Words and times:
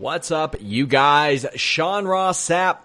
What's 0.00 0.30
up, 0.30 0.56
you 0.60 0.86
guys? 0.86 1.44
Sean 1.56 2.06
Ross 2.06 2.40
Sapp. 2.48 2.78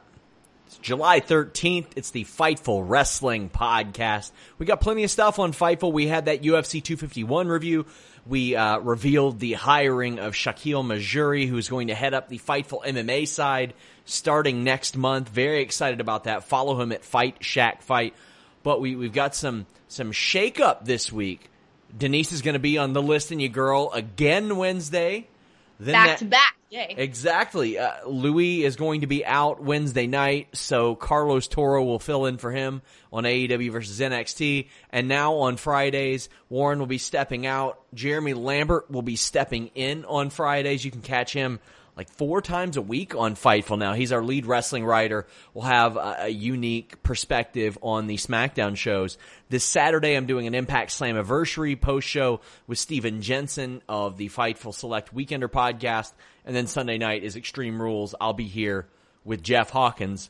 It's 0.67 0.77
July 0.79 1.21
13th. 1.21 1.85
It's 1.95 2.11
the 2.11 2.25
Fightful 2.25 2.83
Wrestling 2.85 3.49
Podcast. 3.49 4.33
We 4.57 4.65
got 4.65 4.81
plenty 4.81 5.05
of 5.05 5.09
stuff 5.09 5.39
on 5.39 5.53
Fightful. 5.53 5.93
We 5.93 6.07
had 6.07 6.25
that 6.25 6.41
UFC 6.41 6.83
251 6.83 7.47
review. 7.47 7.85
We 8.25 8.57
uh, 8.57 8.79
revealed 8.79 9.39
the 9.39 9.53
hiring 9.53 10.19
of 10.19 10.33
Shakiel 10.33 10.85
Mahjouri, 10.85 11.47
who's 11.47 11.69
going 11.69 11.87
to 11.87 11.95
head 11.95 12.13
up 12.13 12.27
the 12.27 12.37
Fightful 12.37 12.83
MMA 12.83 13.29
side 13.29 13.75
starting 14.03 14.65
next 14.65 14.97
month. 14.97 15.29
Very 15.29 15.61
excited 15.61 16.01
about 16.01 16.25
that. 16.25 16.43
Follow 16.43 16.81
him 16.81 16.91
at 16.91 17.05
Fight 17.05 17.37
Shack 17.39 17.81
Fight. 17.81 18.13
But 18.61 18.81
we, 18.81 18.97
we've 18.97 19.13
got 19.13 19.35
some 19.35 19.67
some 19.87 20.11
shake 20.11 20.59
up 20.59 20.83
this 20.83 21.13
week. 21.13 21.49
Denise 21.97 22.33
is 22.33 22.41
going 22.41 22.55
to 22.55 22.59
be 22.59 22.77
on 22.77 22.91
the 22.91 23.01
list 23.01 23.31
and 23.31 23.41
you 23.41 23.47
girl 23.47 23.89
again 23.93 24.57
Wednesday. 24.57 25.29
Then 25.79 25.93
back 25.93 26.07
that, 26.07 26.17
to 26.19 26.25
back. 26.25 26.55
Yay. 26.69 26.95
Exactly. 26.97 27.77
Uh, 27.77 28.07
Louis 28.07 28.63
is 28.63 28.75
going 28.75 29.01
to 29.01 29.07
be 29.07 29.25
out 29.25 29.61
Wednesday 29.61 30.07
night, 30.07 30.49
so 30.53 30.95
Carlos 30.95 31.47
Toro 31.47 31.83
will 31.83 31.99
fill 31.99 32.25
in 32.25 32.37
for 32.37 32.51
him 32.51 32.81
on 33.13 33.23
AEW 33.23 33.71
versus 33.71 33.99
NXT. 33.99 34.67
And 34.89 35.07
now 35.07 35.35
on 35.35 35.57
Fridays, 35.57 36.29
Warren 36.49 36.79
will 36.79 36.85
be 36.85 36.97
stepping 36.97 37.45
out. 37.45 37.79
Jeremy 37.93 38.33
Lambert 38.33 38.89
will 38.89 39.01
be 39.01 39.15
stepping 39.15 39.67
in 39.75 40.05
on 40.05 40.29
Fridays. 40.29 40.83
You 40.83 40.91
can 40.91 41.01
catch 41.01 41.33
him 41.33 41.59
like 41.95 42.09
four 42.09 42.41
times 42.41 42.77
a 42.77 42.81
week 42.81 43.15
on 43.15 43.35
Fightful 43.35 43.77
now. 43.77 43.93
He's 43.93 44.11
our 44.11 44.23
lead 44.23 44.45
wrestling 44.45 44.85
writer. 44.85 45.27
We'll 45.53 45.65
have 45.65 45.95
a, 45.95 46.17
a, 46.23 46.29
unique 46.29 47.01
perspective 47.03 47.77
on 47.81 48.07
the 48.07 48.17
SmackDown 48.17 48.75
shows. 48.75 49.17
This 49.49 49.63
Saturday, 49.63 50.15
I'm 50.15 50.25
doing 50.25 50.47
an 50.47 50.55
Impact 50.55 50.91
Slammiversary 50.91 51.79
post 51.79 52.07
show 52.07 52.41
with 52.67 52.79
Steven 52.79 53.21
Jensen 53.21 53.81
of 53.87 54.17
the 54.17 54.29
Fightful 54.29 54.73
Select 54.73 55.15
Weekender 55.15 55.47
podcast. 55.47 56.11
And 56.45 56.55
then 56.55 56.67
Sunday 56.67 56.97
night 56.97 57.23
is 57.23 57.35
Extreme 57.35 57.81
Rules. 57.81 58.13
I'll 58.19 58.33
be 58.33 58.47
here 58.47 58.87
with 59.23 59.41
Jeff 59.41 59.69
Hawkins. 59.69 60.29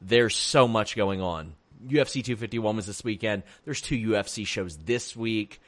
There's 0.00 0.34
so 0.34 0.66
much 0.66 0.96
going 0.96 1.20
on. 1.20 1.54
UFC 1.86 2.24
251 2.24 2.76
was 2.76 2.86
this 2.86 3.04
weekend. 3.04 3.42
There's 3.64 3.80
two 3.80 3.96
UFC 3.96 4.46
shows 4.46 4.76
this 4.78 5.14
week. 5.14 5.60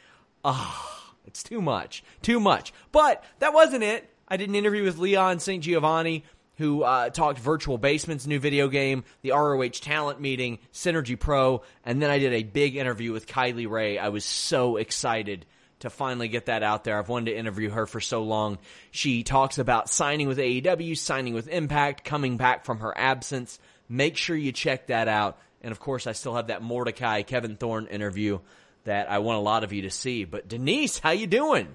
Ah, 0.45 1.05
oh, 1.09 1.15
it's 1.27 1.43
too 1.43 1.61
much. 1.61 2.03
Too 2.23 2.41
much. 2.41 2.73
But 2.91 3.23
that 3.39 3.55
wasn't 3.55 3.84
it. 3.84 4.11
I 4.28 4.37
did 4.37 4.48
an 4.48 4.54
interview 4.54 4.82
with 4.82 4.98
Leon 4.98 5.38
St. 5.38 5.62
Giovanni, 5.62 6.25
who 6.56 6.82
uh, 6.82 7.10
talked 7.10 7.38
Virtual 7.38 7.78
Basement's 7.78 8.26
new 8.26 8.41
video 8.41 8.69
game, 8.69 9.04
the 9.22 9.31
ROH 9.31 9.69
talent 9.81 10.20
meeting, 10.20 10.59
Synergy 10.72 11.19
Pro, 11.19 11.62
and 11.84 12.03
then 12.03 12.10
I 12.10 12.19
did 12.19 12.32
a 12.32 12.42
big 12.42 12.76
interview 12.76 13.12
with 13.12 13.26
Kylie 13.26 13.69
Rae. 13.69 13.98
I 13.98 14.09
was 14.09 14.25
so 14.25 14.76
excited 14.76 15.47
to 15.81 15.91
finally 15.91 16.28
get 16.28 16.47
that 16.47 16.62
out 16.62 16.84
there. 16.84 16.98
I've 16.98 17.09
wanted 17.09 17.32
to 17.32 17.36
interview 17.36 17.70
her 17.70 17.86
for 17.86 18.00
so 18.00 18.22
long. 18.22 18.59
She 18.91 19.22
talks 19.22 19.59
about 19.59 19.91
signing 19.91 20.26
with 20.26 20.38
AEW, 20.38 20.97
signing 20.97 21.34
with 21.34 21.48
Impact, 21.48 22.04
coming 22.04 22.38
back 22.38 22.65
from 22.65 22.81
her 22.81 22.97
absence. 22.97 23.59
Make 23.88 24.16
sure 24.16 24.34
you 24.34 24.53
check 24.53 24.86
that 24.86 25.09
out. 25.09 25.38
And 25.60 25.72
of 25.72 25.78
course, 25.78 26.06
I 26.06 26.12
still 26.12 26.34
have 26.34 26.47
that 26.47 26.62
Mordecai 26.62 27.22
Kevin 27.22 27.56
Thorn 27.56 27.86
interview 27.86 28.41
that 28.84 29.10
I 29.10 29.19
want 29.19 29.38
a 29.38 29.42
lot 29.42 29.65
of 29.65 29.72
you 29.72 29.82
to 29.82 29.91
see. 29.91 30.25
But 30.25 30.48
Denise, 30.48 30.98
how 30.98 31.10
you 31.10 31.26
doing? 31.26 31.69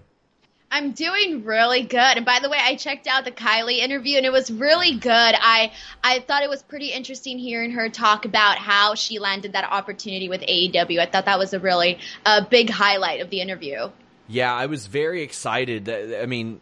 I'm 0.72 0.94
doing 0.94 1.44
really 1.44 1.84
good. 1.84 2.00
And 2.00 2.26
by 2.26 2.40
the 2.42 2.50
way, 2.50 2.58
I 2.60 2.76
checked 2.76 3.06
out 3.06 3.26
the 3.26 3.32
Kylie 3.32 3.80
interview 3.80 4.16
and 4.16 4.26
it 4.26 4.32
was 4.32 4.50
really 4.50 4.96
good. 4.96 5.12
I 5.12 5.74
I 6.02 6.20
thought 6.20 6.44
it 6.44 6.50
was 6.50 6.64
pretty 6.64 6.94
interesting 6.94 7.38
hearing 7.38 7.72
her 7.72 7.90
talk 7.90 8.24
about 8.24 8.58
how 8.58 8.96
she 8.96 9.20
landed 9.20 9.52
that 9.54 9.66
opportunity 9.70 10.30
with 10.30 10.42
AEW. 10.42 11.00
I 11.00 11.06
thought 11.08 11.26
that 11.26 11.38
was 11.38 11.54
a 11.54 11.60
really 11.60 12.00
uh, 12.26 12.46
big 12.50 12.70
highlight 12.70 13.20
of 13.20 13.30
the 13.30 13.42
interview. 13.42 13.90
Yeah, 14.30 14.54
I 14.54 14.68
was 14.68 14.88
very 14.88 15.24
excited. 15.24 15.90
I 15.90 16.26
mean, 16.26 16.62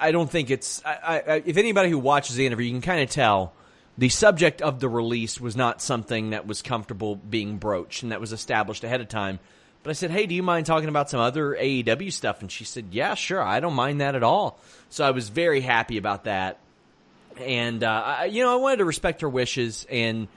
I 0.00 0.10
don't 0.10 0.28
think 0.28 0.50
it's. 0.50 0.82
I, 0.84 1.22
I, 1.26 1.42
if 1.46 1.56
anybody 1.56 1.88
who 1.88 2.00
watches 2.00 2.34
the 2.34 2.46
interview, 2.46 2.66
you 2.66 2.72
can 2.72 2.82
kind 2.82 3.00
of 3.00 3.10
tell 3.10 3.52
the 3.96 4.08
subject 4.08 4.60
of 4.60 4.80
the 4.80 4.88
release 4.88 5.40
was 5.40 5.54
not 5.54 5.80
something 5.80 6.30
that 6.30 6.48
was 6.48 6.62
comfortable 6.62 7.14
being 7.14 7.58
broached 7.58 8.02
and 8.02 8.10
that 8.10 8.20
was 8.20 8.32
established 8.32 8.82
ahead 8.82 9.00
of 9.00 9.08
time. 9.08 9.38
But 9.82 9.90
I 9.90 9.92
said, 9.94 10.10
hey, 10.10 10.26
do 10.26 10.34
you 10.34 10.42
mind 10.42 10.66
talking 10.66 10.88
about 10.88 11.08
some 11.08 11.20
other 11.20 11.54
AEW 11.54 12.12
stuff? 12.12 12.42
And 12.42 12.52
she 12.52 12.64
said, 12.64 12.86
yeah, 12.90 13.14
sure. 13.14 13.42
I 13.42 13.60
don't 13.60 13.74
mind 13.74 14.00
that 14.02 14.14
at 14.14 14.22
all. 14.22 14.58
So 14.90 15.04
I 15.04 15.12
was 15.12 15.28
very 15.30 15.60
happy 15.62 15.96
about 15.96 16.24
that. 16.24 16.58
And, 17.38 17.82
uh, 17.82 17.88
I, 17.88 18.24
you 18.26 18.42
know, 18.42 18.52
I 18.52 18.56
wanted 18.56 18.78
to 18.78 18.84
respect 18.84 19.22
her 19.22 19.28
wishes. 19.28 19.86
And 19.88 20.28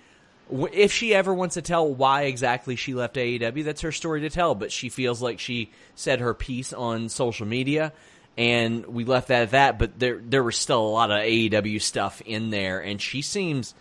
w- 0.50 0.70
if 0.72 0.94
she 0.94 1.14
ever 1.14 1.34
wants 1.34 1.56
to 1.56 1.62
tell 1.62 1.94
why 1.94 2.24
exactly 2.24 2.78
she 2.78 2.94
left 2.94 3.18
AEW, 3.18 3.66
that's 3.66 3.82
her 3.82 3.92
story 3.92 4.22
to 4.22 4.30
tell. 4.30 4.56
But 4.56 4.72
she 4.72 4.88
feels 4.88 5.22
like 5.22 5.40
she 5.40 5.72
said 5.96 6.22
her 6.22 6.34
piece 6.34 6.72
on 6.72 7.10
social 7.10 7.46
media. 7.46 7.92
And 8.38 8.86
we 8.86 9.04
left 9.04 9.28
that 9.28 9.42
at 9.42 9.52
that. 9.52 9.78
But 9.78 10.00
there, 10.00 10.22
there 10.24 10.44
was 10.44 10.56
still 10.56 10.80
a 10.80 10.88
lot 10.88 11.12
of 11.12 11.18
AEW 11.18 11.82
stuff 11.82 12.22
in 12.22 12.50
there. 12.50 12.80
And 12.80 13.02
she 13.02 13.22
seems 13.22 13.76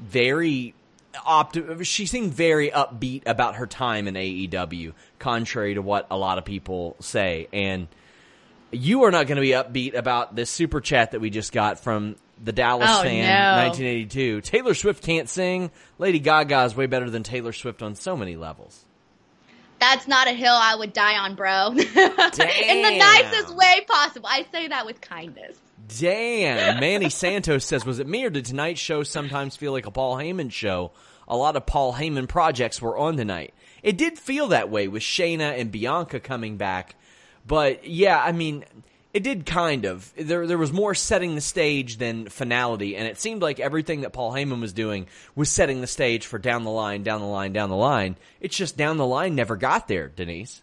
very 0.00 0.74
opti- 1.14 1.84
she 1.84 2.06
seemed 2.06 2.32
very 2.32 2.70
upbeat 2.70 3.22
about 3.26 3.56
her 3.56 3.66
time 3.66 4.08
in 4.08 4.14
AEW, 4.14 4.92
contrary 5.18 5.74
to 5.74 5.82
what 5.82 6.06
a 6.10 6.16
lot 6.16 6.38
of 6.38 6.44
people 6.44 6.96
say. 7.00 7.48
And 7.52 7.88
you 8.70 9.04
are 9.04 9.10
not 9.10 9.26
going 9.26 9.36
to 9.36 9.42
be 9.42 9.50
upbeat 9.50 9.94
about 9.94 10.36
this 10.36 10.50
super 10.50 10.80
chat 10.80 11.12
that 11.12 11.20
we 11.20 11.30
just 11.30 11.52
got 11.52 11.80
from 11.80 12.16
the 12.42 12.52
Dallas 12.52 12.88
oh, 12.90 13.02
fan, 13.02 13.26
no. 13.26 13.66
1982. 13.66 14.40
Taylor 14.40 14.74
Swift 14.74 15.02
can't 15.02 15.28
sing. 15.28 15.70
Lady 15.98 16.18
Gaga 16.18 16.64
is 16.64 16.76
way 16.76 16.86
better 16.86 17.10
than 17.10 17.22
Taylor 17.22 17.52
Swift 17.52 17.82
on 17.82 17.94
so 17.94 18.16
many 18.16 18.36
levels. 18.36 18.84
That's 19.80 20.06
not 20.06 20.28
a 20.28 20.32
hill 20.32 20.54
I 20.54 20.76
would 20.76 20.92
die 20.92 21.18
on, 21.18 21.34
bro. 21.34 21.68
In 21.70 21.76
the 21.76 22.98
nicest 22.98 23.54
way 23.56 23.84
possible. 23.88 24.28
I 24.30 24.46
say 24.52 24.68
that 24.68 24.86
with 24.86 25.00
kindness. 25.00 25.58
Damn. 25.98 26.78
Manny 26.80 27.08
Santos 27.08 27.64
says, 27.64 27.84
was 27.84 27.98
it 27.98 28.06
me 28.06 28.24
or 28.24 28.30
did 28.30 28.44
tonight's 28.44 28.80
show 28.80 29.02
sometimes 29.02 29.56
feel 29.56 29.72
like 29.72 29.86
a 29.86 29.90
Paul 29.90 30.16
Heyman 30.16 30.52
show? 30.52 30.92
A 31.26 31.36
lot 31.36 31.56
of 31.56 31.66
Paul 31.66 31.94
Heyman 31.94 32.28
projects 32.28 32.82
were 32.82 32.96
on 32.96 33.16
tonight. 33.16 33.54
It 33.82 33.96
did 33.96 34.18
feel 34.18 34.48
that 34.48 34.70
way 34.70 34.86
with 34.86 35.02
Shayna 35.02 35.58
and 35.58 35.72
Bianca 35.72 36.20
coming 36.20 36.56
back. 36.56 36.94
But 37.46 37.86
yeah, 37.86 38.20
I 38.22 38.32
mean, 38.32 38.64
it 39.12 39.22
did 39.22 39.46
kind 39.46 39.84
of. 39.84 40.12
There, 40.16 40.46
there 40.46 40.58
was 40.58 40.72
more 40.72 40.94
setting 40.94 41.34
the 41.34 41.40
stage 41.40 41.98
than 41.98 42.28
finality, 42.28 42.96
and 42.96 43.08
it 43.08 43.20
seemed 43.20 43.42
like 43.42 43.58
everything 43.58 44.02
that 44.02 44.12
Paul 44.12 44.32
Heyman 44.32 44.60
was 44.60 44.72
doing 44.72 45.06
was 45.34 45.50
setting 45.50 45.80
the 45.80 45.86
stage 45.86 46.26
for 46.26 46.38
down 46.38 46.64
the 46.64 46.70
line, 46.70 47.02
down 47.02 47.20
the 47.20 47.26
line, 47.26 47.52
down 47.52 47.70
the 47.70 47.76
line. 47.76 48.16
It's 48.40 48.56
just 48.56 48.76
down 48.76 48.96
the 48.96 49.06
line 49.06 49.34
never 49.34 49.56
got 49.56 49.88
there, 49.88 50.08
Denise. 50.08 50.62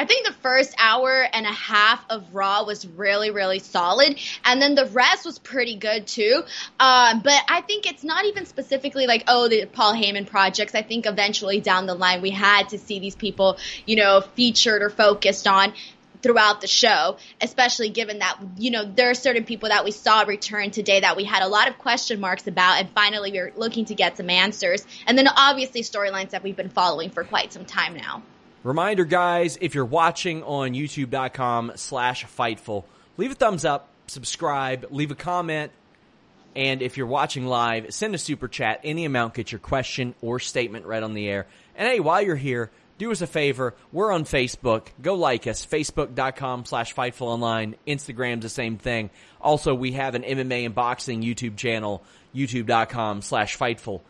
I 0.00 0.04
think 0.04 0.24
the 0.24 0.32
first 0.32 0.76
hour 0.78 1.26
and 1.32 1.44
a 1.44 1.52
half 1.52 2.04
of 2.08 2.32
Raw 2.32 2.64
was 2.64 2.86
really, 2.86 3.32
really 3.32 3.58
solid, 3.58 4.16
and 4.44 4.62
then 4.62 4.76
the 4.76 4.86
rest 4.86 5.26
was 5.26 5.40
pretty 5.40 5.74
good 5.74 6.06
too. 6.06 6.44
Um, 6.78 7.18
but 7.18 7.42
I 7.48 7.62
think 7.62 7.84
it's 7.84 8.04
not 8.04 8.24
even 8.26 8.46
specifically 8.46 9.08
like, 9.08 9.24
oh, 9.26 9.48
the 9.48 9.66
Paul 9.66 9.94
Heyman 9.94 10.28
projects. 10.28 10.76
I 10.76 10.82
think 10.82 11.04
eventually 11.04 11.60
down 11.60 11.86
the 11.86 11.96
line 11.96 12.22
we 12.22 12.30
had 12.30 12.68
to 12.68 12.78
see 12.78 13.00
these 13.00 13.16
people, 13.16 13.58
you 13.86 13.96
know, 13.96 14.20
featured 14.20 14.82
or 14.82 14.90
focused 14.90 15.48
on 15.48 15.72
throughout 16.22 16.60
the 16.60 16.66
show, 16.66 17.16
especially 17.40 17.90
given 17.90 18.18
that, 18.20 18.38
you 18.56 18.70
know, 18.70 18.84
there 18.84 19.10
are 19.10 19.14
certain 19.14 19.44
people 19.44 19.68
that 19.68 19.84
we 19.84 19.90
saw 19.90 20.22
return 20.22 20.70
today 20.70 21.00
that 21.00 21.16
we 21.16 21.24
had 21.24 21.42
a 21.42 21.48
lot 21.48 21.68
of 21.68 21.78
question 21.78 22.20
marks 22.20 22.46
about, 22.46 22.80
and 22.80 22.90
finally 22.90 23.32
we 23.32 23.38
are 23.38 23.52
looking 23.56 23.84
to 23.86 23.94
get 23.94 24.16
some 24.16 24.30
answers. 24.30 24.84
And 25.06 25.16
then 25.16 25.28
obviously 25.28 25.82
storylines 25.82 26.30
that 26.30 26.42
we've 26.42 26.56
been 26.56 26.70
following 26.70 27.10
for 27.10 27.24
quite 27.24 27.52
some 27.52 27.64
time 27.64 27.96
now. 27.96 28.22
Reminder, 28.64 29.04
guys, 29.04 29.56
if 29.60 29.74
you're 29.74 29.84
watching 29.84 30.42
on 30.42 30.72
youtube.com 30.72 31.72
slash 31.76 32.26
Fightful, 32.26 32.84
leave 33.16 33.30
a 33.30 33.34
thumbs 33.34 33.64
up, 33.64 33.88
subscribe, 34.08 34.86
leave 34.90 35.10
a 35.10 35.14
comment, 35.14 35.72
and 36.56 36.82
if 36.82 36.96
you're 36.96 37.06
watching 37.06 37.46
live, 37.46 37.94
send 37.94 38.16
a 38.16 38.18
super 38.18 38.48
chat. 38.48 38.80
Any 38.82 39.04
amount, 39.04 39.34
get 39.34 39.52
your 39.52 39.60
question 39.60 40.14
or 40.20 40.40
statement 40.40 40.86
right 40.86 41.02
on 41.02 41.14
the 41.14 41.28
air. 41.28 41.46
And 41.76 41.88
hey, 41.88 42.00
while 42.00 42.20
you're 42.20 42.34
here, 42.34 42.70
do 42.98 43.12
us 43.12 43.20
a 43.20 43.26
favor. 43.26 43.74
We're 43.92 44.12
on 44.12 44.24
Facebook. 44.24 44.88
Go 45.00 45.14
like 45.14 45.46
us. 45.46 45.64
Facebook.com 45.64 46.64
slash 46.64 46.94
Fightful 46.94 47.22
Online. 47.22 47.76
Instagram's 47.86 48.42
the 48.42 48.48
same 48.48 48.76
thing. 48.76 49.10
Also, 49.40 49.74
we 49.74 49.92
have 49.92 50.14
an 50.14 50.22
MMA 50.22 50.66
and 50.66 50.74
boxing 50.74 51.22
YouTube 51.22 51.56
channel. 51.56 52.02
YouTube.com 52.34 53.22
slash 53.22 53.56
Fightful 53.56 54.02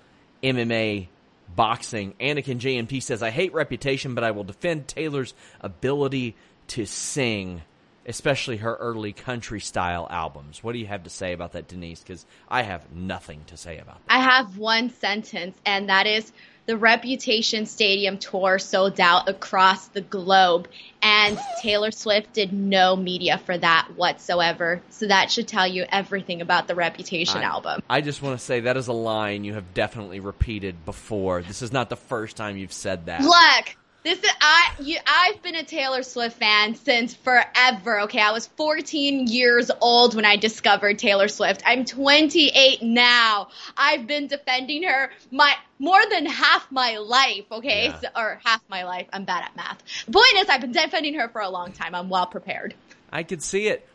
MMA 0.43 1.08
boxing. 1.55 2.14
Anakin 2.20 2.58
JMT 2.58 3.02
says, 3.02 3.23
I 3.23 3.31
hate 3.31 3.52
reputation, 3.52 4.14
but 4.14 4.25
I 4.25 4.31
will 4.31 4.44
defend 4.44 4.88
Taylor's 4.88 5.35
ability 5.61 6.35
to 6.69 6.87
sing, 6.87 7.62
especially 8.06 8.58
her 8.58 8.75
early 8.75 9.12
country 9.12 9.61
style 9.61 10.06
albums. 10.11 10.62
What 10.62 10.73
do 10.73 10.79
you 10.79 10.87
have 10.87 11.05
to 11.05 11.11
say 11.11 11.32
about 11.32 11.52
that, 11.52 11.69
Denise? 11.69 12.00
Because 12.00 12.26
I 12.49 12.62
have 12.62 12.90
nothing 12.93 13.43
to 13.46 13.56
say 13.56 13.79
about 13.79 14.05
that. 14.06 14.14
I 14.14 14.20
have 14.20 14.58
one 14.58 14.90
sentence, 14.90 15.56
and 15.64 15.88
that 15.88 16.06
is 16.06 16.32
the 16.69 16.76
Reputation 16.76 17.65
Stadium 17.65 18.19
tour 18.19 18.59
sold 18.59 19.00
out 19.00 19.26
across 19.26 19.88
the 19.88 20.03
globe, 20.03 20.69
and 21.00 21.38
Taylor 21.62 21.91
Swift 21.91 22.35
did 22.35 22.53
no 22.53 22.94
media 22.94 23.38
for 23.38 23.56
that 23.56 23.88
whatsoever. 23.97 24.82
So 24.91 25.09
that 25.09 25.32
should 25.32 25.49
tell 25.49 25.67
you 25.67 25.87
everything 25.91 26.43
about 26.43 26.69
the 26.69 26.75
Reputation 26.75 27.38
I, 27.38 27.44
album. 27.44 27.82
I 27.88 28.03
just 28.03 28.20
want 28.20 28.38
to 28.38 28.44
say 28.44 28.61
that 28.61 28.76
is 28.76 28.87
a 28.87 28.93
line 28.93 29.44
you 29.44 29.55
have 29.55 29.73
definitely 29.73 30.20
repeated 30.20 30.85
before. 30.85 31.41
This 31.41 31.62
is 31.62 31.73
not 31.73 31.88
the 31.88 31.97
first 31.97 32.37
time 32.37 32.59
you've 32.59 32.75
said 32.75 33.06
that. 33.06 33.23
Look, 33.23 33.76
this 34.05 34.19
is 34.19 34.31
I 34.41 34.71
you, 34.81 34.97
I've 35.06 35.43
been 35.43 35.55
a 35.56 35.65
Taylor 35.65 36.03
Swift 36.03 36.39
fan 36.39 36.75
since 36.77 37.15
forever. 37.15 38.00
Okay, 38.03 38.21
I 38.21 38.31
was 38.33 38.47
14 38.47 39.27
years 39.27 39.71
old 39.81 40.15
when 40.15 40.25
I 40.25 40.37
discovered 40.37 40.99
Taylor 40.99 41.29
Swift. 41.29 41.62
I'm 41.67 41.85
28 41.85 42.83
now. 42.83 43.49
I've 43.77 44.06
been 44.06 44.27
defending 44.29 44.85
her 44.85 45.11
my 45.31 45.53
more 45.79 46.00
than 46.11 46.27
half 46.27 46.71
my 46.71 46.97
life. 46.99 47.45
Okay, 47.50 47.87
Yeah. 47.87 48.00
so, 48.00 48.09
or 48.17 48.41
half 48.45 48.62
my 48.69 48.85
life. 48.85 49.06
I'm 49.12 49.25
bad 49.25 49.45
at 49.45 49.56
math. 49.56 49.83
The 50.06 50.12
point 50.12 50.35
is, 50.37 50.49
I've 50.49 50.61
been 50.61 50.73
defending 50.73 51.15
her 51.15 51.29
for 51.29 51.41
a 51.41 51.49
long 51.50 51.73
time. 51.73 51.95
I'm 51.95 52.09
well 52.09 52.27
prepared. 52.27 52.75
I 53.12 53.23
could 53.23 53.43
see 53.43 53.69
it. 53.69 53.87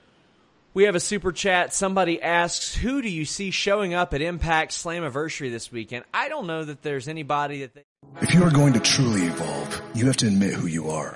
We 0.73 0.85
have 0.85 0.95
a 0.95 0.99
super 0.99 1.31
chat. 1.31 1.73
Somebody 1.73 2.21
asks, 2.21 2.73
"Who 2.73 3.01
do 3.01 3.09
you 3.09 3.25
see 3.25 3.51
showing 3.51 3.93
up 3.93 4.13
at 4.13 4.21
Impact 4.21 4.71
Slammiversary 4.71 5.51
this 5.51 5.71
weekend?" 5.71 6.03
I 6.13 6.29
don't 6.29 6.47
know 6.47 6.65
that 6.65 6.81
there's 6.81 7.07
anybody 7.07 7.61
that. 7.61 7.75
They- 7.75 7.83
If 8.21 8.33
you 8.33 8.43
are 8.43 8.49
going 8.51 8.73
to 8.73 8.79
truly 8.79 9.23
evolve, 9.23 9.81
you 9.93 10.07
have 10.07 10.17
to 10.17 10.27
admit 10.27 10.53
who 10.53 10.67
you 10.67 10.89
are. 10.89 11.15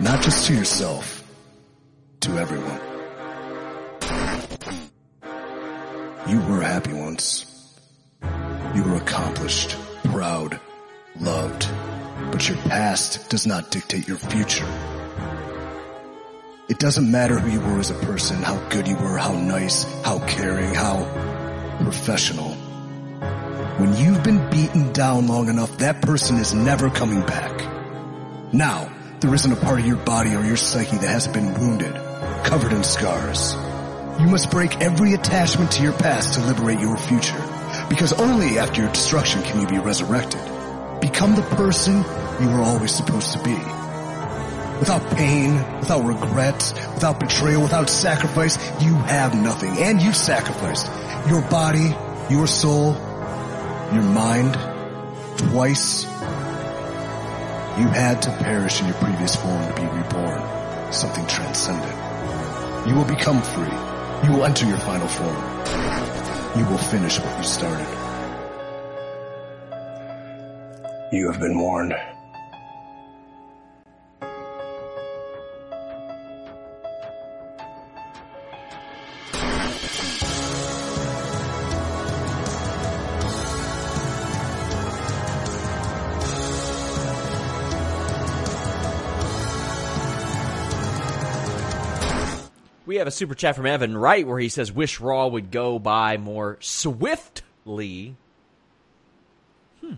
Not 0.00 0.22
just 0.22 0.46
to 0.46 0.54
yourself, 0.54 1.22
to 2.20 2.38
everyone. 2.38 2.80
You 6.26 6.40
were 6.48 6.62
happy 6.62 6.92
once. 6.92 7.46
You 8.74 8.82
were 8.84 8.96
accomplished, 8.96 9.76
proud, 10.04 10.58
loved. 11.18 11.68
But 12.30 12.48
your 12.48 12.56
past 12.58 13.28
does 13.28 13.46
not 13.46 13.70
dictate 13.70 14.06
your 14.08 14.18
future. 14.18 14.66
It 16.70 16.78
doesn't 16.78 17.10
matter 17.10 17.36
who 17.36 17.50
you 17.50 17.58
were 17.58 17.80
as 17.80 17.90
a 17.90 17.94
person, 17.94 18.44
how 18.44 18.56
good 18.68 18.86
you 18.86 18.94
were, 18.94 19.18
how 19.18 19.32
nice, 19.32 19.82
how 20.04 20.20
caring, 20.20 20.72
how 20.72 21.02
professional. 21.82 22.50
When 23.80 23.96
you've 23.96 24.22
been 24.22 24.48
beaten 24.50 24.92
down 24.92 25.26
long 25.26 25.48
enough, 25.48 25.78
that 25.78 26.00
person 26.00 26.36
is 26.36 26.54
never 26.54 26.88
coming 26.88 27.22
back. 27.22 28.52
Now, 28.52 28.88
there 29.18 29.34
isn't 29.34 29.50
a 29.50 29.56
part 29.56 29.80
of 29.80 29.86
your 29.86 29.96
body 29.96 30.32
or 30.36 30.44
your 30.44 30.56
psyche 30.56 30.96
that 30.98 31.08
hasn't 31.08 31.34
been 31.34 31.58
wounded, 31.58 31.92
covered 32.44 32.72
in 32.72 32.84
scars. 32.84 33.54
You 34.20 34.28
must 34.28 34.52
break 34.52 34.80
every 34.80 35.14
attachment 35.14 35.72
to 35.72 35.82
your 35.82 35.94
past 35.94 36.34
to 36.34 36.40
liberate 36.46 36.78
your 36.78 36.96
future. 36.96 37.42
Because 37.88 38.12
only 38.12 38.60
after 38.60 38.82
your 38.82 38.92
destruction 38.92 39.42
can 39.42 39.60
you 39.60 39.66
be 39.66 39.78
resurrected. 39.80 40.40
Become 41.00 41.34
the 41.34 41.42
person 41.56 42.04
you 42.40 42.48
were 42.48 42.62
always 42.62 42.94
supposed 42.94 43.32
to 43.32 43.42
be. 43.42 43.79
Without 44.80 45.16
pain, 45.16 45.54
without 45.78 46.04
regret, 46.04 46.72
without 46.94 47.20
betrayal, 47.20 47.62
without 47.62 47.90
sacrifice, 47.90 48.56
you 48.82 48.94
have 48.94 49.34
nothing. 49.34 49.76
And 49.78 50.00
you 50.00 50.12
sacrificed 50.12 50.86
your 51.28 51.42
body, 51.42 51.94
your 52.30 52.46
soul, 52.46 52.94
your 53.92 54.02
mind, 54.02 54.54
twice. 55.36 56.04
You 57.78 57.88
had 57.88 58.22
to 58.22 58.30
perish 58.38 58.80
in 58.80 58.86
your 58.86 58.96
previous 58.96 59.36
form 59.36 59.66
to 59.68 59.74
be 59.74 59.86
reborn. 59.86 60.92
Something 60.92 61.26
transcendent. 61.26 62.88
You 62.88 62.94
will 62.94 63.04
become 63.04 63.42
free. 63.42 63.76
You 64.24 64.36
will 64.36 64.44
enter 64.44 64.66
your 64.66 64.78
final 64.78 65.08
form. 65.08 65.36
You 66.58 66.64
will 66.70 66.78
finish 66.78 67.18
what 67.18 67.36
you 67.38 67.44
started. 67.44 67.86
You 71.12 71.30
have 71.30 71.40
been 71.40 71.58
warned. 71.58 71.94
Have 93.00 93.08
a 93.08 93.12
super 93.12 93.34
chat 93.34 93.56
from 93.56 93.66
Evan 93.66 93.96
Wright 93.96 94.26
where 94.26 94.38
he 94.38 94.48
says, 94.48 94.72
"Wish 94.72 95.00
Raw 95.00 95.26
would 95.26 95.50
go 95.50 95.78
by 95.78 96.16
more 96.16 96.56
swiftly." 96.60 98.16
Hmm. 99.80 99.94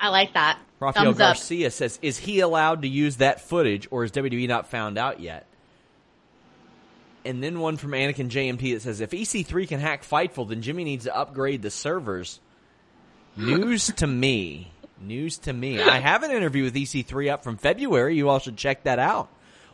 I 0.00 0.08
like 0.08 0.34
that. 0.34 0.58
Rafael 0.80 1.04
Thumbs 1.04 1.20
up. 1.20 1.36
Garcia 1.36 1.70
says, 1.70 1.98
"Is 2.02 2.18
he 2.18 2.40
allowed 2.40 2.82
to 2.82 2.88
use 2.88 3.16
that 3.16 3.40
footage, 3.40 3.88
or 3.90 4.04
is 4.04 4.10
WWE 4.12 4.46
not 4.46 4.68
found 4.68 4.98
out 4.98 5.20
yet?" 5.20 5.46
And 7.24 7.42
then 7.42 7.60
one 7.60 7.76
from 7.76 7.92
Anakin 7.92 8.28
JMT 8.28 8.74
that 8.74 8.82
says, 8.82 9.00
"If 9.00 9.12
EC3 9.12 9.66
can 9.66 9.80
hack 9.80 10.04
Fightful, 10.04 10.48
then 10.48 10.60
Jimmy 10.60 10.84
needs 10.84 11.04
to 11.04 11.16
upgrade 11.16 11.62
the 11.62 11.70
servers." 11.70 12.40
News 13.36 13.86
to 13.96 14.06
me. 14.06 14.72
News 15.00 15.38
to 15.38 15.52
me. 15.52 15.80
I 15.80 15.98
have 15.98 16.22
an 16.22 16.30
interview 16.30 16.64
with 16.64 16.76
EC3 16.76 17.30
up 17.30 17.42
from 17.42 17.56
February. 17.56 18.16
You 18.16 18.28
all 18.28 18.38
should 18.38 18.56
check 18.56 18.84
that 18.84 18.98
out. 18.98 19.28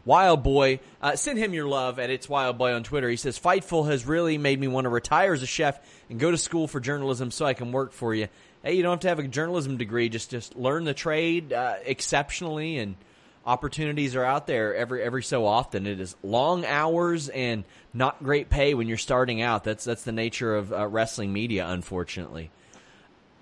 Wild 0.04 0.42
Boy, 0.42 0.80
uh, 1.02 1.16
send 1.16 1.38
him 1.38 1.52
your 1.52 1.66
love 1.66 1.98
at 1.98 2.10
It's 2.10 2.28
Wild 2.28 2.58
Boy 2.58 2.72
on 2.72 2.82
Twitter. 2.82 3.08
He 3.08 3.16
says, 3.16 3.38
Fightful 3.38 3.88
has 3.88 4.06
really 4.06 4.38
made 4.38 4.58
me 4.58 4.68
want 4.68 4.84
to 4.84 4.88
retire 4.88 5.32
as 5.32 5.42
a 5.42 5.46
chef 5.46 5.78
and 6.08 6.18
go 6.18 6.30
to 6.30 6.38
school 6.38 6.66
for 6.66 6.80
journalism 6.80 7.30
so 7.30 7.44
I 7.44 7.54
can 7.54 7.72
work 7.72 7.92
for 7.92 8.14
you. 8.14 8.28
Hey, 8.62 8.74
you 8.74 8.82
don't 8.82 8.92
have 8.92 9.00
to 9.00 9.08
have 9.08 9.18
a 9.18 9.28
journalism 9.28 9.76
degree. 9.76 10.08
Just 10.08 10.30
just 10.30 10.56
learn 10.56 10.84
the 10.84 10.94
trade 10.94 11.52
uh, 11.52 11.76
exceptionally, 11.84 12.78
and 12.78 12.96
opportunities 13.46 14.16
are 14.16 14.24
out 14.24 14.46
there 14.46 14.74
every 14.74 15.02
every 15.02 15.22
so 15.22 15.46
often. 15.46 15.86
It 15.86 16.00
is 16.00 16.16
long 16.22 16.64
hours 16.64 17.28
and 17.28 17.64
not 17.94 18.22
great 18.22 18.50
pay 18.50 18.74
when 18.74 18.88
you're 18.88 18.96
starting 18.96 19.42
out. 19.42 19.64
That's 19.64 19.84
that's 19.84 20.02
the 20.02 20.12
nature 20.12 20.56
of 20.56 20.72
uh, 20.72 20.86
wrestling 20.88 21.32
media, 21.32 21.68
unfortunately. 21.68 22.50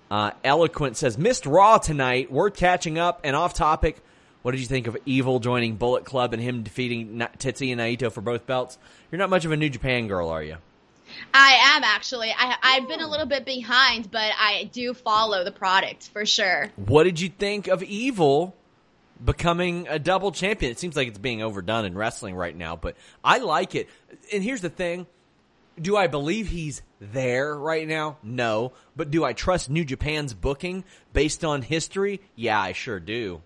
Uh, 0.09 0.31
Eloquent 0.43 0.95
says, 0.95 1.17
missed 1.17 1.45
Raw 1.45 1.79
tonight. 1.79 2.31
Worth 2.31 2.55
catching 2.55 2.97
up 2.97 3.21
and 3.23 3.35
off 3.35 3.53
topic. 3.53 4.01
What 4.47 4.53
did 4.53 4.61
you 4.61 4.67
think 4.67 4.87
of 4.87 4.95
Evil 5.05 5.41
joining 5.41 5.75
Bullet 5.75 6.05
Club 6.05 6.31
and 6.31 6.41
him 6.41 6.63
defeating 6.63 7.17
Na- 7.17 7.27
and 7.33 7.41
Naito 7.43 8.09
for 8.09 8.21
both 8.21 8.47
belts? 8.47 8.77
You're 9.11 9.19
not 9.19 9.29
much 9.29 9.43
of 9.43 9.51
a 9.51 9.57
New 9.57 9.69
Japan 9.69 10.07
girl, 10.07 10.29
are 10.29 10.41
you? 10.41 10.55
I 11.33 11.75
am 11.75 11.83
actually. 11.83 12.29
I, 12.29 12.55
I've 12.63 12.87
been 12.87 13.01
a 13.01 13.09
little 13.09 13.25
bit 13.25 13.43
behind, 13.43 14.09
but 14.09 14.31
I 14.39 14.69
do 14.71 14.93
follow 14.93 15.43
the 15.43 15.51
product 15.51 16.07
for 16.13 16.25
sure. 16.25 16.69
What 16.77 17.03
did 17.03 17.19
you 17.19 17.27
think 17.27 17.67
of 17.67 17.83
Evil 17.83 18.55
becoming 19.21 19.85
a 19.89 19.99
double 19.99 20.31
champion? 20.31 20.71
It 20.71 20.79
seems 20.79 20.95
like 20.95 21.09
it's 21.09 21.19
being 21.19 21.43
overdone 21.43 21.83
in 21.83 21.93
wrestling 21.93 22.33
right 22.33 22.55
now, 22.55 22.77
but 22.77 22.95
I 23.25 23.39
like 23.39 23.75
it. 23.75 23.89
And 24.31 24.41
here's 24.41 24.61
the 24.61 24.69
thing. 24.69 25.07
Do 25.77 25.97
I 25.97 26.07
believe 26.07 26.47
he's 26.47 26.83
there 27.01 27.53
right 27.53 27.85
now? 27.85 28.15
No. 28.23 28.71
But 28.95 29.11
do 29.11 29.25
I 29.25 29.33
trust 29.33 29.69
New 29.69 29.83
Japan's 29.83 30.33
booking 30.33 30.85
based 31.11 31.43
on 31.43 31.63
history? 31.63 32.21
Yeah, 32.37 32.61
I 32.61 32.71
sure 32.71 33.01
do. 33.01 33.41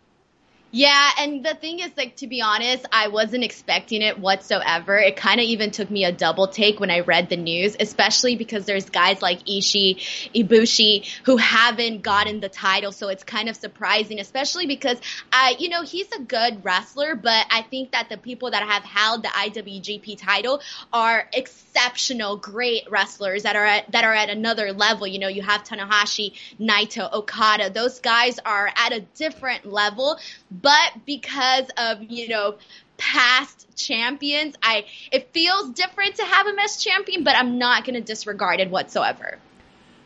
Yeah, 0.73 1.09
and 1.19 1.43
the 1.43 1.53
thing 1.53 1.79
is, 1.79 1.91
like, 1.97 2.15
to 2.17 2.27
be 2.27 2.41
honest, 2.41 2.85
I 2.93 3.09
wasn't 3.09 3.43
expecting 3.43 4.01
it 4.01 4.17
whatsoever. 4.17 4.97
It 4.97 5.17
kind 5.17 5.41
of 5.41 5.45
even 5.45 5.71
took 5.71 5.91
me 5.91 6.05
a 6.05 6.13
double 6.13 6.47
take 6.47 6.79
when 6.79 6.89
I 6.89 7.01
read 7.01 7.27
the 7.27 7.35
news, 7.35 7.75
especially 7.77 8.37
because 8.37 8.65
there's 8.65 8.89
guys 8.89 9.21
like 9.21 9.39
Ishii, 9.45 10.31
Ibushi, 10.33 11.05
who 11.25 11.35
haven't 11.35 12.03
gotten 12.03 12.39
the 12.39 12.47
title. 12.47 12.93
So 12.93 13.09
it's 13.09 13.25
kind 13.25 13.49
of 13.49 13.57
surprising, 13.57 14.21
especially 14.21 14.65
because, 14.65 14.97
I, 15.33 15.57
you 15.59 15.67
know, 15.67 15.83
he's 15.83 16.09
a 16.13 16.21
good 16.21 16.63
wrestler, 16.63 17.15
but 17.15 17.45
I 17.51 17.63
think 17.63 17.91
that 17.91 18.07
the 18.07 18.17
people 18.17 18.51
that 18.51 18.63
have 18.63 18.83
held 18.83 19.23
the 19.23 19.27
IWGP 19.27 20.19
title 20.19 20.61
are 20.93 21.27
exceptional, 21.33 22.37
great 22.37 22.89
wrestlers 22.89 23.43
that 23.43 23.57
are 23.57 23.65
at, 23.65 23.91
that 23.91 24.05
are 24.05 24.13
at 24.13 24.29
another 24.29 24.71
level. 24.71 25.05
You 25.05 25.19
know, 25.19 25.27
you 25.27 25.41
have 25.41 25.65
Tanahashi, 25.65 26.31
Naito, 26.61 27.11
Okada. 27.11 27.69
Those 27.69 27.99
guys 27.99 28.39
are 28.45 28.71
at 28.73 28.93
a 28.93 29.01
different 29.01 29.65
level 29.65 30.17
but 30.61 31.05
because 31.05 31.67
of 31.77 32.03
you 32.03 32.27
know 32.27 32.55
past 32.97 33.67
champions, 33.75 34.55
I 34.61 34.85
it 35.11 35.33
feels 35.33 35.71
different 35.71 36.15
to 36.15 36.25
have 36.25 36.47
him 36.47 36.59
as 36.59 36.77
champion, 36.77 37.23
but 37.23 37.35
I'm 37.35 37.57
not 37.57 37.85
going 37.85 37.95
to 37.95 38.01
disregard 38.01 38.59
it 38.59 38.69
whatsoever. 38.69 39.39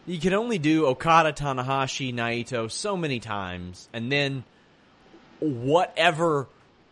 You 0.08 0.20
can 0.20 0.34
only 0.34 0.60
do 0.60 0.86
Okada, 0.86 1.34
Tanahashi, 1.34 2.14
Naito 2.14 2.70
so 2.70 2.96
many 2.96 3.20
times, 3.20 3.90
and 3.92 4.12
then 4.12 4.44
whatever 5.40 6.48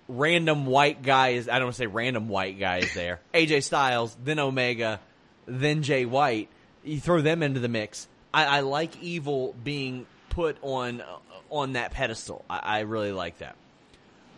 random 0.08 0.65
white 0.65 1.03
guy 1.03 1.29
is, 1.29 1.48
I 1.48 1.53
don't 1.53 1.65
want 1.65 1.75
to 1.75 1.79
say 1.79 1.88
random 1.88 2.27
white 2.27 2.60
guy 2.60 2.79
is 2.79 2.93
there. 2.93 3.22
AJ 3.34 3.63
Styles, 3.63 4.15
then 4.24 4.39
Omega, 4.39 5.00
then 5.46 5.84
Jay 5.84 6.05
White. 6.05 6.50
You 6.84 7.00
throw 7.00 7.22
them 7.22 7.43
into 7.43 7.60
the 7.60 7.70
mix. 7.70 8.08
I, 8.34 8.46
I 8.46 8.60
like 8.62 9.01
Evil 9.01 9.55
being 9.63 10.05
put 10.33 10.57
on 10.61 11.03
on 11.49 11.73
that 11.73 11.91
pedestal. 11.91 12.43
I, 12.49 12.59
I 12.59 12.79
really 12.81 13.11
like 13.11 13.37
that. 13.39 13.55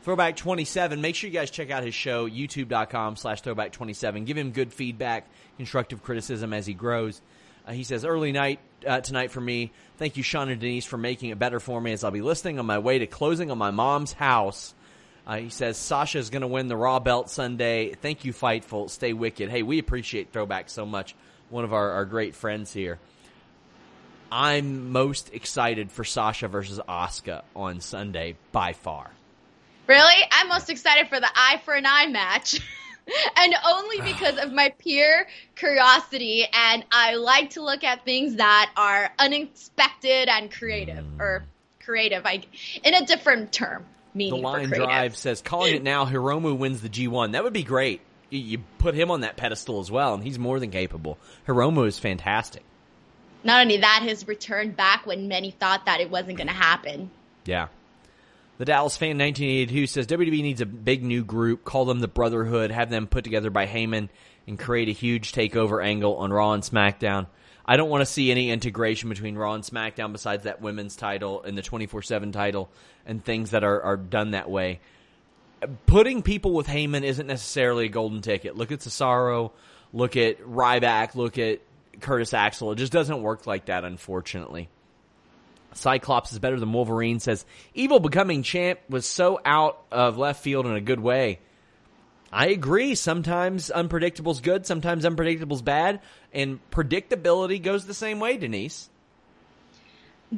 Throwback 0.03 0.35
27. 0.35 1.01
Make 1.01 1.15
sure 1.15 1.29
you 1.29 1.33
guys 1.33 1.49
check 1.49 1.71
out 1.71 1.83
his 1.83 1.95
show, 1.95 2.29
youtube.com 2.29 3.15
slash 3.15 3.41
throwback 3.41 3.71
27. 3.71 4.25
Give 4.25 4.37
him 4.37 4.51
good 4.51 4.71
feedback, 4.71 5.25
constructive 5.57 6.03
criticism 6.03 6.53
as 6.53 6.67
he 6.67 6.73
grows. 6.73 7.21
Uh, 7.65 7.71
he 7.71 7.83
says, 7.83 8.05
early 8.05 8.31
night 8.31 8.59
uh, 8.85 9.01
tonight 9.01 9.31
for 9.31 9.41
me. 9.41 9.71
Thank 9.97 10.17
you, 10.17 10.21
Sean 10.21 10.49
and 10.49 10.61
Denise, 10.61 10.85
for 10.85 10.97
making 10.97 11.31
it 11.31 11.39
better 11.39 11.59
for 11.59 11.81
me 11.81 11.93
as 11.93 12.03
I'll 12.03 12.11
be 12.11 12.21
listening 12.21 12.59
on 12.59 12.67
my 12.67 12.77
way 12.77 12.99
to 12.99 13.07
closing 13.07 13.49
on 13.49 13.57
my 13.57 13.71
mom's 13.71 14.13
house. 14.13 14.75
Uh, 15.25 15.37
he 15.37 15.49
says, 15.49 15.75
Sasha 15.75 16.19
is 16.19 16.29
going 16.29 16.41
to 16.41 16.47
win 16.47 16.67
the 16.67 16.77
Raw 16.77 16.99
belt 16.99 17.31
Sunday. 17.31 17.93
Thank 17.93 18.25
you, 18.25 18.33
Fightful. 18.33 18.91
Stay 18.91 19.13
wicked. 19.13 19.49
Hey, 19.49 19.63
we 19.63 19.79
appreciate 19.79 20.31
Throwback 20.31 20.69
so 20.69 20.85
much. 20.85 21.15
One 21.49 21.63
of 21.63 21.73
our, 21.73 21.91
our 21.91 22.05
great 22.05 22.35
friends 22.35 22.71
here. 22.71 22.99
I'm 24.31 24.91
most 24.91 25.33
excited 25.33 25.91
for 25.91 26.03
Sasha 26.03 26.47
versus 26.47 26.79
Asuka 26.87 27.43
on 27.55 27.81
Sunday 27.81 28.35
by 28.51 28.73
far. 28.73 29.11
Really? 29.87 30.15
I'm 30.31 30.49
most 30.49 30.69
excited 30.69 31.09
for 31.09 31.19
the 31.19 31.29
eye 31.33 31.61
for 31.63 31.73
an 31.73 31.85
eye 31.85 32.07
match. 32.07 32.59
and 33.37 33.55
only 33.65 34.01
because 34.13 34.37
of 34.37 34.51
my 34.51 34.73
pure 34.79 35.27
curiosity 35.55 36.45
and 36.51 36.85
I 36.91 37.15
like 37.15 37.51
to 37.51 37.63
look 37.63 37.83
at 37.83 38.05
things 38.05 38.35
that 38.35 38.71
are 38.75 39.11
unexpected 39.19 40.27
and 40.29 40.51
creative 40.51 41.05
mm. 41.05 41.19
or 41.19 41.45
creative 41.83 42.25
I 42.25 42.41
in 42.83 42.93
a 42.93 43.05
different 43.05 43.51
term. 43.51 43.85
The 44.15 44.31
line 44.31 44.69
drive 44.69 45.15
says 45.17 45.41
calling 45.41 45.75
it 45.75 45.83
now 45.83 46.05
Hiromu 46.05 46.57
wins 46.57 46.81
the 46.81 46.89
G1. 46.89 47.33
That 47.33 47.43
would 47.43 47.53
be 47.53 47.63
great. 47.63 48.01
You 48.29 48.59
put 48.79 48.95
him 48.95 49.11
on 49.11 49.21
that 49.21 49.37
pedestal 49.37 49.79
as 49.81 49.91
well 49.91 50.13
and 50.13 50.23
he's 50.23 50.39
more 50.39 50.59
than 50.59 50.71
capable. 50.71 51.17
Hiromu 51.47 51.85
is 51.85 51.99
fantastic. 51.99 52.63
Not 53.45 53.61
only 53.61 53.77
that, 53.77 54.01
his 54.03 54.27
return 54.27 54.71
back 54.71 55.05
when 55.05 55.27
many 55.27 55.51
thought 55.51 55.85
that 55.85 56.01
it 56.01 56.09
wasn't 56.09 56.37
going 56.37 56.47
to 56.47 56.53
happen. 56.53 57.11
Yeah. 57.45 57.67
The 58.57 58.65
Dallas 58.65 58.97
fan 58.97 59.19
1982 59.19 59.85
says 59.85 60.07
WWE 60.07 60.41
needs 60.41 60.61
a 60.61 60.65
big 60.65 61.03
new 61.03 61.23
group, 61.23 61.63
call 61.63 61.85
them 61.85 61.99
the 61.99 62.07
Brotherhood, 62.07 62.71
have 62.71 62.89
them 62.89 63.05
put 63.05 63.23
together 63.23 63.51
by 63.51 63.67
Heyman, 63.67 64.09
and 64.47 64.57
create 64.57 64.89
a 64.89 64.93
huge 64.93 65.31
takeover 65.31 65.83
angle 65.83 66.15
on 66.15 66.33
Raw 66.33 66.53
and 66.53 66.63
SmackDown. 66.63 67.27
I 67.67 67.77
don't 67.77 67.89
want 67.89 68.01
to 68.01 68.05
see 68.05 68.31
any 68.31 68.49
integration 68.49 69.09
between 69.09 69.35
Raw 69.35 69.53
and 69.53 69.63
SmackDown 69.63 70.11
besides 70.11 70.45
that 70.45 70.61
women's 70.61 70.95
title 70.95 71.43
and 71.43 71.55
the 71.55 71.61
24 71.61 72.01
7 72.01 72.31
title 72.31 72.69
and 73.05 73.23
things 73.23 73.51
that 73.51 73.63
are, 73.63 73.81
are 73.81 73.97
done 73.97 74.31
that 74.31 74.49
way. 74.49 74.79
Putting 75.85 76.23
people 76.23 76.53
with 76.53 76.67
Heyman 76.67 77.03
isn't 77.03 77.27
necessarily 77.27 77.85
a 77.85 77.89
golden 77.89 78.21
ticket. 78.21 78.55
Look 78.55 78.71
at 78.71 78.79
Cesaro, 78.79 79.51
look 79.93 80.17
at 80.17 80.41
Ryback, 80.41 81.13
look 81.15 81.37
at 81.37 81.59
Curtis 82.01 82.33
Axel. 82.33 82.71
It 82.71 82.77
just 82.77 82.91
doesn't 82.91 83.21
work 83.21 83.47
like 83.47 83.65
that, 83.65 83.83
unfortunately. 83.83 84.69
Cyclops 85.73 86.31
is 86.31 86.39
better 86.39 86.59
than 86.59 86.71
Wolverine 86.71 87.19
says 87.19 87.45
Evil 87.73 87.99
becoming 87.99 88.43
champ 88.43 88.79
was 88.87 89.05
so 89.05 89.41
out 89.43 89.81
of 89.91 90.17
left 90.17 90.41
field 90.41 90.65
in 90.65 90.73
a 90.73 90.81
good 90.81 90.99
way. 90.99 91.39
I 92.31 92.47
agree. 92.47 92.95
Sometimes 92.95 93.69
unpredictable's 93.73 94.41
good, 94.41 94.65
sometimes 94.65 95.05
unpredictable's 95.05 95.61
bad, 95.61 96.01
and 96.33 96.59
predictability 96.71 97.61
goes 97.61 97.85
the 97.85 97.93
same 97.93 98.19
way, 98.19 98.37
Denise 98.37 98.89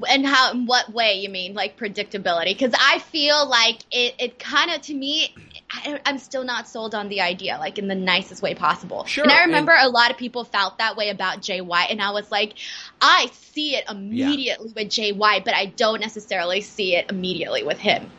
and 0.10 0.26
how 0.26 0.52
in 0.52 0.66
what 0.66 0.92
way 0.94 1.14
you 1.14 1.30
mean 1.30 1.54
like 1.54 1.78
predictability 1.78 2.48
because 2.48 2.74
i 2.80 3.00
feel 3.00 3.48
like 3.48 3.80
it, 3.92 4.14
it 4.20 4.40
kind 4.40 4.72
of 4.72 4.82
to 4.82 4.94
me 4.94 5.34
I, 5.70 6.00
am 6.06 6.18
still 6.18 6.46
not 6.46 6.68
sold 6.68 6.96
on 6.96 7.10
the 7.10 7.22
idea 7.22 7.58
like 7.60 7.78
in 7.78 7.88
the 7.88 7.96
nicest 7.96 8.42
way 8.42 8.56
possible 8.56 9.04
sure 9.06 9.24
and 9.24 9.34
i 9.34 9.44
remember 9.44 9.74
and, 9.74 9.88
a 9.88 9.90
lot 9.90 10.12
of 10.12 10.18
people 10.18 10.44
felt 10.46 10.78
that 10.78 10.96
way 10.96 11.10
about 11.10 11.42
jay 11.42 11.62
white 11.62 11.92
and 11.92 12.02
i 12.02 12.12
was 12.12 12.32
like 12.32 12.54
i 13.02 13.30
see 13.34 13.76
it 13.76 13.84
immediately 13.90 14.70
yeah. 14.70 14.84
with 14.84 14.90
jay 14.90 15.12
white 15.12 15.44
but 15.44 15.54
i 15.54 15.66
don't 15.66 16.00
necessarily 16.00 16.62
see 16.62 16.96
it 16.96 17.10
immediately 17.10 17.64
with 17.64 17.78
him 17.78 18.10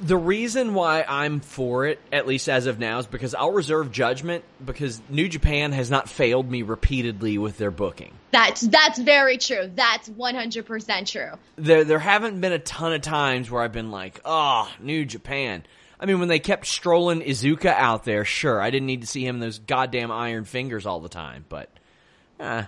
the 0.00 0.16
reason 0.16 0.74
why 0.74 1.04
I'm 1.08 1.40
for 1.40 1.86
it, 1.86 1.98
at 2.12 2.26
least 2.26 2.48
as 2.48 2.66
of 2.66 2.78
now, 2.78 2.98
is 2.98 3.06
because 3.06 3.34
I'll 3.34 3.52
reserve 3.52 3.90
judgment 3.90 4.44
because 4.64 5.00
New 5.08 5.28
Japan 5.28 5.72
has 5.72 5.90
not 5.90 6.08
failed 6.08 6.50
me 6.50 6.62
repeatedly 6.62 7.38
with 7.38 7.58
their 7.58 7.70
booking. 7.70 8.14
That's 8.30 8.60
that's 8.60 8.98
very 8.98 9.38
true. 9.38 9.70
That's 9.74 10.08
100% 10.08 11.10
true. 11.10 11.38
There 11.56 11.84
there 11.84 11.98
haven't 11.98 12.40
been 12.40 12.52
a 12.52 12.58
ton 12.58 12.92
of 12.92 13.00
times 13.00 13.50
where 13.50 13.62
I've 13.62 13.72
been 13.72 13.90
like, 13.90 14.20
"Oh, 14.24 14.70
New 14.80 15.04
Japan." 15.04 15.64
I 16.00 16.06
mean, 16.06 16.20
when 16.20 16.28
they 16.28 16.38
kept 16.38 16.66
strolling 16.66 17.20
Iizuka 17.20 17.66
out 17.66 18.04
there, 18.04 18.24
sure, 18.24 18.60
I 18.60 18.70
didn't 18.70 18.86
need 18.86 19.00
to 19.00 19.06
see 19.06 19.26
him 19.26 19.40
those 19.40 19.58
goddamn 19.58 20.10
iron 20.10 20.44
fingers 20.44 20.86
all 20.86 21.00
the 21.00 21.08
time, 21.08 21.44
but 21.48 21.70
uh 22.38 22.64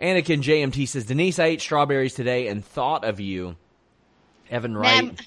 Anakin 0.00 0.42
JMT 0.42 0.86
says, 0.88 1.06
"Denise, 1.06 1.38
I 1.38 1.46
ate 1.46 1.60
strawberries 1.60 2.14
today 2.14 2.48
and 2.48 2.64
thought 2.64 3.04
of 3.04 3.18
you." 3.20 3.56
Evan 4.50 4.76
Wright. 4.76 5.18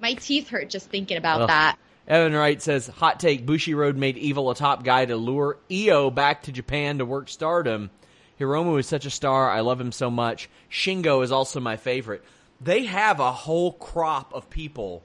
My 0.00 0.14
teeth 0.14 0.48
hurt 0.48 0.70
just 0.70 0.88
thinking 0.90 1.16
about 1.16 1.42
Ugh. 1.42 1.48
that. 1.48 1.78
Evan 2.06 2.34
Wright 2.34 2.60
says, 2.60 2.86
hot 2.86 3.18
take, 3.18 3.46
Bushiroad 3.46 3.96
made 3.96 4.18
Evil 4.18 4.50
a 4.50 4.54
top 4.54 4.84
guy 4.84 5.06
to 5.06 5.16
lure 5.16 5.58
Io 5.72 6.10
back 6.10 6.42
to 6.42 6.52
Japan 6.52 6.98
to 6.98 7.06
work 7.06 7.28
stardom. 7.28 7.90
Hiromu 8.38 8.78
is 8.78 8.86
such 8.86 9.06
a 9.06 9.10
star. 9.10 9.50
I 9.50 9.60
love 9.60 9.80
him 9.80 9.92
so 9.92 10.10
much. 10.10 10.50
Shingo 10.70 11.22
is 11.22 11.32
also 11.32 11.60
my 11.60 11.76
favorite. 11.76 12.22
They 12.60 12.84
have 12.84 13.20
a 13.20 13.32
whole 13.32 13.72
crop 13.72 14.34
of 14.34 14.50
people 14.50 15.02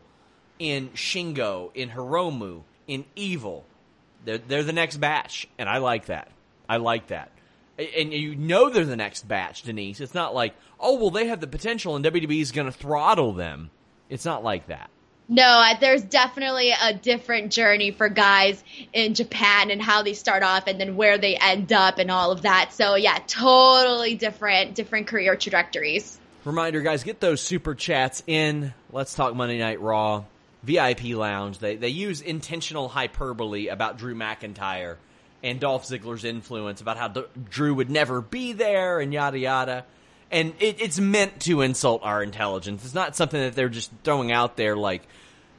in 0.59 0.89
Shingo, 0.89 1.71
in 1.73 1.89
Hiromu, 1.89 2.63
in 2.87 3.05
Evil. 3.15 3.65
They're, 4.25 4.37
they're 4.37 4.63
the 4.63 4.73
next 4.73 4.97
batch, 4.97 5.47
and 5.57 5.67
I 5.69 5.77
like 5.77 6.07
that. 6.07 6.29
I 6.67 6.77
like 6.77 7.07
that. 7.07 7.31
And 7.77 8.13
you 8.13 8.35
know 8.35 8.69
they're 8.69 8.85
the 8.85 8.97
next 8.97 9.27
batch, 9.27 9.63
Denise. 9.63 10.01
It's 10.01 10.13
not 10.13 10.35
like, 10.35 10.53
oh, 10.79 10.95
well, 10.95 11.11
they 11.11 11.27
have 11.27 11.39
the 11.39 11.47
potential 11.47 11.95
and 11.95 12.03
WWE 12.03 12.41
is 12.41 12.51
going 12.51 12.65
to 12.65 12.77
throttle 12.77 13.31
them. 13.31 13.71
It's 14.09 14.25
not 14.25 14.43
like 14.43 14.67
that. 14.67 14.89
No, 15.31 15.63
there's 15.79 16.01
definitely 16.01 16.71
a 16.71 16.91
different 16.91 17.51
journey 17.51 17.91
for 17.91 18.09
guys 18.09 18.63
in 18.91 19.13
Japan 19.13 19.69
and 19.69 19.79
how 19.79 20.01
they 20.01 20.15
start 20.15 20.41
off 20.41 20.65
and 20.65 20.79
then 20.81 20.95
where 20.95 21.19
they 21.19 21.37
end 21.37 21.71
up 21.71 21.99
and 21.99 22.09
all 22.09 22.31
of 22.31 22.41
that. 22.41 22.73
So 22.73 22.95
yeah, 22.95 23.19
totally 23.27 24.15
different, 24.15 24.73
different 24.73 25.05
career 25.05 25.35
trajectories. 25.35 26.19
Reminder, 26.45 26.81
guys, 26.81 27.03
get 27.03 27.19
those 27.19 27.41
super 27.41 27.75
chats 27.75 28.23
in. 28.25 28.73
Let's 28.91 29.13
talk 29.13 29.35
Monday 29.35 29.59
Night 29.59 29.79
Raw. 29.79 30.23
VIP 30.63 31.15
Lounge. 31.15 31.59
They 31.59 31.75
they 31.75 31.89
use 31.89 32.21
intentional 32.21 32.89
hyperbole 32.89 33.67
about 33.67 33.97
Drew 33.97 34.15
McIntyre 34.15 34.97
and 35.41 35.59
Dolph 35.59 35.85
Ziggler's 35.85 36.25
influence 36.25 36.81
about 36.81 36.97
how 36.97 37.07
Drew 37.49 37.73
would 37.75 37.89
never 37.89 38.21
be 38.21 38.53
there 38.53 38.99
and 38.99 39.13
yada 39.13 39.39
yada 39.39 39.85
and 40.31 40.53
it, 40.59 40.81
it's 40.81 40.99
meant 40.99 41.41
to 41.41 41.61
insult 41.61 42.03
our 42.03 42.21
intelligence. 42.21 42.85
It's 42.85 42.93
not 42.93 43.15
something 43.15 43.39
that 43.39 43.55
they're 43.55 43.69
just 43.69 43.91
throwing 44.03 44.31
out 44.31 44.57
there 44.57 44.75
like 44.75 45.07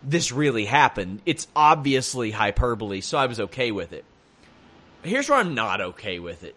this 0.03 0.33
really 0.33 0.65
happened. 0.65 1.21
It's 1.27 1.47
obviously 1.55 2.31
hyperbole, 2.31 3.01
so 3.01 3.19
I 3.19 3.27
was 3.27 3.41
okay 3.41 3.71
with 3.71 3.93
it. 3.93 4.05
Here's 5.03 5.29
where 5.29 5.39
I'm 5.39 5.55
not 5.55 5.81
okay 5.81 6.19
with 6.19 6.45
it. 6.45 6.55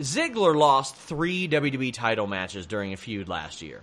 Ziggler 0.00 0.54
lost 0.54 0.94
three 0.94 1.48
WWE 1.48 1.92
title 1.92 2.26
matches 2.26 2.66
during 2.66 2.92
a 2.92 2.96
feud 2.96 3.28
last 3.28 3.62
year. 3.62 3.82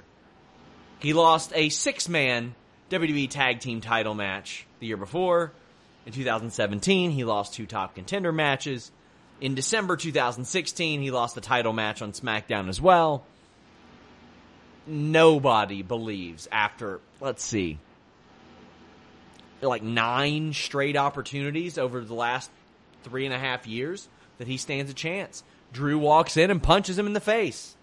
He 0.99 1.13
lost 1.13 1.51
a 1.55 1.69
six 1.69 2.07
man 2.07 2.55
WWE 2.93 3.27
Tag 3.27 3.59
Team 3.59 3.81
title 3.81 4.13
match 4.13 4.67
the 4.79 4.85
year 4.85 4.97
before. 4.97 5.51
In 6.05 6.13
2017, 6.13 7.09
he 7.09 7.23
lost 7.23 7.55
two 7.55 7.65
top 7.65 7.95
contender 7.95 8.31
matches. 8.31 8.91
In 9.41 9.55
December 9.55 9.97
2016, 9.97 11.01
he 11.01 11.09
lost 11.09 11.33
the 11.33 11.41
title 11.41 11.73
match 11.73 12.03
on 12.03 12.11
SmackDown 12.11 12.69
as 12.69 12.79
well. 12.79 13.25
Nobody 14.85 15.81
believes 15.81 16.47
after, 16.51 16.99
let's 17.19 17.43
see, 17.43 17.79
like 19.59 19.81
nine 19.81 20.53
straight 20.53 20.95
opportunities 20.95 21.79
over 21.79 22.01
the 22.01 22.13
last 22.13 22.51
three 23.03 23.25
and 23.25 23.33
a 23.33 23.39
half 23.39 23.65
years 23.65 24.07
that 24.37 24.47
he 24.47 24.57
stands 24.57 24.91
a 24.91 24.93
chance. 24.93 25.43
Drew 25.71 25.97
walks 25.97 26.37
in 26.37 26.51
and 26.51 26.61
punches 26.61 26.99
him 26.99 27.07
in 27.07 27.13
the 27.13 27.19
face. 27.19 27.75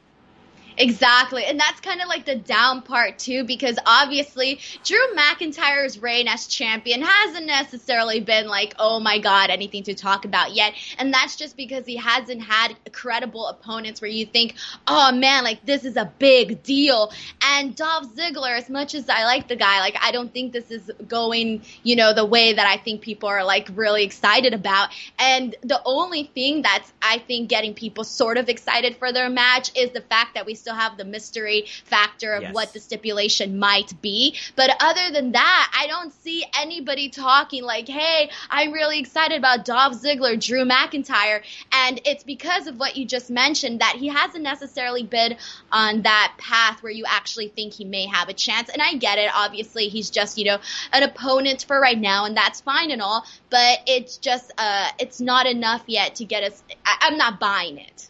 Exactly. 0.80 1.44
And 1.44 1.60
that's 1.60 1.78
kind 1.80 2.00
of 2.00 2.08
like 2.08 2.24
the 2.24 2.36
down 2.36 2.80
part 2.80 3.18
too, 3.18 3.44
because 3.44 3.78
obviously 3.84 4.60
Drew 4.82 5.14
McIntyre's 5.14 6.00
reign 6.00 6.26
as 6.26 6.46
champion 6.46 7.02
hasn't 7.02 7.44
necessarily 7.44 8.20
been 8.20 8.48
like, 8.48 8.74
oh 8.78 8.98
my 8.98 9.18
God, 9.18 9.50
anything 9.50 9.82
to 9.84 9.94
talk 9.94 10.24
about 10.24 10.54
yet. 10.54 10.72
And 10.98 11.12
that's 11.12 11.36
just 11.36 11.54
because 11.54 11.84
he 11.84 11.96
hasn't 11.96 12.42
had 12.42 12.76
credible 12.92 13.46
opponents 13.46 14.00
where 14.00 14.10
you 14.10 14.24
think, 14.24 14.54
oh 14.86 15.12
man, 15.12 15.44
like 15.44 15.66
this 15.66 15.84
is 15.84 15.96
a 15.98 16.10
big 16.18 16.62
deal. 16.62 17.12
And 17.42 17.76
Dolph 17.76 18.14
Ziggler, 18.14 18.56
as 18.56 18.70
much 18.70 18.94
as 18.94 19.10
I 19.10 19.24
like 19.24 19.48
the 19.48 19.56
guy, 19.56 19.80
like 19.80 19.96
I 20.00 20.12
don't 20.12 20.32
think 20.32 20.52
this 20.52 20.70
is 20.70 20.90
going, 21.06 21.62
you 21.82 21.96
know, 21.96 22.14
the 22.14 22.24
way 22.24 22.54
that 22.54 22.66
I 22.66 22.78
think 22.78 23.02
people 23.02 23.28
are 23.28 23.44
like 23.44 23.68
really 23.74 24.04
excited 24.04 24.54
about. 24.54 24.88
And 25.18 25.54
the 25.62 25.82
only 25.84 26.24
thing 26.24 26.62
that's, 26.62 26.90
I 27.02 27.18
think, 27.18 27.50
getting 27.50 27.74
people 27.74 28.04
sort 28.04 28.38
of 28.38 28.48
excited 28.48 28.96
for 28.96 29.12
their 29.12 29.28
match 29.28 29.76
is 29.76 29.90
the 29.90 30.00
fact 30.00 30.34
that 30.34 30.46
we 30.46 30.54
still 30.54 30.69
have 30.74 30.96
the 30.96 31.04
mystery 31.04 31.66
factor 31.84 32.34
of 32.34 32.42
Yes. 32.42 32.54
what 32.54 32.72
the 32.72 32.80
stipulation 32.80 33.58
might 33.58 34.00
be. 34.00 34.36
But 34.56 34.76
other 34.80 35.10
than 35.12 35.32
that, 35.32 35.72
I 35.78 35.86
don't 35.86 36.12
see 36.22 36.44
anybody 36.58 37.08
talking 37.08 37.62
like, 37.62 37.88
hey, 37.88 38.30
I'm 38.50 38.72
really 38.72 38.98
excited 38.98 39.38
about 39.38 39.64
Dolph 39.64 39.94
Ziggler, 39.94 40.38
Drew 40.40 40.64
McIntyre. 40.64 41.42
And 41.72 42.00
it's 42.04 42.24
because 42.24 42.66
of 42.66 42.78
what 42.78 42.96
you 42.96 43.04
just 43.04 43.30
mentioned 43.30 43.80
that 43.80 43.96
he 43.96 44.08
hasn't 44.08 44.44
necessarily 44.44 45.02
been 45.02 45.36
on 45.72 46.02
that 46.02 46.34
path 46.38 46.82
where 46.82 46.92
you 46.92 47.04
actually 47.06 47.48
think 47.48 47.72
he 47.72 47.84
may 47.84 48.06
have 48.06 48.28
a 48.28 48.34
chance. 48.34 48.68
And 48.68 48.80
I 48.82 48.94
get 48.94 49.18
it. 49.18 49.30
Obviously, 49.34 49.88
he's 49.88 50.10
just, 50.10 50.38
you 50.38 50.44
know, 50.44 50.58
an 50.92 51.02
opponent 51.02 51.64
for 51.66 51.80
right 51.80 51.98
now, 51.98 52.24
and 52.24 52.36
that's 52.36 52.60
fine 52.60 52.90
and 52.90 53.02
all. 53.02 53.24
But 53.50 53.80
it's 53.86 54.16
just, 54.18 54.52
uh, 54.58 54.88
it's 54.98 55.20
not 55.20 55.46
enough 55.46 55.82
yet 55.86 56.16
to 56.16 56.24
get 56.24 56.44
us. 56.44 56.62
I- 56.84 56.98
I'm 57.02 57.16
not 57.16 57.40
buying 57.40 57.78
it. 57.78 58.08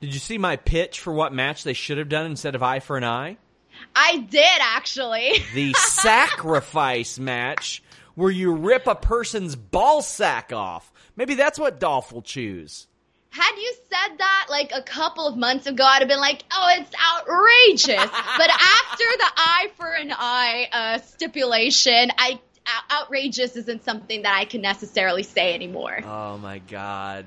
Did 0.00 0.12
you 0.12 0.20
see 0.20 0.38
my 0.38 0.56
pitch 0.56 1.00
for 1.00 1.12
what 1.12 1.32
match 1.32 1.64
they 1.64 1.72
should 1.72 1.98
have 1.98 2.08
done 2.08 2.26
instead 2.26 2.54
of 2.54 2.62
eye 2.62 2.80
for 2.80 2.96
an 2.96 3.04
eye? 3.04 3.38
I 3.94 4.18
did 4.18 4.58
actually. 4.60 5.32
The 5.54 5.72
sacrifice 5.76 7.18
match 7.18 7.82
where 8.14 8.30
you 8.30 8.52
rip 8.52 8.86
a 8.86 8.94
person's 8.94 9.56
ball 9.56 10.02
sack 10.02 10.52
off. 10.52 10.92
Maybe 11.16 11.34
that's 11.34 11.58
what 11.58 11.80
Dolph 11.80 12.12
will 12.12 12.22
choose. 12.22 12.88
Had 13.30 13.54
you 13.56 13.74
said 13.90 14.18
that 14.18 14.46
like 14.48 14.72
a 14.74 14.82
couple 14.82 15.26
of 15.26 15.36
months 15.36 15.66
ago, 15.66 15.84
I'd 15.84 16.00
have 16.00 16.08
been 16.08 16.20
like, 16.20 16.42
"Oh, 16.50 16.66
it's 16.78 16.90
outrageous." 16.94 18.10
but 18.38 18.50
after 18.50 19.04
the 19.18 19.30
eye 19.36 19.70
for 19.76 19.92
an 19.92 20.10
eye 20.16 20.68
uh, 20.72 20.98
stipulation, 20.98 22.10
I 22.18 22.38
ou- 22.66 22.94
outrageous 22.96 23.56
isn't 23.56 23.84
something 23.84 24.22
that 24.22 24.34
I 24.34 24.46
can 24.46 24.62
necessarily 24.62 25.22
say 25.22 25.54
anymore. 25.54 26.00
Oh 26.04 26.38
my 26.38 26.60
god. 26.60 27.26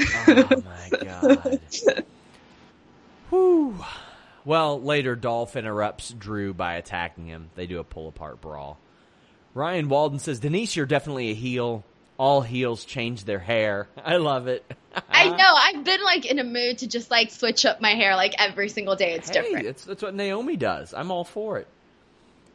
Oh 0.00 0.62
my 0.64 0.98
god. 1.02 1.60
Whew. 3.30 3.76
Well, 4.44 4.80
later 4.80 5.16
Dolph 5.16 5.56
interrupts 5.56 6.10
Drew 6.10 6.54
by 6.54 6.74
attacking 6.74 7.26
him. 7.26 7.50
They 7.56 7.66
do 7.66 7.80
a 7.80 7.84
pull 7.84 8.08
apart 8.08 8.40
brawl. 8.40 8.78
Ryan 9.54 9.88
Walden 9.88 10.18
says, 10.18 10.38
Denise, 10.38 10.76
you're 10.76 10.86
definitely 10.86 11.30
a 11.30 11.34
heel. 11.34 11.84
All 12.18 12.40
heels 12.42 12.84
change 12.84 13.24
their 13.24 13.38
hair. 13.40 13.88
I 14.04 14.16
love 14.18 14.46
it. 14.46 14.64
I 15.10 15.28
know 15.28 15.54
I've 15.56 15.84
been 15.84 16.02
like 16.02 16.24
in 16.24 16.38
a 16.38 16.44
mood 16.44 16.78
to 16.78 16.86
just 16.86 17.10
like 17.10 17.30
switch 17.30 17.66
up 17.66 17.80
my 17.80 17.90
hair 17.94 18.14
like 18.14 18.34
every 18.38 18.68
single 18.68 18.94
day. 18.96 19.14
It's 19.14 19.28
Hey, 19.28 19.42
different. 19.42 19.64
that's, 19.66 19.84
that's 19.84 20.02
what 20.02 20.14
Naomi 20.14 20.56
does. 20.56 20.94
I'm 20.94 21.10
all 21.10 21.24
for 21.24 21.58
it. 21.58 21.66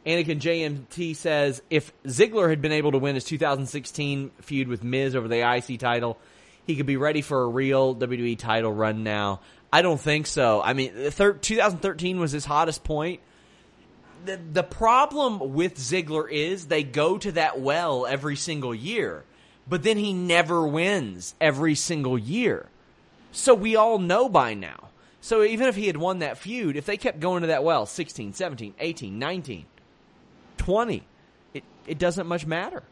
Anakin 0.06 0.40
JMT 0.40 1.14
says 1.14 1.62
if 1.70 1.92
Ziggler 2.04 2.48
had 2.50 2.60
been 2.60 2.72
able 2.72 2.90
to 2.92 2.98
win 2.98 3.14
his 3.14 3.22
2016 3.24 4.30
feud 4.40 4.66
with 4.66 4.82
Miz 4.82 5.14
over 5.14 5.28
the 5.28 5.48
IC 5.48 5.78
title, 5.78 6.18
he 6.66 6.76
could 6.76 6.86
be 6.86 6.96
ready 6.96 7.22
for 7.22 7.42
a 7.42 7.48
real 7.48 7.94
WWE 7.94 8.38
title 8.38 8.72
run 8.72 9.02
now. 9.02 9.40
I 9.72 9.82
don't 9.82 10.00
think 10.00 10.26
so. 10.26 10.60
I 10.62 10.74
mean, 10.74 10.92
thir- 11.10 11.32
2013 11.32 12.20
was 12.20 12.32
his 12.32 12.44
hottest 12.44 12.84
point. 12.84 13.20
The, 14.24 14.38
the 14.52 14.62
problem 14.62 15.54
with 15.54 15.76
Ziggler 15.76 16.30
is 16.30 16.66
they 16.66 16.84
go 16.84 17.18
to 17.18 17.32
that 17.32 17.58
well 17.58 18.06
every 18.06 18.36
single 18.36 18.74
year, 18.74 19.24
but 19.68 19.82
then 19.82 19.96
he 19.96 20.12
never 20.12 20.66
wins 20.66 21.34
every 21.40 21.74
single 21.74 22.18
year. 22.18 22.66
So 23.32 23.54
we 23.54 23.74
all 23.74 23.98
know 23.98 24.28
by 24.28 24.54
now. 24.54 24.90
So 25.20 25.42
even 25.42 25.68
if 25.68 25.76
he 25.76 25.86
had 25.86 25.96
won 25.96 26.18
that 26.18 26.38
feud, 26.38 26.76
if 26.76 26.84
they 26.84 26.96
kept 26.96 27.20
going 27.20 27.40
to 27.40 27.46
that 27.48 27.64
well, 27.64 27.86
16, 27.86 28.34
17, 28.34 28.74
18, 28.78 29.18
19, 29.18 29.64
20, 30.58 31.02
it, 31.54 31.64
it 31.86 31.98
doesn't 31.98 32.26
much 32.26 32.44
matter. 32.44 32.82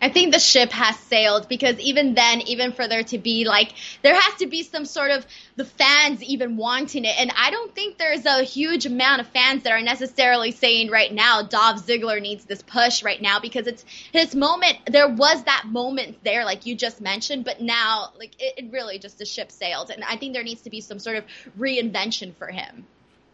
I 0.00 0.10
think 0.10 0.32
the 0.32 0.38
ship 0.38 0.70
has 0.72 0.98
sailed 0.98 1.48
because 1.48 1.78
even 1.78 2.14
then, 2.14 2.42
even 2.42 2.72
for 2.72 2.86
there 2.86 3.02
to 3.04 3.18
be 3.18 3.44
like, 3.44 3.72
there 4.02 4.14
has 4.14 4.34
to 4.40 4.46
be 4.46 4.62
some 4.62 4.84
sort 4.84 5.10
of 5.10 5.26
the 5.56 5.64
fans 5.64 6.22
even 6.22 6.56
wanting 6.56 7.04
it. 7.04 7.18
And 7.18 7.32
I 7.36 7.50
don't 7.50 7.74
think 7.74 7.96
there's 7.96 8.26
a 8.26 8.42
huge 8.42 8.84
amount 8.86 9.22
of 9.22 9.28
fans 9.28 9.62
that 9.62 9.72
are 9.72 9.82
necessarily 9.82 10.52
saying 10.52 10.90
right 10.90 11.12
now, 11.12 11.42
Dolph 11.42 11.86
Ziggler 11.86 12.20
needs 12.20 12.44
this 12.44 12.62
push 12.62 13.02
right 13.02 13.20
now 13.20 13.40
because 13.40 13.66
it's 13.66 13.84
his 14.12 14.34
moment. 14.34 14.78
There 14.86 15.08
was 15.08 15.42
that 15.44 15.64
moment 15.66 16.22
there, 16.24 16.44
like 16.44 16.66
you 16.66 16.74
just 16.74 17.00
mentioned, 17.00 17.44
but 17.44 17.62
now, 17.62 18.12
like, 18.18 18.40
it, 18.40 18.64
it 18.64 18.72
really 18.72 18.98
just 18.98 19.18
the 19.18 19.24
ship 19.24 19.50
sailed. 19.50 19.90
And 19.90 20.04
I 20.04 20.16
think 20.16 20.34
there 20.34 20.44
needs 20.44 20.62
to 20.62 20.70
be 20.70 20.80
some 20.80 20.98
sort 20.98 21.16
of 21.16 21.24
reinvention 21.58 22.34
for 22.34 22.48
him. 22.48 22.86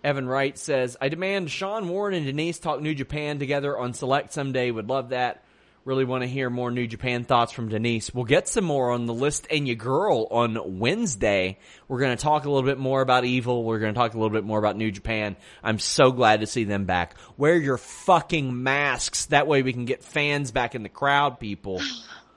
Evan 0.04 0.26
Wright 0.26 0.58
says, 0.58 0.96
I 1.00 1.08
demand 1.08 1.50
Sean 1.50 1.88
Warren 1.88 2.14
and 2.14 2.26
Denise 2.26 2.58
talk 2.58 2.80
New 2.80 2.94
Japan 2.94 3.38
together 3.38 3.76
on 3.78 3.94
Select 3.94 4.32
someday. 4.32 4.70
Would 4.70 4.88
love 4.88 5.10
that. 5.10 5.44
Really 5.84 6.04
want 6.04 6.22
to 6.22 6.28
hear 6.28 6.48
more 6.48 6.70
New 6.70 6.86
Japan 6.86 7.24
thoughts 7.24 7.50
from 7.50 7.68
Denise. 7.68 8.14
We'll 8.14 8.24
get 8.24 8.46
some 8.46 8.64
more 8.64 8.92
on 8.92 9.06
the 9.06 9.14
list 9.14 9.48
and 9.50 9.66
your 9.66 9.74
girl 9.74 10.28
on 10.30 10.78
Wednesday. 10.78 11.58
We're 11.88 11.98
going 11.98 12.16
to 12.16 12.22
talk 12.22 12.44
a 12.44 12.48
little 12.48 12.68
bit 12.68 12.78
more 12.78 13.00
about 13.00 13.24
Evil. 13.24 13.64
We're 13.64 13.80
going 13.80 13.92
to 13.92 13.98
talk 13.98 14.14
a 14.14 14.16
little 14.16 14.30
bit 14.30 14.44
more 14.44 14.60
about 14.60 14.76
New 14.76 14.92
Japan. 14.92 15.36
I'm 15.60 15.80
so 15.80 16.12
glad 16.12 16.38
to 16.40 16.46
see 16.46 16.62
them 16.62 16.84
back. 16.84 17.16
Wear 17.36 17.56
your 17.56 17.78
fucking 17.78 18.62
masks. 18.62 19.26
That 19.26 19.48
way 19.48 19.62
we 19.62 19.72
can 19.72 19.84
get 19.84 20.04
fans 20.04 20.52
back 20.52 20.76
in 20.76 20.84
the 20.84 20.88
crowd, 20.88 21.40
people. 21.40 21.80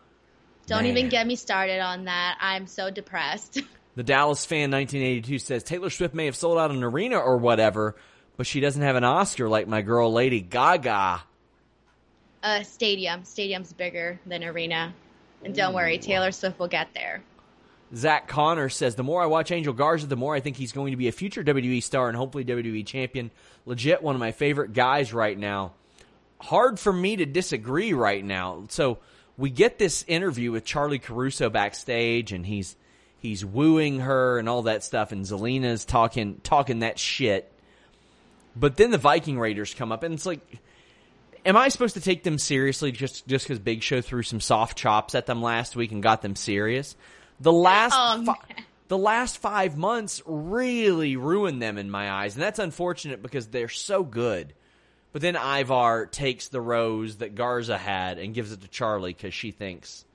Don't 0.65 0.81
Man. 0.81 0.97
even 0.97 1.09
get 1.09 1.27
me 1.27 1.35
started 1.35 1.79
on 1.81 2.05
that. 2.05 2.37
I'm 2.41 2.65
so 2.65 2.89
depressed. 2.89 3.61
The 3.95 4.03
Dallas 4.03 4.45
fan 4.45 4.71
1982 4.71 5.39
says 5.39 5.63
Taylor 5.63 5.89
Swift 5.89 6.13
may 6.13 6.25
have 6.25 6.35
sold 6.35 6.57
out 6.57 6.69
an 6.69 6.83
arena 6.83 7.17
or 7.17 7.37
whatever, 7.37 7.95
but 8.35 8.45
she 8.45 8.59
doesn't 8.59 8.81
have 8.81 8.97
an 8.97 9.05
Oscar 9.05 9.47
like 9.47 9.69
my 9.69 9.81
girl 9.81 10.11
Lady 10.11 10.41
Gaga. 10.41 11.23
Uh, 12.45 12.63
stadium. 12.63 13.25
Stadium's 13.25 13.73
bigger 13.73 14.19
than 14.25 14.43
arena. 14.43 14.93
And 15.43 15.53
don't 15.53 15.73
worry, 15.73 15.97
Taylor 15.97 16.31
Swift 16.31 16.59
will 16.59 16.67
get 16.67 16.87
there. 16.93 17.21
Zach 17.93 18.27
Connor 18.27 18.69
says 18.69 18.95
the 18.95 19.03
more 19.03 19.21
I 19.21 19.25
watch 19.25 19.51
Angel 19.51 19.73
Garza, 19.73 20.07
the 20.07 20.15
more 20.15 20.35
I 20.35 20.39
think 20.39 20.55
he's 20.55 20.71
going 20.71 20.91
to 20.91 20.97
be 20.97 21.07
a 21.07 21.11
future 21.11 21.43
WWE 21.43 21.81
star 21.83 22.07
and 22.07 22.15
hopefully 22.15 22.45
WWE 22.45 22.85
champion. 22.85 23.31
Legit 23.65 24.01
one 24.01 24.15
of 24.15 24.19
my 24.19 24.31
favorite 24.31 24.73
guys 24.73 25.13
right 25.13 25.37
now. 25.37 25.73
Hard 26.39 26.79
for 26.79 26.93
me 26.93 27.15
to 27.15 27.25
disagree 27.25 27.93
right 27.93 28.23
now. 28.23 28.65
So 28.69 28.99
we 29.37 29.49
get 29.49 29.79
this 29.79 30.03
interview 30.07 30.51
with 30.51 30.65
Charlie 30.65 30.99
Caruso 30.99 31.49
backstage 31.49 32.31
and 32.31 32.45
he's 32.45 32.75
he's 33.19 33.43
wooing 33.43 34.01
her 34.01 34.37
and 34.37 34.47
all 34.47 34.63
that 34.63 34.83
stuff 34.83 35.11
and 35.11 35.25
Zelina's 35.25 35.85
talking 35.85 36.39
talking 36.43 36.79
that 36.79 36.99
shit. 36.99 37.51
But 38.55 38.77
then 38.77 38.91
the 38.91 38.97
Viking 38.97 39.39
Raiders 39.39 39.73
come 39.73 39.91
up 39.91 40.03
and 40.03 40.13
it's 40.13 40.25
like 40.25 40.41
am 41.45 41.55
I 41.55 41.69
supposed 41.69 41.93
to 41.93 42.01
take 42.01 42.23
them 42.23 42.37
seriously 42.37 42.91
just 42.91 43.27
just 43.27 43.45
because 43.45 43.59
Big 43.59 43.83
Show 43.83 44.01
threw 44.01 44.23
some 44.23 44.41
soft 44.41 44.77
chops 44.77 45.15
at 45.15 45.25
them 45.25 45.41
last 45.41 45.75
week 45.75 45.91
and 45.91 46.01
got 46.03 46.21
them 46.21 46.35
serious? 46.35 46.95
The 47.39 47.53
last 47.53 47.93
Oh, 47.95 48.23
fi- 48.25 48.63
the 48.87 48.97
last 48.97 49.37
five 49.37 49.77
months 49.77 50.21
really 50.25 51.15
ruined 51.17 51.61
them 51.61 51.77
in 51.77 51.89
my 51.89 52.11
eyes, 52.11 52.35
and 52.35 52.43
that's 52.43 52.59
unfortunate 52.59 53.21
because 53.21 53.47
they're 53.47 53.69
so 53.69 54.03
good. 54.03 54.53
But 55.11 55.21
then 55.21 55.35
Ivar 55.37 56.07
takes 56.07 56.49
the 56.49 56.59
rose 56.59 57.17
that 57.17 57.35
Garza 57.35 57.77
had 57.77 58.17
and 58.19 58.33
gives 58.33 58.51
it 58.51 58.61
to 58.61 58.67
Charlie 58.67 59.13
because 59.13 59.33
she 59.33 59.51
thinks 59.51 60.05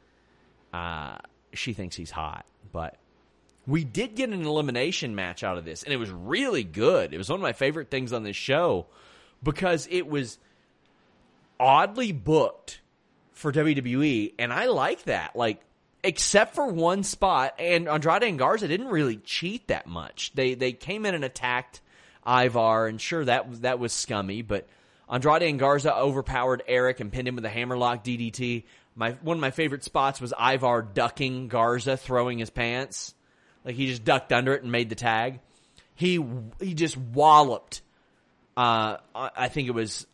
uh, 0.73 1.17
she 1.53 1.73
thinks 1.73 1.97
he's 1.97 2.11
hot. 2.11 2.45
But 2.73 2.97
we 3.67 3.85
did 3.85 4.15
get 4.15 4.31
an 4.31 4.45
elimination 4.45 5.15
match 5.15 5.43
out 5.43 5.59
of 5.59 5.65
this, 5.65 5.83
and 5.83 5.93
it 5.93 5.97
was 5.97 6.11
really 6.11 6.65
good. 6.65 7.15
It 7.15 7.19
was 7.19 7.29
one 7.29 7.39
of 7.39 7.43
my 7.43 7.53
favorite 7.53 7.91
things 7.91 8.13
on 8.13 8.23
this 8.23 8.37
show 8.37 8.87
because 9.43 9.89
it 9.91 10.07
was 10.07 10.39
oddly 11.61 12.11
booked 12.11 12.81
for 13.35 13.53
WWE, 13.53 14.35
and 14.39 14.53
I 14.53 14.67
like 14.67 15.05
that. 15.05 15.37
Like, 15.37 15.61
except 16.03 16.55
for 16.55 16.67
one 16.67 17.05
spot, 17.05 17.55
and 17.59 17.87
Andrade 17.89 18.23
and 18.25 18.39
Garza 18.39 18.67
didn't 18.67 18.89
really 18.89 19.19
cheat 19.19 19.69
that 19.69 19.87
much. 19.87 20.33
They 20.35 20.55
they 20.55 20.73
came 20.73 21.07
in 21.07 21.15
and 21.15 21.25
attacked 21.25 21.83
Ivar, 22.27 22.87
and 22.87 23.01
sure 23.01 23.25
that 23.25 23.63
that 23.63 23.79
was 23.79 23.93
scummy, 23.93 24.43
but 24.43 24.67
Andrade 25.09 25.43
and 25.43 25.59
Garza 25.59 25.95
overpowered 25.95 26.63
Erik 26.67 27.01
and 27.01 27.13
pinned 27.13 27.29
him 27.29 27.37
with 27.37 27.45
a 27.45 27.51
hammerlock 27.51 28.03
DDT. 28.03 28.65
My 28.97 29.13
one 29.23 29.37
of 29.37 29.41
my 29.41 29.51
favorite 29.51 29.85
spots 29.85 30.21
was 30.21 30.33
Ivar 30.39 30.83
ducking 30.83 31.49
Garza, 31.49 31.97
throwing 31.97 32.39
his 32.39 32.51
pants, 32.51 33.15
like 33.65 33.75
he 33.75 33.87
just 33.87 34.05
ducked 34.05 34.33
under 34.33 34.55
it 34.55 34.63
and 34.63 34.73
made 34.73 34.89
the 34.89 34.95
tag. 34.95 35.41
He 35.95 36.25
he 36.61 36.75
just 36.75 36.97
walloped. 36.97 37.83
Uh, 38.57 38.97
I 39.15 39.49
think 39.49 39.69
it 39.69 39.73
was 39.73 40.07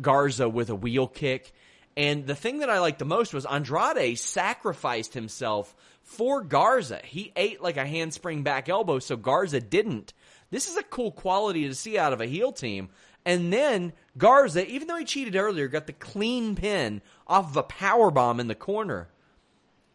Garza 0.00 0.48
with 0.48 0.70
a 0.70 0.74
wheel 0.74 1.06
kick, 1.06 1.52
And 1.96 2.26
the 2.26 2.34
thing 2.34 2.58
that 2.58 2.70
I 2.70 2.78
liked 2.78 2.98
the 2.98 3.04
most 3.04 3.34
was 3.34 3.44
Andrade 3.46 4.18
sacrificed 4.18 5.14
himself 5.14 5.74
for 6.02 6.42
Garza. 6.42 7.00
He 7.04 7.32
ate 7.36 7.62
like 7.62 7.76
a 7.76 7.86
handspring 7.86 8.42
back 8.42 8.68
elbow, 8.68 8.98
so 8.98 9.16
Garza 9.16 9.60
didn't. 9.60 10.12
This 10.50 10.68
is 10.68 10.76
a 10.76 10.82
cool 10.82 11.12
quality 11.12 11.68
to 11.68 11.74
see 11.74 11.98
out 11.98 12.12
of 12.12 12.20
a 12.20 12.26
heel 12.26 12.52
team. 12.52 12.88
And 13.24 13.52
then 13.52 13.92
Garza, 14.16 14.66
even 14.66 14.88
though 14.88 14.96
he 14.96 15.04
cheated 15.04 15.36
earlier, 15.36 15.68
got 15.68 15.86
the 15.86 15.92
clean 15.92 16.56
pin 16.56 17.02
off 17.26 17.50
of 17.50 17.56
a 17.56 17.62
power 17.62 18.10
bomb 18.10 18.40
in 18.40 18.48
the 18.48 18.54
corner. 18.54 19.08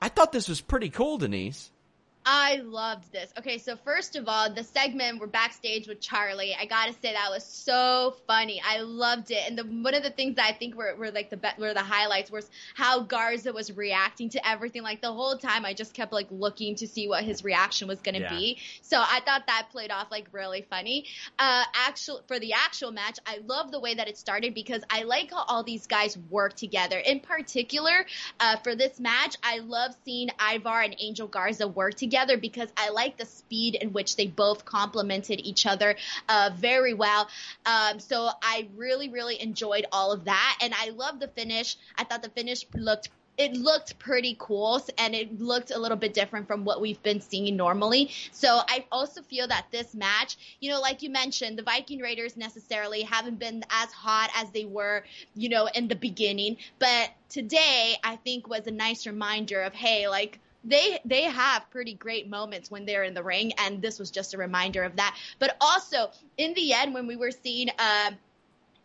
I 0.02 0.10
thought 0.10 0.32
this 0.32 0.48
was 0.48 0.62
pretty 0.62 0.90
cool, 0.90 1.18
Denise. 1.18 1.72
I 2.28 2.62
loved 2.64 3.12
this. 3.12 3.32
Okay, 3.38 3.60
so 3.60 3.76
first 3.76 4.16
of 4.16 4.28
all, 4.28 4.52
the 4.52 4.64
segment 4.64 5.20
we're 5.20 5.28
backstage 5.28 5.88
with 5.88 6.02
Charlie. 6.02 6.56
I 6.60 6.66
gotta 6.66 6.94
say 6.94 7.14
that 7.14 7.30
was 7.30 7.46
so 7.46 8.16
funny. 8.26 8.60
I 8.68 8.80
loved 8.80 9.30
it, 9.30 9.44
and 9.48 9.56
the, 9.56 9.64
one 9.64 9.94
of 9.94 10.02
the 10.02 10.10
things 10.10 10.38
that 10.38 10.46
I 10.50 10.54
think 10.54 10.76
were, 10.76 10.96
were 10.96 11.12
like 11.12 11.30
the 11.30 11.40
were 11.60 11.76
the 11.76 11.82
highlights 11.82 12.32
was 12.32 12.50
how 12.74 13.02
Garza 13.02 13.54
was 13.54 13.72
reacting 13.78 14.30
to 14.30 14.48
everything. 14.48 14.82
Like 14.82 15.02
the 15.02 15.14
whole 15.14 15.38
time, 15.38 15.66
I 15.66 15.74
just 15.76 15.94
kept 15.94 16.12
like 16.12 16.26
looking 16.32 16.74
to 16.78 16.88
see 16.88 17.08
what 17.08 17.24
his 17.24 17.44
reaction 17.44 17.88
was 17.88 18.02
gonna 18.02 18.20
yeah. 18.20 18.30
be. 18.30 18.58
So 18.82 18.98
I 18.98 19.20
thought 19.24 19.46
that 19.46 19.68
played 19.72 19.92
off 19.92 20.10
like 20.10 20.26
really 20.32 20.66
funny. 20.68 21.06
Uh, 21.38 21.64
actual 21.76 22.24
for 22.28 22.40
the 22.40 22.54
actual 22.54 22.92
match, 22.92 23.20
I 23.28 23.38
love 23.46 23.72
the 23.72 23.80
way 23.80 23.94
that 23.94 24.08
it 24.08 24.18
started 24.18 24.56
because 24.56 24.82
I 24.90 25.04
like 25.04 25.30
how 25.30 25.44
all 25.48 25.62
these 25.62 25.86
guys 25.86 26.18
work 26.32 26.56
together. 26.56 26.98
In 26.98 27.20
particular, 27.20 28.08
uh, 28.40 28.56
for 28.64 28.74
this 28.74 29.00
match, 29.00 29.36
I 29.44 29.60
love 29.60 29.92
seeing 30.06 30.30
Ivar 30.40 30.82
and 30.82 30.96
Angel 31.00 31.28
Garza 31.28 31.68
work 31.68 31.94
together 31.94 32.15
together 32.16 32.38
because 32.38 32.70
I 32.78 32.92
like 32.92 33.18
the 33.18 33.26
speed 33.26 33.76
in 33.76 33.92
which 33.92 34.16
they 34.16 34.28
both 34.28 34.64
complemented 34.64 35.42
each 35.42 35.66
other 35.66 35.96
uh, 36.30 36.52
very 36.56 36.94
well. 36.94 37.28
Um, 37.66 38.00
so 38.00 38.30
I 38.42 38.70
really, 38.78 39.10
really 39.10 39.42
enjoyed 39.42 39.86
all 39.92 40.14
of 40.14 40.24
that, 40.24 40.58
and 40.62 40.74
I 40.74 40.92
love 40.92 41.20
the 41.20 41.28
finish. 41.28 41.76
I 41.98 42.06
thought 42.06 42.24
the 42.24 42.30
finish 42.30 42.66
looked 42.74 43.10
it 43.38 43.52
looked 43.52 44.00
pretty 44.00 44.38
cool 44.40 44.82
and 44.98 45.14
it 45.14 45.42
looked 45.42 45.70
a 45.70 45.78
little 45.78 45.98
bit 45.98 46.14
different 46.14 46.48
from 46.48 46.64
what 46.64 46.80
we've 46.80 47.04
been 47.04 47.20
seeing 47.20 47.58
normally. 47.58 48.10
So 48.32 48.62
I 48.66 48.86
also 48.94 49.22
feel 49.24 49.46
that 49.50 49.66
this 49.72 49.94
match, 49.94 50.56
you 50.62 50.70
know, 50.72 50.80
like 50.80 51.04
you 51.04 51.10
mentioned, 51.10 51.58
the 51.58 51.64
Viking 51.64 52.00
Raiders 52.00 52.38
necessarily 52.38 53.02
haven't 53.02 53.38
been 53.38 53.66
as 53.70 53.92
hot 53.92 54.30
as 54.38 54.52
they 54.52 54.64
were, 54.64 55.04
you 55.36 55.50
know, 55.50 55.68
in 55.76 55.90
the 55.90 55.98
beginning. 55.98 56.56
But 56.80 57.12
today, 57.28 57.98
I 58.06 58.16
think 58.16 58.48
was 58.48 58.68
a 58.68 58.72
nice 58.72 59.06
reminder 59.06 59.64
of, 59.64 59.74
hey, 59.74 60.08
like, 60.08 60.40
they 60.66 61.00
they 61.06 61.24
have 61.24 61.70
pretty 61.70 61.94
great 61.94 62.30
moments 62.30 62.70
when 62.72 62.86
they're 62.86 63.04
in 63.04 63.14
the 63.14 63.24
ring, 63.24 63.54
and 63.58 63.82
this 63.82 64.00
was 64.00 64.12
just 64.12 64.34
a 64.34 64.38
reminder 64.38 64.84
of 64.84 64.96
that. 64.98 65.16
But 65.40 65.56
also 65.62 66.10
in 66.38 66.54
the 66.54 66.74
end, 66.74 66.94
when 66.94 67.08
we 67.08 67.16
were 67.16 67.32
seeing. 67.32 67.70
Uh, 67.78 68.12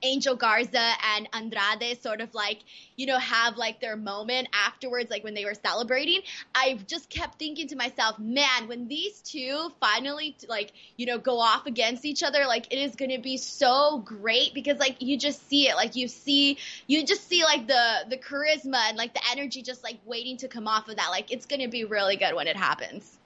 Angel 0.02 0.34
Garza 0.34 0.92
and 1.16 1.28
Andrade 1.32 2.02
sort 2.02 2.20
of 2.20 2.34
like, 2.34 2.58
you 2.96 3.06
know, 3.06 3.18
have 3.18 3.56
like 3.56 3.80
their 3.80 3.96
moment 3.96 4.48
afterwards, 4.52 5.10
like 5.10 5.24
when 5.24 5.34
they 5.34 5.44
were 5.44 5.54
celebrating. 5.54 6.20
I 6.54 6.78
just 6.86 7.08
kept 7.10 7.38
thinking 7.38 7.68
to 7.68 7.76
myself, 7.76 8.18
man, 8.18 8.68
when 8.68 8.88
these 8.88 9.20
two 9.20 9.72
finally 9.80 10.36
like, 10.48 10.72
you 10.96 11.06
know, 11.06 11.18
go 11.18 11.38
off 11.38 11.66
against 11.66 12.04
each 12.04 12.22
other, 12.22 12.46
like 12.46 12.72
it 12.72 12.78
is 12.78 12.96
going 12.96 13.10
to 13.10 13.20
be 13.20 13.36
so 13.36 13.98
great 14.04 14.54
because 14.54 14.78
like 14.78 14.96
you 15.00 15.16
just 15.16 15.48
see 15.48 15.68
it, 15.68 15.76
like 15.76 15.96
you 15.96 16.08
see, 16.08 16.58
you 16.86 17.04
just 17.04 17.28
see 17.28 17.44
like 17.44 17.66
the 17.66 18.06
the 18.08 18.16
charisma 18.16 18.88
and 18.88 18.96
like 18.96 19.14
the 19.14 19.22
energy 19.30 19.62
just 19.62 19.82
like 19.84 19.98
waiting 20.04 20.36
to 20.38 20.48
come 20.48 20.66
off 20.66 20.88
of 20.88 20.96
that. 20.96 21.08
Like 21.10 21.30
it's 21.30 21.46
going 21.46 21.60
to 21.60 21.68
be 21.68 21.84
really 21.84 22.16
good 22.16 22.34
when 22.34 22.46
it 22.46 22.56
happens. 22.56 23.19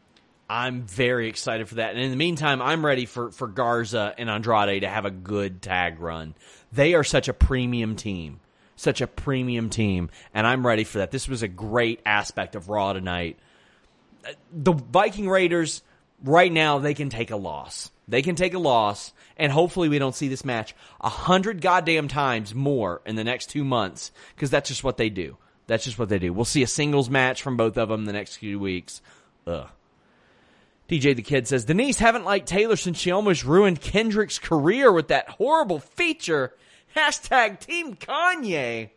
I'm 0.49 0.83
very 0.83 1.29
excited 1.29 1.69
for 1.69 1.77
that. 1.77 1.95
And 1.95 2.01
in 2.01 2.11
the 2.11 2.17
meantime, 2.17 2.61
I'm 2.61 2.85
ready 2.85 3.07
for, 3.07 3.31
for 3.31 3.47
Garza 3.47 4.15
and 4.19 4.29
Andrade 4.29 4.83
to 4.83 4.89
have 4.89 5.05
a 5.05 5.11
good 5.11 5.63
tag 5.63 6.01
run. 6.01 6.35
They 6.73 6.95
are 6.95 7.05
such 7.05 7.29
a 7.29 7.33
premium 7.33 7.97
team. 7.97 8.41
Such 8.77 9.01
a 9.01 9.07
premium 9.07 9.71
team. 9.71 10.11
And 10.35 10.47
I'm 10.47 10.67
ready 10.67 10.85
for 10.85 10.99
that. 10.99 11.11
This 11.11 11.29
was 11.29 11.43
a 11.43 11.49
great 11.49 12.01
aspect 12.05 12.57
of 12.57 12.69
Raw 12.69 12.93
tonight. 12.93 13.39
The 14.53 14.73
Viking 14.73 15.29
Raiders, 15.29 15.83
right 16.23 16.53
now, 16.53 16.79
they 16.79 16.95
can 16.95 17.09
take 17.09 17.31
a 17.31 17.37
loss. 17.37 17.91
They 18.07 18.21
can 18.21 18.37
take 18.37 18.53
a 18.53 18.59
loss, 18.59 19.15
and 19.39 19.51
hopefully 19.51 19.89
we 19.89 19.99
don't 19.99 20.15
see 20.15 20.29
this 20.29 20.45
match 20.45 20.75
a 21.01 21.09
hundred 21.09 21.63
goddamn 21.63 22.09
times 22.09 22.55
more 22.55 23.01
in 23.07 23.17
the 23.17 23.25
next 23.25 23.49
two 23.49 23.65
months, 23.65 24.13
because 24.35 24.51
that's 24.51 24.69
just 24.69 24.85
what 24.85 24.99
they 24.99 25.09
do. 25.09 25.39
That's 25.67 25.85
just 25.85 25.99
what 25.99 26.11
they 26.11 26.19
do. 26.19 26.33
We'll 26.33 26.45
see 26.45 26.63
a 26.63 26.67
singles 26.67 27.09
match 27.09 27.43
from 27.43 27.57
both 27.57 27.79
of 27.79 27.89
them 27.89 28.05
the 28.05 28.13
next 28.13 28.37
few 28.37 28.59
weeks. 28.59 29.01
Ugh. 29.47 29.69
DJ 30.89 31.17
the 31.17 31.23
Kid 31.23 31.49
says 31.49 31.65
Denise 31.65 31.99
haven't 31.99 32.25
liked 32.25 32.47
Taylor 32.47 32.77
since 32.77 32.99
she 32.99 33.11
almost 33.11 33.45
ruined 33.45 33.81
Kendrick's 33.81 34.39
career 34.39 34.93
with 34.93 35.09
that 35.09 35.29
horrible 35.31 35.79
feature. 35.79 36.55
Hashtag 36.95 37.59
Team 37.61 37.95
Kanye. 37.97 38.91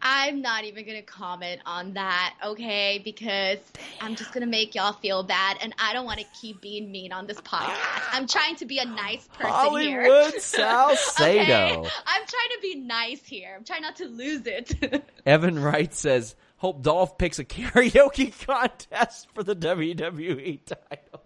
I'm 0.00 0.42
not 0.42 0.64
even 0.64 0.86
gonna 0.86 1.02
comment 1.02 1.60
on 1.66 1.94
that, 1.94 2.34
okay? 2.44 3.00
Because 3.04 3.58
Damn. 3.72 3.82
I'm 4.00 4.14
just 4.14 4.32
gonna 4.32 4.46
make 4.46 4.74
y'all 4.74 4.92
feel 4.92 5.24
bad, 5.24 5.56
and 5.60 5.74
I 5.78 5.92
don't 5.92 6.04
want 6.04 6.20
to 6.20 6.26
keep 6.40 6.60
being 6.60 6.92
mean 6.92 7.12
on 7.12 7.26
this 7.26 7.40
podcast. 7.40 7.76
I'm 8.12 8.28
trying 8.28 8.54
to 8.56 8.66
be 8.66 8.78
a 8.78 8.84
nice 8.84 9.26
person 9.32 9.50
Hollywood 9.50 9.82
here. 9.82 10.02
Hollywood 10.04 10.34
Salcedo. 10.40 11.42
okay? 11.42 11.74
I'm 12.06 12.26
trying 12.26 12.50
to 12.54 12.58
be 12.62 12.74
nice 12.76 13.24
here. 13.24 13.54
I'm 13.56 13.64
trying 13.64 13.82
not 13.82 13.96
to 13.96 14.06
lose 14.06 14.42
it. 14.46 15.04
Evan 15.26 15.58
Wright 15.60 15.92
says 15.92 16.36
Hope 16.58 16.82
Dolph 16.82 17.18
picks 17.18 17.38
a 17.38 17.44
karaoke 17.44 18.32
contest 18.46 19.28
for 19.32 19.42
the 19.42 19.54
WWE 19.54 20.60
title. 20.64 21.22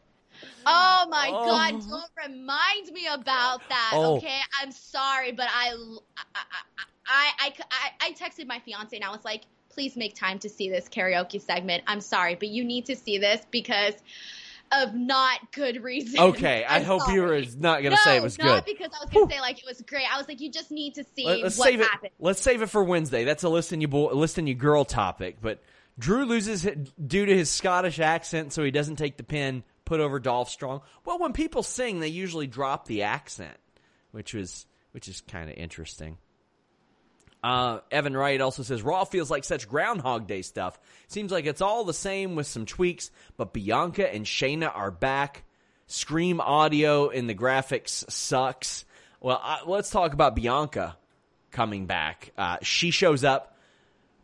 Oh 0.66 1.06
my 1.08 1.30
oh. 1.32 1.46
god! 1.46 1.88
Don't 1.88 2.30
remind 2.30 2.92
me 2.92 3.06
about 3.06 3.60
that. 3.68 3.90
Oh. 3.94 4.16
Okay, 4.16 4.38
I'm 4.60 4.70
sorry, 4.72 5.32
but 5.32 5.46
I, 5.48 5.74
I, 6.34 7.30
I, 7.38 7.52
I, 7.70 7.90
I 8.00 8.12
texted 8.12 8.46
my 8.46 8.58
fiance 8.60 8.94
and 8.94 9.04
I 9.04 9.10
was 9.10 9.24
like, 9.24 9.42
"Please 9.70 9.96
make 9.96 10.14
time 10.14 10.38
to 10.40 10.48
see 10.48 10.68
this 10.68 10.88
karaoke 10.88 11.40
segment." 11.40 11.82
I'm 11.86 12.00
sorry, 12.00 12.34
but 12.34 12.48
you 12.48 12.64
need 12.64 12.86
to 12.86 12.96
see 12.96 13.18
this 13.18 13.44
because 13.50 13.94
of 14.72 14.94
not 14.94 15.52
good 15.52 15.82
reason. 15.82 16.20
Okay, 16.20 16.64
I 16.68 16.80
hope 16.80 17.02
sorry. 17.02 17.14
you 17.14 17.22
were 17.22 17.42
not 17.58 17.82
going 17.82 17.84
to 17.84 17.90
no, 17.90 17.96
say 18.04 18.16
it 18.16 18.22
was 18.22 18.36
good. 18.36 18.46
Not 18.46 18.66
because 18.66 18.90
I 18.92 19.04
was 19.04 19.10
going 19.10 19.28
to 19.28 19.34
say 19.34 19.40
like 19.40 19.58
it 19.58 19.66
was 19.66 19.80
great. 19.82 20.06
I 20.12 20.18
was 20.18 20.28
like, 20.28 20.40
you 20.40 20.50
just 20.50 20.70
need 20.70 20.94
to 20.94 21.04
see 21.14 21.26
let's 21.26 21.58
what 21.58 21.68
save 21.68 21.80
happened. 21.80 22.12
It, 22.18 22.24
let's 22.24 22.40
save 22.40 22.62
it 22.62 22.70
for 22.70 22.82
Wednesday. 22.82 23.24
That's 23.24 23.42
a 23.42 23.48
listen 23.48 23.80
you 23.80 23.88
boy, 23.88 24.12
listen 24.12 24.46
you 24.46 24.54
girl 24.54 24.84
topic. 24.84 25.38
But 25.40 25.62
Drew 25.98 26.24
loses 26.24 26.66
due 27.04 27.26
to 27.26 27.36
his 27.36 27.50
Scottish 27.50 28.00
accent, 28.00 28.52
so 28.52 28.64
he 28.64 28.70
doesn't 28.70 28.96
take 28.96 29.16
the 29.16 29.24
pin. 29.24 29.62
Put 29.84 30.00
over 30.00 30.20
Dolph 30.20 30.48
Strong. 30.48 30.82
Well, 31.04 31.18
when 31.18 31.32
people 31.32 31.62
sing, 31.62 32.00
they 32.00 32.08
usually 32.08 32.46
drop 32.46 32.86
the 32.86 33.02
accent, 33.02 33.56
which 34.12 34.32
was 34.32 34.66
which 34.92 35.08
is 35.08 35.20
kind 35.22 35.50
of 35.50 35.56
interesting. 35.56 36.18
Uh, 37.42 37.80
Evan 37.90 38.16
Wright 38.16 38.40
also 38.40 38.62
says 38.62 38.82
Raw 38.82 39.04
feels 39.04 39.30
like 39.30 39.44
such 39.44 39.68
Groundhog 39.68 40.26
Day 40.26 40.42
stuff. 40.42 40.78
Seems 41.08 41.32
like 41.32 41.44
it's 41.44 41.60
all 41.60 41.84
the 41.84 41.92
same 41.94 42.36
with 42.36 42.46
some 42.46 42.66
tweaks, 42.66 43.10
but 43.36 43.52
Bianca 43.52 44.12
and 44.12 44.24
Shayna 44.24 44.70
are 44.74 44.92
back. 44.92 45.44
Scream 45.88 46.40
audio 46.40 47.08
in 47.08 47.26
the 47.26 47.34
graphics 47.34 48.08
sucks. 48.10 48.84
Well, 49.20 49.40
uh, 49.42 49.58
let's 49.66 49.90
talk 49.90 50.12
about 50.12 50.36
Bianca 50.36 50.96
coming 51.50 51.86
back. 51.86 52.32
Uh, 52.38 52.58
she 52.62 52.92
shows 52.92 53.24
up 53.24 53.56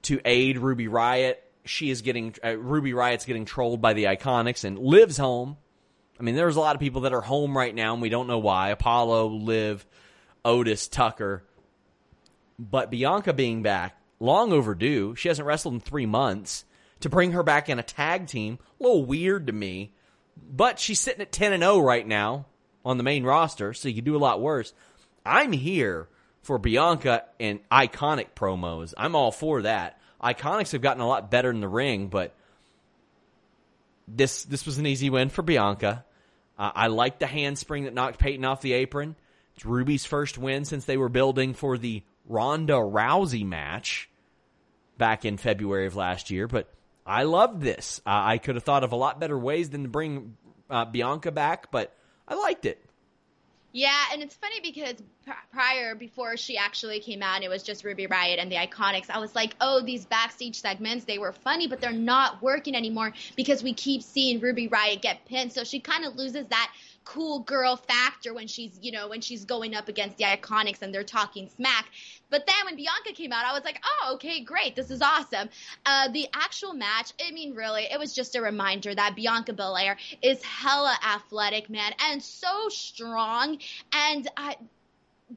to 0.03 0.21
aid 0.25 0.59
Ruby 0.59 0.87
Riott. 0.87 1.35
She 1.65 1.91
is 1.91 2.03
getting 2.03 2.35
uh, 2.43 2.57
Ruby 2.57 2.93
Riott's 2.93 3.25
getting 3.27 3.45
trolled 3.45 3.81
by 3.81 3.95
the 3.95 4.05
Iconics 4.05 4.65
and 4.65 4.79
Liv's 4.79 5.19
home. 5.19 5.57
I 6.19 6.23
mean, 6.23 6.37
there's 6.37 6.57
a 6.57 6.61
lot 6.61 6.77
of 6.77 6.81
people 6.81 7.03
that 7.03 7.13
are 7.13 7.21
home 7.21 7.57
right 7.57 7.75
now, 7.75 7.93
and 7.93 8.03
we 8.03 8.09
don't 8.09 8.27
know 8.27 8.39
why. 8.39 8.71
Apollo, 8.71 9.27
Liv, 9.29 9.85
Otis, 10.45 10.89
Tucker 10.89 11.45
but 12.59 12.91
Bianca 12.91 13.33
being 13.33 13.63
back, 13.63 13.97
long 14.19 14.53
overdue. 14.53 15.15
She 15.15 15.29
hasn't 15.29 15.47
wrestled 15.47 15.75
in 15.75 15.81
three 15.81 16.07
months. 16.07 16.65
To 17.01 17.09
bring 17.09 17.31
her 17.31 17.45
back 17.45 17.69
in 17.69 17.79
a 17.79 17.85
tag 17.85 18.27
team, 18.27 18.59
a 18.81 18.83
little 18.83 19.05
weird 19.05 19.47
to 19.47 19.53
me. 19.53 19.93
But 20.51 20.81
she's 20.81 20.99
sitting 20.99 21.21
at 21.21 21.31
10 21.31 21.53
and 21.53 21.63
0 21.63 21.79
right 21.79 22.07
now 22.07 22.47
on 22.85 22.97
the 22.97 23.05
main 23.05 23.23
roster, 23.23 23.73
so 23.73 23.89
you 23.89 23.95
could 23.95 24.05
do 24.05 24.17
a 24.17 24.19
lot 24.19 24.41
worse. 24.41 24.73
I'm 25.25 25.53
here 25.53 26.09
for 26.43 26.59
Bianca 26.59 27.25
and 27.39 27.61
iconic 27.71 28.29
promos. 28.35 28.95
I'm 28.97 29.15
all 29.15 29.31
for 29.31 29.63
that. 29.63 30.01
Iconics 30.23 30.73
have 30.73 30.83
gotten 30.83 31.03
a 31.03 31.07
lot 31.07 31.31
better 31.31 31.51
in 31.51 31.61
the 31.61 31.69
ring, 31.69 32.09
but 32.09 32.35
this 34.09 34.45
this 34.45 34.67
was 34.67 34.79
an 34.79 34.87
easy 34.87 35.11
win 35.11 35.29
for 35.29 35.43
Bianca. 35.43 36.05
Uh, 36.59 36.73
I 36.75 36.87
like 36.89 37.19
the 37.19 37.27
handspring 37.27 37.85
that 37.85 37.95
knocked 37.95 38.19
Peyton 38.19 38.45
off 38.45 38.63
the 38.63 38.73
apron. 38.73 39.15
It's 39.55 39.65
Ruby's 39.65 40.05
first 40.05 40.39
win 40.39 40.65
since 40.65 40.85
they 40.85 40.97
were 40.97 41.09
building 41.09 41.55
for 41.55 41.79
the 41.79 42.03
Ronda 42.29 42.75
Rousey 42.75 43.45
match 43.45 44.09
back 44.97 45.25
in 45.25 45.37
February 45.37 45.87
of 45.87 45.97
last 45.97 46.31
year, 46.31 46.47
but 46.47 46.69
I 47.07 47.23
loved 47.23 47.63
this. 47.63 48.01
Uh, 48.07 48.11
I 48.11 48.39
could 48.39 48.57
have 48.57 48.65
thought 48.65 48.85
of 48.85 48.93
a 48.93 48.97
lot 48.97 49.19
better 49.19 49.39
ways 49.39 49.71
than 49.71 49.85
to 49.85 49.89
bring 49.89 50.37
uh, 50.69 50.85
Bianca 50.85 51.33
back, 51.33 51.71
but 51.71 51.95
I 52.27 52.35
liked 52.35 52.67
it. 52.67 52.85
Yeah, 53.73 54.05
and 54.13 54.23
it's 54.23 54.35
funny 54.35 54.61
because 54.61 54.95
prior 55.53 55.95
before 55.95 56.37
she 56.37 56.57
actually 56.57 57.01
came 57.01 57.23
out 57.23 57.43
it 57.43 57.49
was 57.49 57.63
just 57.63 57.85
ruby 57.85 58.07
riot 58.07 58.39
and 58.39 58.51
the 58.51 58.57
iconics 58.57 59.11
i 59.11 59.19
was 59.19 59.35
like 59.35 59.55
oh 59.61 59.83
these 59.83 60.07
backstage 60.07 60.59
segments 60.61 61.05
they 61.05 61.19
were 61.19 61.33
funny 61.33 61.69
but 61.69 61.81
they're 61.81 61.93
not 61.93 62.41
working 62.41 62.75
anymore 62.75 63.13
because 63.37 63.63
we 63.63 63.75
keep 63.75 64.03
seeing 64.03 64.41
ruby 64.41 64.69
riot 64.69 65.03
get 65.03 65.25
pinned 65.27 65.53
so 65.53 65.65
she 65.65 65.81
kind 65.81 66.05
of 66.07 66.17
loses 66.17 66.47
that 66.47 66.73
cool 67.09 67.41
girl 67.41 67.77
factor 67.77 68.35
when 68.35 68.47
she's 68.47 68.79
you 68.83 68.93
know 68.93 69.09
when 69.09 69.23
she's 69.23 69.47
going 69.47 69.75
up 69.75 69.89
against 69.89 70.19
the 70.19 70.25
iconics 70.25 70.83
and 70.83 70.95
they're 70.95 71.03
talking 71.03 71.49
smack. 71.57 71.87
But 72.29 72.47
then 72.47 72.67
when 72.67 72.77
bianca 72.77 73.13
came 73.15 73.33
out 73.33 73.47
i 73.47 73.53
was 73.55 73.65
like 73.65 73.83
oh 73.83 74.15
okay 74.15 74.41
great. 74.45 74.77
This 74.77 74.91
is 74.91 75.01
awesome. 75.01 75.49
Uh, 75.87 76.09
the 76.09 76.29
actual 76.35 76.75
match 76.75 77.13
i 77.27 77.31
mean 77.31 77.55
really 77.55 77.85
it 77.85 77.99
was 77.99 78.15
just 78.15 78.37
a 78.37 78.43
reminder 78.43 78.95
that 78.95 79.17
bianca 79.17 79.55
belair 79.55 79.97
is 80.23 80.43
hella 80.43 80.95
athletic 81.03 81.71
man 81.71 81.93
and 82.11 82.23
so 82.23 82.69
strong. 82.69 83.59
And 83.93 84.29
I, 84.37 84.57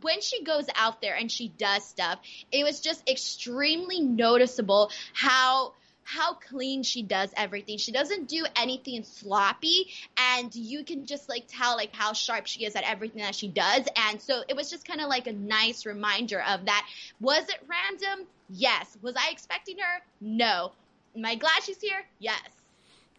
when 0.02 0.22
she 0.22 0.44
goes 0.44 0.66
out 0.76 1.02
there 1.02 1.16
and 1.16 1.32
she 1.32 1.50
does 1.50 1.86
stuff, 1.86 2.20
it 2.52 2.64
was 2.64 2.80
just 2.80 3.08
extremely 3.10 4.02
noticeable 4.02 4.92
how 5.14 5.74
how 6.04 6.34
clean 6.34 6.84
she 6.84 7.04
does 7.04 7.32
everything. 7.38 7.78
She 7.78 7.92
doesn't 7.92 8.28
do 8.28 8.46
anything 8.56 9.04
sloppy 9.04 9.88
and 10.18 10.54
you 10.54 10.84
can 10.84 11.06
just 11.06 11.30
like 11.30 11.46
tell 11.48 11.76
like 11.76 11.94
how 11.96 12.14
sharp 12.14 12.48
she 12.48 12.66
is 12.66 12.76
at 12.76 12.84
everything 12.84 13.22
that 13.22 13.36
she 13.36 13.48
does. 13.48 13.86
And 13.96 14.22
so 14.22 14.44
it 14.48 14.56
was 14.56 14.70
just 14.70 14.88
kind 14.88 15.02
of 15.02 15.08
like 15.10 15.28
a 15.28 15.34
nice 15.34 15.86
reminder 15.86 16.42
of 16.42 16.66
that. 16.66 16.88
Was 17.20 17.44
it 17.50 17.60
random? 17.68 18.28
Yes. 18.50 18.98
Was 19.02 19.16
I 19.16 19.30
expecting 19.32 19.78
her? 19.78 20.02
No. 20.20 20.72
Am 21.16 21.26
I 21.26 21.36
glad 21.36 21.64
she's 21.64 21.82
here? 21.82 22.04
Yes. 22.20 22.42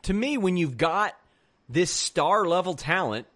To 0.03 0.13
me, 0.13 0.37
when 0.37 0.57
you've 0.57 0.77
got 0.77 1.17
this 1.69 1.91
star 1.91 2.47
level 2.47 2.75
talent, 2.75 3.27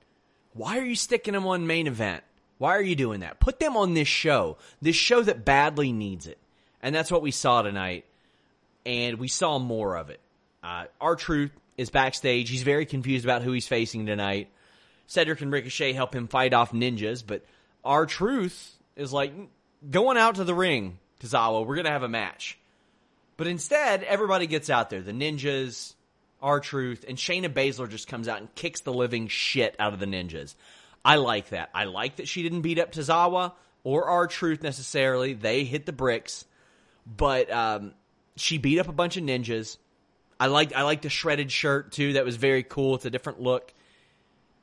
why 0.53 0.79
are 0.79 0.85
you 0.85 0.97
sticking 0.97 1.35
them 1.35 1.47
on 1.47 1.67
main 1.67 1.87
event? 1.87 2.23
Why 2.59 2.77
are 2.77 2.83
you 2.83 2.97
doing 2.97 3.21
that? 3.21 3.41
Put 3.41 3.61
them 3.61 3.77
on 3.77 3.95
this 3.95 4.09
show, 4.09 4.57
this 4.81 4.97
show 4.97 5.23
that 5.23 5.45
badly 5.45 5.93
needs 5.93 6.27
it. 6.27 6.39
And 6.83 6.95
that's 6.95 7.11
what 7.11 7.23
we 7.23 7.31
saw 7.31 7.63
tonight. 7.63 8.05
And 8.87 9.19
we 9.19 9.29
saw 9.29 9.59
more 9.59 9.97
of 9.97 10.09
it. 10.09 10.21
Uh, 10.63 10.85
R-Truth 11.01 11.51
is 11.77 11.91
backstage. 11.91 12.49
He's 12.49 12.63
very 12.63 12.87
confused 12.87 13.25
about 13.27 13.43
who 13.43 13.53
he's 13.53 13.69
facing 13.69 14.07
tonight. 14.07 14.49
Cedric 15.07 15.43
and 15.43 15.53
Ricochet 15.53 15.93
help 15.93 16.15
him 16.15 16.29
fight 16.29 16.55
off 16.55 16.73
ninjas, 16.73 17.23
but 17.27 17.45
R-Truth 17.85 18.77
is 18.97 19.13
like, 19.13 19.35
going 19.91 20.17
out 20.17 20.37
to 20.37 20.45
the 20.45 20.55
ring, 20.55 20.99
Tozawa. 21.21 21.67
We're 21.67 21.83
to 21.83 21.91
have 21.91 22.03
a 22.03 22.09
match. 22.09 22.59
But 23.37 23.47
instead, 23.49 24.03
everybody 24.05 24.47
gets 24.47 24.71
out 24.71 24.89
there. 24.89 25.03
The 25.03 25.13
ninjas, 25.13 25.95
R-Truth, 26.41 27.05
and 27.07 27.19
Shayna 27.19 27.53
Baszler 27.53 27.89
just 27.89 28.09
comes 28.09 28.29
out 28.29 28.39
and 28.41 28.55
kicks 28.55 28.81
the 28.81 28.93
living 28.93 29.29
shit 29.29 29.77
out 29.79 29.93
of 29.93 30.01
the 30.01 30.07
ninjas. 30.07 30.55
I 31.05 31.17
like 31.17 31.51
that. 31.51 31.71
I 31.75 31.85
like 31.85 32.17
that 32.17 32.29
she 32.29 32.43
didn't 32.43 32.63
beat 32.63 32.79
up 32.79 32.93
Tozawa 32.93 33.53
or 33.85 34.09
R-Truth 34.09 34.63
necessarily. 34.63 35.35
They 35.35 35.65
hit 35.65 35.87
the 35.87 35.93
bricks, 35.93 36.45
but 37.07 37.51
um, 37.53 37.93
she 38.37 38.59
beat 38.59 38.79
up 38.79 38.89
a 38.89 38.93
bunch 38.93 39.17
of 39.17 39.25
ninjas. 39.25 39.79
I 40.39 40.47
like 40.47 40.75
I 40.75 40.83
like 40.83 41.03
the 41.03 41.09
shredded 41.09 41.51
shirt 41.51 41.93
too. 41.93 42.15
That 42.15 42.25
was 42.25 42.37
very 42.37 42.63
cool. 42.63 42.95
It's 42.95 43.05
a 43.05 43.11
different 43.11 43.41
look. 43.41 43.73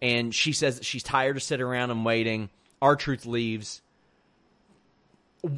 And 0.01 0.33
she 0.33 0.51
says 0.53 0.77
that 0.77 0.85
she's 0.85 1.03
tired 1.03 1.37
of 1.37 1.43
sitting 1.43 1.65
around 1.65 1.91
and 1.91 2.05
waiting. 2.05 2.49
R-Truth 2.81 3.25
leaves. 3.25 3.81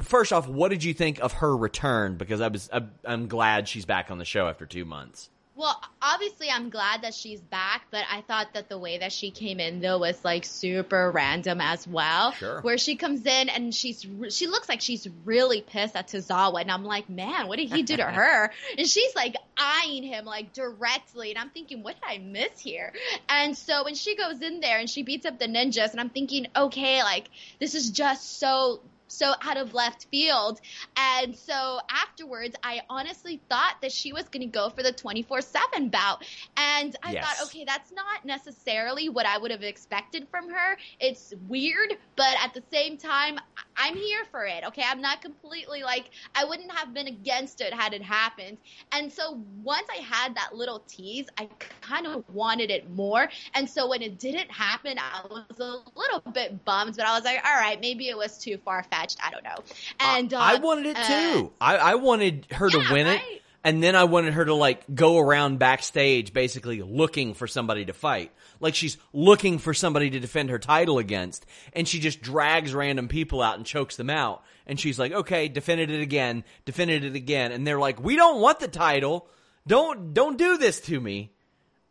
First 0.00 0.32
off, 0.32 0.48
what 0.48 0.68
did 0.68 0.84
you 0.84 0.94
think 0.94 1.20
of 1.20 1.32
her 1.34 1.56
return? 1.56 2.16
Because 2.16 2.40
I 2.40 2.48
was 2.48 2.70
I'm 3.04 3.28
glad 3.28 3.68
she's 3.68 3.84
back 3.84 4.10
on 4.10 4.18
the 4.18 4.24
show 4.24 4.48
after 4.48 4.66
two 4.66 4.84
months. 4.84 5.30
Well, 5.56 5.80
obviously, 6.02 6.50
I'm 6.50 6.68
glad 6.68 7.00
that 7.02 7.14
she's 7.14 7.40
back, 7.40 7.86
but 7.90 8.04
I 8.12 8.20
thought 8.20 8.52
that 8.52 8.68
the 8.68 8.78
way 8.78 8.98
that 8.98 9.10
she 9.10 9.30
came 9.30 9.58
in 9.58 9.80
though 9.80 9.98
was 9.98 10.22
like 10.22 10.44
super 10.44 11.10
random 11.10 11.62
as 11.62 11.88
well. 11.88 12.32
Sure. 12.32 12.60
Where 12.60 12.76
she 12.76 12.96
comes 12.96 13.24
in 13.24 13.48
and 13.48 13.74
she's 13.74 14.06
she 14.28 14.48
looks 14.48 14.68
like 14.68 14.82
she's 14.82 15.08
really 15.24 15.62
pissed 15.62 15.96
at 15.96 16.08
Tozawa, 16.08 16.60
and 16.60 16.70
I'm 16.70 16.84
like, 16.84 17.08
man, 17.08 17.48
what 17.48 17.56
did 17.58 17.72
he 17.72 17.82
do 17.82 17.96
to 17.96 18.04
her? 18.04 18.52
and 18.78 18.86
she's 18.86 19.16
like 19.16 19.34
eyeing 19.56 20.02
him 20.02 20.26
like 20.26 20.52
directly, 20.52 21.30
and 21.30 21.38
I'm 21.38 21.50
thinking, 21.50 21.82
what 21.82 21.94
did 21.94 22.04
I 22.06 22.18
miss 22.18 22.58
here? 22.58 22.92
And 23.26 23.56
so 23.56 23.84
when 23.84 23.94
she 23.94 24.14
goes 24.14 24.42
in 24.42 24.60
there 24.60 24.78
and 24.78 24.90
she 24.90 25.04
beats 25.04 25.24
up 25.24 25.38
the 25.38 25.46
ninjas, 25.46 25.92
and 25.92 26.00
I'm 26.00 26.10
thinking, 26.10 26.48
okay, 26.54 27.02
like 27.02 27.30
this 27.58 27.74
is 27.74 27.90
just 27.90 28.38
so 28.38 28.82
so 29.08 29.32
out 29.42 29.56
of 29.56 29.74
left 29.74 30.06
field. 30.10 30.60
And 30.96 31.36
so 31.36 31.78
afterwards, 31.90 32.56
I 32.62 32.82
honestly 32.88 33.40
thought 33.48 33.76
that 33.82 33.92
she 33.92 34.12
was 34.12 34.24
going 34.24 34.42
to 34.42 34.52
go 34.52 34.68
for 34.70 34.82
the 34.82 34.92
24 34.92 35.40
7 35.40 35.88
bout. 35.88 36.24
And 36.56 36.96
I 37.02 37.12
yes. 37.12 37.24
thought, 37.24 37.46
okay, 37.48 37.64
that's 37.64 37.92
not 37.92 38.24
necessarily 38.24 39.08
what 39.08 39.26
I 39.26 39.38
would 39.38 39.50
have 39.50 39.62
expected 39.62 40.26
from 40.30 40.50
her. 40.50 40.76
It's 41.00 41.34
weird, 41.48 41.94
but 42.16 42.34
at 42.42 42.54
the 42.54 42.62
same 42.72 42.96
time, 42.96 43.38
I'm 43.76 43.94
here 43.94 44.24
for 44.30 44.44
it. 44.44 44.64
Okay. 44.68 44.82
I'm 44.86 45.00
not 45.00 45.22
completely 45.22 45.82
like, 45.82 46.10
I 46.34 46.44
wouldn't 46.44 46.72
have 46.72 46.92
been 46.94 47.06
against 47.06 47.60
it 47.60 47.72
had 47.72 47.92
it 47.92 48.02
happened. 48.02 48.58
And 48.92 49.12
so 49.12 49.40
once 49.62 49.86
I 49.90 50.02
had 50.02 50.34
that 50.36 50.54
little 50.54 50.82
tease, 50.88 51.26
I 51.38 51.48
kind 51.80 52.06
of 52.06 52.24
wanted 52.32 52.70
it 52.70 52.90
more. 52.90 53.28
And 53.54 53.68
so 53.68 53.88
when 53.88 54.02
it 54.02 54.18
didn't 54.18 54.50
happen, 54.50 54.98
I 54.98 55.26
was 55.28 55.60
a 55.60 55.98
little 55.98 56.20
bit 56.32 56.64
bummed, 56.64 56.96
but 56.96 57.06
I 57.06 57.14
was 57.14 57.24
like, 57.24 57.44
all 57.44 57.54
right, 57.54 57.80
maybe 57.80 58.08
it 58.08 58.16
was 58.16 58.38
too 58.38 58.58
far 58.58 58.82
fetched 58.82 58.95
fetched. 58.96 59.18
I 59.22 59.30
don't 59.30 59.44
know. 59.44 59.56
And 60.00 60.32
uh, 60.32 60.38
I 60.38 60.56
wanted 60.56 60.86
it 60.86 60.96
too. 60.96 61.52
I, 61.60 61.76
I 61.76 61.94
wanted 61.96 62.46
her 62.52 62.68
yeah, 62.68 62.82
to 62.82 62.92
win 62.92 63.06
right? 63.06 63.20
it. 63.20 63.42
And 63.64 63.82
then 63.82 63.96
I 63.96 64.04
wanted 64.04 64.34
her 64.34 64.44
to 64.44 64.54
like 64.54 64.84
go 64.94 65.18
around 65.18 65.58
backstage 65.58 66.32
basically 66.32 66.82
looking 66.82 67.34
for 67.34 67.48
somebody 67.48 67.84
to 67.86 67.92
fight. 67.92 68.30
Like 68.60 68.76
she's 68.76 68.96
looking 69.12 69.58
for 69.58 69.74
somebody 69.74 70.10
to 70.10 70.20
defend 70.20 70.50
her 70.50 70.60
title 70.60 70.98
against. 70.98 71.44
And 71.72 71.88
she 71.88 71.98
just 71.98 72.22
drags 72.22 72.72
random 72.72 73.08
people 73.08 73.42
out 73.42 73.56
and 73.56 73.66
chokes 73.66 73.96
them 73.96 74.08
out. 74.08 74.44
And 74.68 74.78
she's 74.78 74.98
like, 74.98 75.12
okay, 75.12 75.48
defended 75.48 75.90
it 75.90 76.00
again, 76.00 76.44
defended 76.64 77.04
it 77.04 77.16
again. 77.16 77.50
And 77.50 77.66
they're 77.66 77.78
like, 77.78 78.00
we 78.00 78.14
don't 78.14 78.40
want 78.40 78.60
the 78.60 78.68
title. 78.68 79.28
Don't, 79.66 80.14
don't 80.14 80.38
do 80.38 80.58
this 80.58 80.80
to 80.82 81.00
me. 81.00 81.32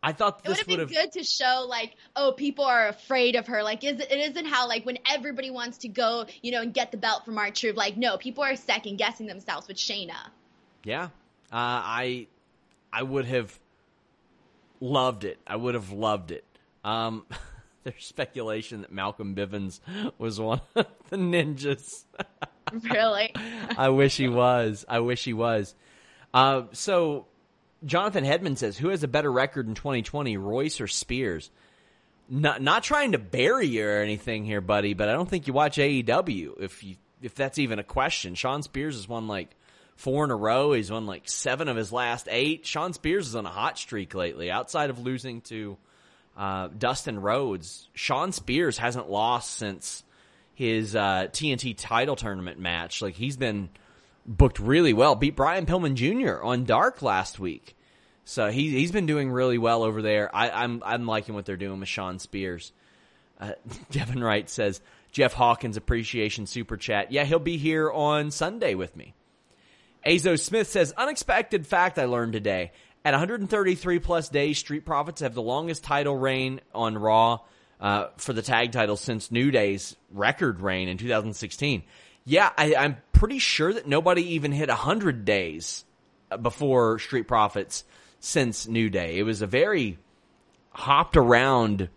I 0.02 0.12
thought 0.12 0.44
this 0.44 0.64
would 0.66 0.78
have 0.78 0.88
been 0.88 1.02
good 1.02 1.12
to 1.12 1.24
show 1.24 1.66
like, 1.68 1.96
oh, 2.14 2.32
people 2.32 2.64
are 2.64 2.88
afraid 2.88 3.34
of 3.34 3.46
her. 3.48 3.62
Like, 3.62 3.82
is 3.82 3.98
it 3.98 4.12
isn't 4.12 4.46
how 4.46 4.68
like 4.68 4.86
when 4.86 4.98
everybody 5.10 5.50
wants 5.50 5.78
to 5.78 5.88
go, 5.88 6.26
you 6.42 6.52
know, 6.52 6.60
and 6.60 6.72
get 6.72 6.92
the 6.92 6.96
belt 6.96 7.24
from 7.24 7.38
our 7.38 7.50
troop. 7.50 7.76
Like, 7.76 7.96
no, 7.96 8.16
people 8.16 8.44
are 8.44 8.54
second 8.56 8.96
guessing 8.98 9.26
themselves 9.26 9.66
with 9.66 9.76
Shayna. 9.76 10.16
Yeah, 10.84 11.04
uh, 11.04 11.08
I, 11.52 12.28
I 12.92 13.02
would 13.02 13.24
have 13.26 13.58
loved 14.80 15.24
it. 15.24 15.38
I 15.46 15.56
would 15.56 15.74
have 15.74 15.90
loved 15.90 16.30
it. 16.30 16.44
Um, 16.84 17.26
there's 17.82 18.04
speculation 18.04 18.82
that 18.82 18.92
Malcolm 18.92 19.34
Bivens 19.34 19.80
was 20.18 20.40
one 20.40 20.60
of 20.76 20.86
the 21.10 21.16
ninjas. 21.16 22.04
really? 22.72 23.34
I 23.76 23.88
wish 23.88 24.16
he 24.16 24.28
was. 24.28 24.84
I 24.88 25.00
wish 25.00 25.24
he 25.24 25.32
was. 25.32 25.74
Uh, 26.34 26.64
so 26.72 27.26
Jonathan 27.86 28.24
Hedman 28.24 28.58
says, 28.58 28.76
"Who 28.76 28.88
has 28.88 29.02
a 29.02 29.08
better 29.08 29.30
record 29.30 29.66
in 29.66 29.74
2020, 29.74 30.36
Royce 30.36 30.80
or 30.80 30.88
Spears?" 30.88 31.50
Not 32.28 32.60
not 32.60 32.82
trying 32.82 33.12
to 33.12 33.18
bury 33.18 33.68
you 33.68 33.86
or 33.86 34.02
anything 34.02 34.44
here, 34.44 34.60
buddy, 34.60 34.94
but 34.94 35.08
I 35.08 35.12
don't 35.12 35.28
think 35.28 35.46
you 35.46 35.52
watch 35.52 35.78
AEW 35.78 36.60
if 36.60 36.82
you 36.82 36.96
if 37.22 37.34
that's 37.34 37.58
even 37.58 37.78
a 37.78 37.84
question. 37.84 38.34
Shawn 38.34 38.62
Spears 38.62 38.96
has 38.96 39.08
won 39.08 39.28
like 39.28 39.54
four 39.94 40.24
in 40.24 40.30
a 40.30 40.36
row. 40.36 40.72
He's 40.72 40.90
won 40.90 41.06
like 41.06 41.28
seven 41.28 41.68
of 41.68 41.76
his 41.76 41.92
last 41.92 42.28
eight. 42.30 42.66
Shawn 42.66 42.92
Spears 42.92 43.28
is 43.28 43.36
on 43.36 43.46
a 43.46 43.50
hot 43.50 43.78
streak 43.78 44.14
lately. 44.14 44.50
Outside 44.50 44.90
of 44.90 44.98
losing 44.98 45.40
to 45.42 45.76
uh, 46.36 46.68
Dustin 46.76 47.20
Rhodes, 47.20 47.88
Shawn 47.94 48.32
Spears 48.32 48.76
hasn't 48.78 49.08
lost 49.08 49.54
since 49.54 50.02
his 50.54 50.96
uh, 50.96 51.28
TNT 51.30 51.74
title 51.76 52.16
tournament 52.16 52.58
match. 52.58 53.02
Like 53.02 53.14
he's 53.14 53.36
been 53.36 53.68
booked 54.26 54.58
really 54.58 54.92
well. 54.92 55.14
Beat 55.14 55.36
Brian 55.36 55.66
Pillman 55.66 55.94
Jr. 55.94 56.42
on 56.42 56.64
Dark 56.64 57.02
last 57.02 57.38
week. 57.38 57.75
So 58.28 58.50
he 58.50 58.70
he's 58.70 58.90
been 58.90 59.06
doing 59.06 59.30
really 59.30 59.56
well 59.56 59.84
over 59.84 60.02
there. 60.02 60.34
I, 60.34 60.48
am 60.48 60.82
I'm, 60.82 60.82
I'm 60.84 61.06
liking 61.06 61.36
what 61.36 61.46
they're 61.46 61.56
doing 61.56 61.78
with 61.78 61.88
Shawn 61.88 62.18
Spears. 62.18 62.72
Uh, 63.40 63.52
Devin 63.92 64.22
Wright 64.22 64.50
says 64.50 64.80
Jeff 65.12 65.32
Hawkins 65.32 65.76
appreciation 65.76 66.46
super 66.46 66.76
chat. 66.76 67.12
Yeah, 67.12 67.24
he'll 67.24 67.38
be 67.38 67.56
here 67.56 67.90
on 67.90 68.32
Sunday 68.32 68.74
with 68.74 68.96
me. 68.96 69.14
Azo 70.04 70.34
Smith 70.34 70.66
says 70.66 70.92
unexpected 70.96 71.68
fact 71.68 72.00
I 72.00 72.06
learned 72.06 72.32
today. 72.32 72.72
At 73.04 73.12
133 73.12 74.00
plus 74.00 74.28
days, 74.28 74.58
Street 74.58 74.84
Profits 74.84 75.20
have 75.20 75.34
the 75.34 75.42
longest 75.42 75.84
title 75.84 76.16
reign 76.16 76.60
on 76.74 76.98
Raw 76.98 77.38
uh, 77.80 78.08
for 78.16 78.32
the 78.32 78.42
tag 78.42 78.72
title 78.72 78.96
since 78.96 79.30
New 79.30 79.52
Day's 79.52 79.94
record 80.10 80.60
reign 80.60 80.88
in 80.88 80.98
2016. 80.98 81.84
Yeah, 82.24 82.50
I, 82.58 82.74
I'm 82.74 82.96
pretty 83.12 83.38
sure 83.38 83.72
that 83.72 83.86
nobody 83.86 84.34
even 84.34 84.50
hit 84.50 84.68
100 84.68 85.24
days 85.24 85.84
before 86.42 86.98
Street 86.98 87.28
Profits 87.28 87.84
since 88.20 88.66
New 88.66 88.90
Day. 88.90 89.18
It 89.18 89.22
was 89.22 89.42
a 89.42 89.46
very 89.46 89.98
hopped 90.70 91.16
around 91.16 91.88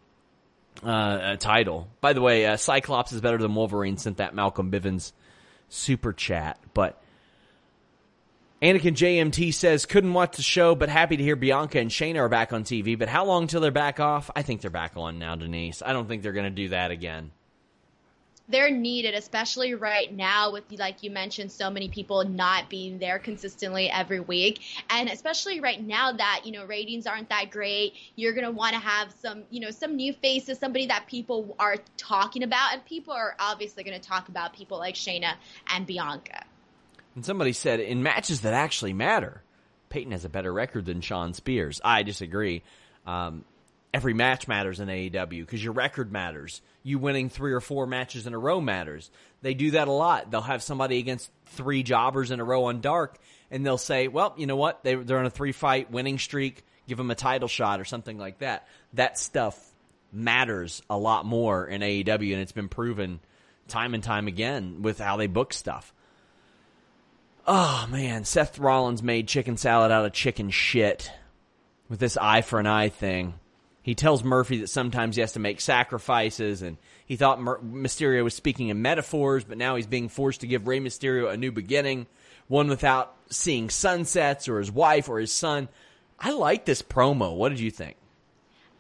uh, 0.84 1.36
title. 1.38 1.88
By 2.02 2.14
the 2.14 2.22
way, 2.22 2.46
uh, 2.46 2.58
Cyclops 2.58 3.12
is 3.12 3.22
better 3.22 3.38
than 3.38 3.56
Wolverine 3.56 3.98
sent 3.98 4.18
that 4.18 4.34
Malcolm 4.34 4.72
Bivens 4.72 5.12
super 5.68 6.14
chat. 6.14 6.60
But 6.74 7.02
Anakin 8.62 8.94
JMT 8.94 9.54
says, 9.54 9.86
couldn't 9.86 10.14
watch 10.14 10.36
the 10.36 10.44
show, 10.44 10.76
but 10.76 10.90
happy 10.90 11.18
to 11.18 11.24
hear 11.24 11.36
Bianca 11.36 11.80
and 11.80 11.90
Shayna 11.90 12.18
are 12.18 12.30
back 12.30 12.52
on 12.52 12.64
TV. 12.64 12.98
But 12.98 13.08
how 13.10 13.26
long 13.26 13.48
till 13.48 13.62
they're 13.62 13.72
back 13.72 14.00
off? 14.00 14.30
I 14.36 14.42
think 14.42 14.62
they're 14.62 14.70
back 14.70 14.94
on 14.98 15.20
now, 15.20 15.36
Denise. 15.36 15.82
I 15.86 15.94
don't 15.94 16.08
think 16.08 16.24
they're 16.24 16.34
going 16.34 16.46
to 16.46 16.50
do 16.50 16.70
that 16.70 16.92
again. 16.92 17.32
They're 18.50 18.72
needed, 18.72 19.14
especially 19.14 19.76
right 19.76 20.12
now 20.14 20.52
with 20.52 20.64
like 20.78 21.04
you 21.04 21.12
mentioned, 21.12 21.52
so 21.52 21.70
many 21.70 21.88
people 21.88 22.24
not 22.24 22.70
being 22.70 22.98
there 23.00 23.20
consistently 23.20 23.90
every 23.90 24.20
week, 24.20 24.62
and 24.90 25.08
especially 25.10 25.60
right 25.60 25.82
now 25.82 26.12
that 26.12 26.42
you 26.46 26.52
know 26.52 26.66
ratings 26.66 27.06
aren't 27.08 27.30
that 27.30 27.52
great. 27.52 27.94
You're 28.16 28.34
gonna 28.34 28.52
want 28.52 28.74
to 28.74 28.80
have 28.80 29.14
some 29.22 29.44
you 29.50 29.60
know 29.60 29.72
some 29.72 29.96
new 29.96 30.14
faces, 30.14 30.58
somebody 30.58 30.88
that 30.88 31.06
people 31.08 31.56
are 31.60 31.78
talking 31.98 32.44
about, 32.44 32.74
and 32.74 32.84
people 32.86 33.14
are 33.14 33.36
obviously 33.40 33.84
gonna 33.84 34.00
talk 34.00 34.30
about 34.30 34.54
people 34.54 34.80
like 34.80 34.96
Shayna 34.96 35.34
and 35.68 35.86
Bianca. 35.86 36.44
And 37.16 37.26
somebody 37.26 37.54
said 37.54 37.80
in 37.80 38.04
matches 38.04 38.42
that 38.42 38.54
actually 38.54 38.94
matter, 38.94 39.44
Peyton 39.90 40.12
has 40.12 40.26
a 40.26 40.30
better 40.30 40.52
record 40.54 40.86
than 40.86 41.02
Shawn 41.02 41.34
Spears. 41.34 41.82
I 41.84 42.04
disagree. 42.04 42.64
Um, 43.06 43.44
every 43.94 44.14
match 44.14 44.48
matters 44.48 44.80
in 44.80 44.88
AEW 44.88 45.42
because 45.42 45.64
your 45.64 45.74
record 45.74 46.12
matters. 46.12 46.62
You 46.84 47.00
winning 47.00 47.30
three 47.30 47.54
or 47.54 47.60
four 47.60 47.88
matches 47.88 48.28
in 48.28 48.34
a 48.34 48.40
row 48.40 48.62
matters. 48.62 49.10
They 49.42 49.54
do 49.54 49.72
that 49.72 49.88
a 49.88 49.92
lot. 49.92 50.32
They'll 50.32 50.42
have 50.42 50.64
somebody 50.64 51.00
against 51.00 51.32
three 51.48 51.84
jobbers 51.84 52.32
in 52.32 52.40
a 52.40 52.44
row 52.44 52.66
on 52.66 52.82
Dark, 52.82 53.18
and 53.52 53.66
they'll 53.66 53.78
say, 53.78 54.08
"Well, 54.08 54.34
you 54.38 54.46
know 54.46 54.56
what? 54.56 54.84
They, 54.84 54.96
they're 54.96 55.20
on 55.20 55.26
a 55.26 55.32
three 55.32 55.52
fight 55.52 55.92
winning 55.92 56.20
streak. 56.20 56.64
Give 56.88 56.98
them 56.98 57.12
a 57.12 57.16
title 57.16 57.48
shot 57.48 57.80
or 57.80 57.86
something 57.86 58.18
like 58.18 58.40
that." 58.40 58.68
That 58.94 59.18
stuff 59.18 59.58
matters 60.12 60.82
a 60.90 60.98
lot 60.98 61.26
more 61.26 61.66
in 61.66 61.82
AEW, 61.82 62.34
and 62.34 62.42
it's 62.42 62.52
been 62.52 62.70
proven 62.70 63.20
time 63.68 63.94
and 63.94 64.04
time 64.04 64.28
again 64.28 64.82
with 64.82 65.00
how 65.00 65.18
they 65.18 65.28
book 65.28 65.54
stuff. 65.54 65.94
Oh 67.48 67.88
man, 67.90 68.26
Seth 68.26 68.60
Rollins 68.60 69.02
made 69.02 69.28
chicken 69.28 69.58
salad 69.58 69.92
out 69.92 70.06
of 70.06 70.14
chicken 70.14 70.50
shit 70.50 71.12
with 71.88 72.00
this 72.00 72.18
eye 72.18 72.42
for 72.42 72.60
an 72.60 72.68
eye 72.68 72.90
thing. 72.90 73.34
He 73.82 73.96
tells 73.96 74.24
Murphy 74.24 74.60
that 74.60 74.70
sometimes 74.70 75.16
he 75.16 75.22
has 75.22 75.34
to 75.34 75.40
make 75.40 75.62
sacrifices, 75.62 76.62
and 76.62 76.78
he 77.06 77.16
thought 77.16 77.40
Mysterio 77.40 78.24
was 78.24 78.34
speaking 78.34 78.70
in 78.70 78.82
metaphors, 78.82 79.44
but 79.44 79.58
now 79.58 79.76
he's 79.76 79.88
being 79.88 80.10
forced 80.10 80.42
to 80.42 80.48
give 80.48 80.68
Rey 80.68 80.80
Mysterio 80.80 81.32
a 81.32 81.38
new 81.38 81.52
beginning, 81.52 82.06
one 82.48 82.68
without 82.68 83.16
seeing 83.30 83.70
sunsets 83.70 84.50
or 84.50 84.60
his 84.60 84.72
wife 84.72 85.08
or 85.08 85.20
his 85.20 85.32
son. 85.32 85.70
I 86.20 86.32
like 86.32 86.66
this 86.66 86.82
promo. 86.82 87.36
What 87.36 87.50
did 87.50 87.62
you 87.62 87.72
think? 87.72 87.96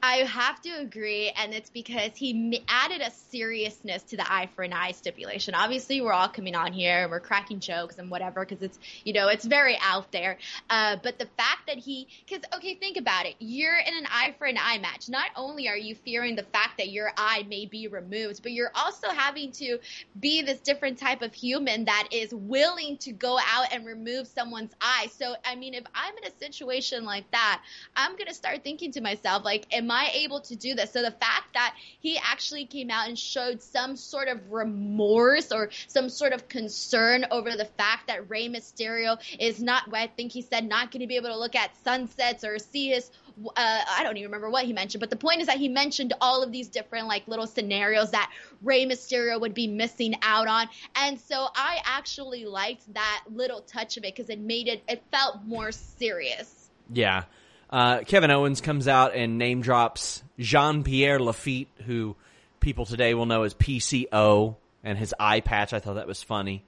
I 0.01 0.17
have 0.17 0.61
to 0.61 0.69
agree, 0.69 1.29
and 1.35 1.53
it's 1.53 1.69
because 1.69 2.15
he 2.15 2.63
added 2.69 3.01
a 3.01 3.11
seriousness 3.11 4.03
to 4.03 4.17
the 4.17 4.31
eye 4.31 4.47
for 4.55 4.63
an 4.63 4.71
eye 4.71 4.91
stipulation. 4.91 5.55
Obviously, 5.55 5.99
we're 5.99 6.13
all 6.13 6.29
coming 6.29 6.55
on 6.55 6.71
here 6.71 7.01
and 7.03 7.11
we're 7.11 7.19
cracking 7.19 7.59
jokes 7.59 7.97
and 7.97 8.09
whatever 8.09 8.45
because 8.45 8.61
it's 8.61 8.79
you 9.03 9.11
know 9.11 9.27
it's 9.27 9.43
very 9.43 9.77
out 9.81 10.09
there. 10.13 10.37
Uh, 10.69 10.95
but 11.03 11.19
the 11.19 11.25
fact 11.37 11.67
that 11.67 11.77
he, 11.77 12.07
because 12.25 12.43
okay, 12.55 12.75
think 12.75 12.95
about 12.95 13.25
it. 13.25 13.35
You're 13.39 13.77
in 13.77 13.93
an 13.93 14.05
eye 14.09 14.33
for 14.37 14.45
an 14.47 14.57
eye 14.57 14.77
match. 14.77 15.09
Not 15.09 15.31
only 15.35 15.67
are 15.67 15.77
you 15.77 15.95
fearing 15.95 16.37
the 16.37 16.43
fact 16.43 16.77
that 16.77 16.89
your 16.89 17.11
eye 17.17 17.45
may 17.49 17.65
be 17.65 17.89
removed, 17.89 18.41
but 18.41 18.53
you're 18.53 18.71
also 18.75 19.09
having 19.09 19.51
to 19.53 19.79
be 20.17 20.41
this 20.43 20.59
different 20.59 20.97
type 20.97 21.21
of 21.21 21.33
human 21.33 21.85
that 21.85 22.07
is 22.11 22.33
willing 22.33 22.97
to 22.99 23.11
go 23.11 23.37
out 23.37 23.73
and 23.73 23.85
remove 23.85 24.27
someone's 24.27 24.71
eye. 24.79 25.09
So 25.17 25.35
I 25.43 25.55
mean, 25.55 25.73
if 25.73 25.83
I'm 25.93 26.13
in 26.23 26.31
a 26.31 26.37
situation 26.39 27.03
like 27.03 27.29
that, 27.31 27.61
I'm 27.97 28.15
gonna 28.15 28.33
start 28.33 28.63
thinking 28.63 28.93
to 28.93 29.01
myself 29.01 29.43
like, 29.43 29.65
am 29.73 29.88
am 29.89 29.95
I 29.95 30.11
able 30.13 30.41
to 30.41 30.55
do 30.55 30.75
this? 30.75 30.91
So 30.91 31.01
the 31.01 31.11
fact 31.11 31.53
that 31.53 31.75
he 31.99 32.17
actually 32.17 32.65
came 32.65 32.89
out 32.89 33.07
and 33.07 33.17
showed 33.17 33.61
some 33.61 33.95
sort 33.95 34.27
of 34.27 34.51
remorse 34.51 35.51
or 35.51 35.69
some 35.87 36.09
sort 36.09 36.33
of 36.33 36.47
concern 36.47 37.25
over 37.31 37.55
the 37.55 37.65
fact 37.65 38.07
that 38.07 38.29
Rey 38.29 38.47
Mysterio 38.47 39.17
is 39.39 39.61
not, 39.61 39.83
I 39.93 40.07
think 40.07 40.31
he 40.31 40.41
said, 40.41 40.67
not 40.67 40.91
going 40.91 41.01
to 41.01 41.07
be 41.07 41.15
able 41.15 41.29
to 41.29 41.37
look 41.37 41.55
at 41.55 41.71
sunsets 41.83 42.43
or 42.43 42.59
see 42.59 42.89
his 42.89 43.09
uh, 43.45 43.51
I 43.55 44.03
don't 44.03 44.17
even 44.17 44.29
remember 44.29 44.49
what 44.49 44.65
he 44.65 44.73
mentioned, 44.73 44.99
but 44.99 45.09
the 45.09 45.15
point 45.15 45.39
is 45.39 45.47
that 45.47 45.57
he 45.57 45.69
mentioned 45.69 46.13
all 46.19 46.43
of 46.43 46.51
these 46.51 46.67
different 46.67 47.07
like 47.07 47.25
little 47.25 47.47
scenarios 47.47 48.11
that 48.11 48.29
Rey 48.61 48.85
Mysterio 48.85 49.39
would 49.39 49.53
be 49.53 49.65
missing 49.65 50.15
out 50.21 50.49
on, 50.49 50.67
and 50.95 51.17
so 51.17 51.47
I 51.55 51.79
actually 51.85 52.43
liked 52.43 52.93
that 52.93 53.23
little 53.31 53.61
touch 53.61 53.95
of 53.95 54.03
it 54.03 54.13
because 54.13 54.29
it 54.29 54.39
made 54.39 54.67
it 54.67 54.83
it 54.89 55.03
felt 55.09 55.45
more 55.45 55.71
serious. 55.71 56.69
Yeah, 56.91 57.23
uh, 57.69 57.99
Kevin 57.99 58.31
Owens 58.31 58.61
comes 58.61 58.87
out 58.87 59.15
and 59.15 59.37
name 59.37 59.61
drops 59.61 60.23
Jean 60.39 60.83
Pierre 60.83 61.19
Lafitte, 61.19 61.69
who 61.85 62.15
people 62.59 62.85
today 62.85 63.13
will 63.13 63.25
know 63.25 63.43
as 63.43 63.53
PCO, 63.53 64.55
and 64.83 64.97
his 64.97 65.13
eye 65.19 65.41
patch. 65.41 65.73
I 65.73 65.79
thought 65.79 65.95
that 65.95 66.07
was 66.07 66.23
funny. 66.23 66.63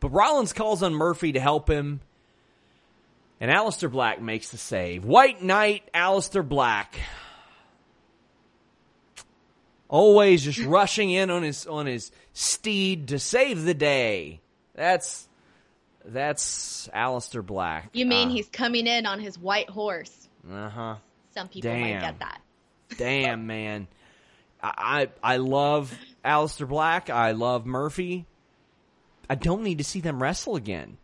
But 0.00 0.10
Rollins 0.10 0.52
calls 0.52 0.82
on 0.82 0.94
Murphy 0.94 1.32
to 1.32 1.40
help 1.40 1.70
him, 1.70 2.00
and 3.40 3.50
Aleister 3.50 3.90
Black 3.90 4.20
makes 4.20 4.50
the 4.50 4.58
save. 4.58 5.04
White 5.04 5.42
Knight, 5.42 5.88
Aleister 5.94 6.46
Black. 6.46 6.96
Always 9.88 10.42
just 10.42 10.58
rushing 10.58 11.10
in 11.10 11.30
on 11.30 11.42
his 11.42 11.66
on 11.66 11.86
his 11.86 12.10
steed 12.32 13.08
to 13.08 13.18
save 13.18 13.62
the 13.62 13.74
day. 13.74 14.40
That's 14.74 15.28
that's 16.04 16.88
Aleister 16.94 17.44
Black. 17.44 17.90
You 17.92 18.06
mean 18.06 18.28
uh, 18.28 18.32
he's 18.32 18.48
coming 18.48 18.86
in 18.86 19.06
on 19.06 19.20
his 19.20 19.38
white 19.38 19.70
horse? 19.70 20.28
Uh 20.50 20.68
huh. 20.68 20.96
Some 21.32 21.48
people 21.48 21.70
Damn. 21.70 21.80
might 21.80 22.00
get 22.00 22.18
that. 22.18 22.40
Damn, 22.98 23.46
man. 23.46 23.88
I, 24.62 25.08
I 25.22 25.34
I 25.34 25.36
love 25.38 25.96
Aleister 26.24 26.68
Black. 26.68 27.10
I 27.10 27.32
love 27.32 27.66
Murphy. 27.66 28.26
I 29.30 29.34
don't 29.34 29.62
need 29.62 29.78
to 29.78 29.84
see 29.84 30.00
them 30.00 30.22
wrestle 30.22 30.56
again. 30.56 30.98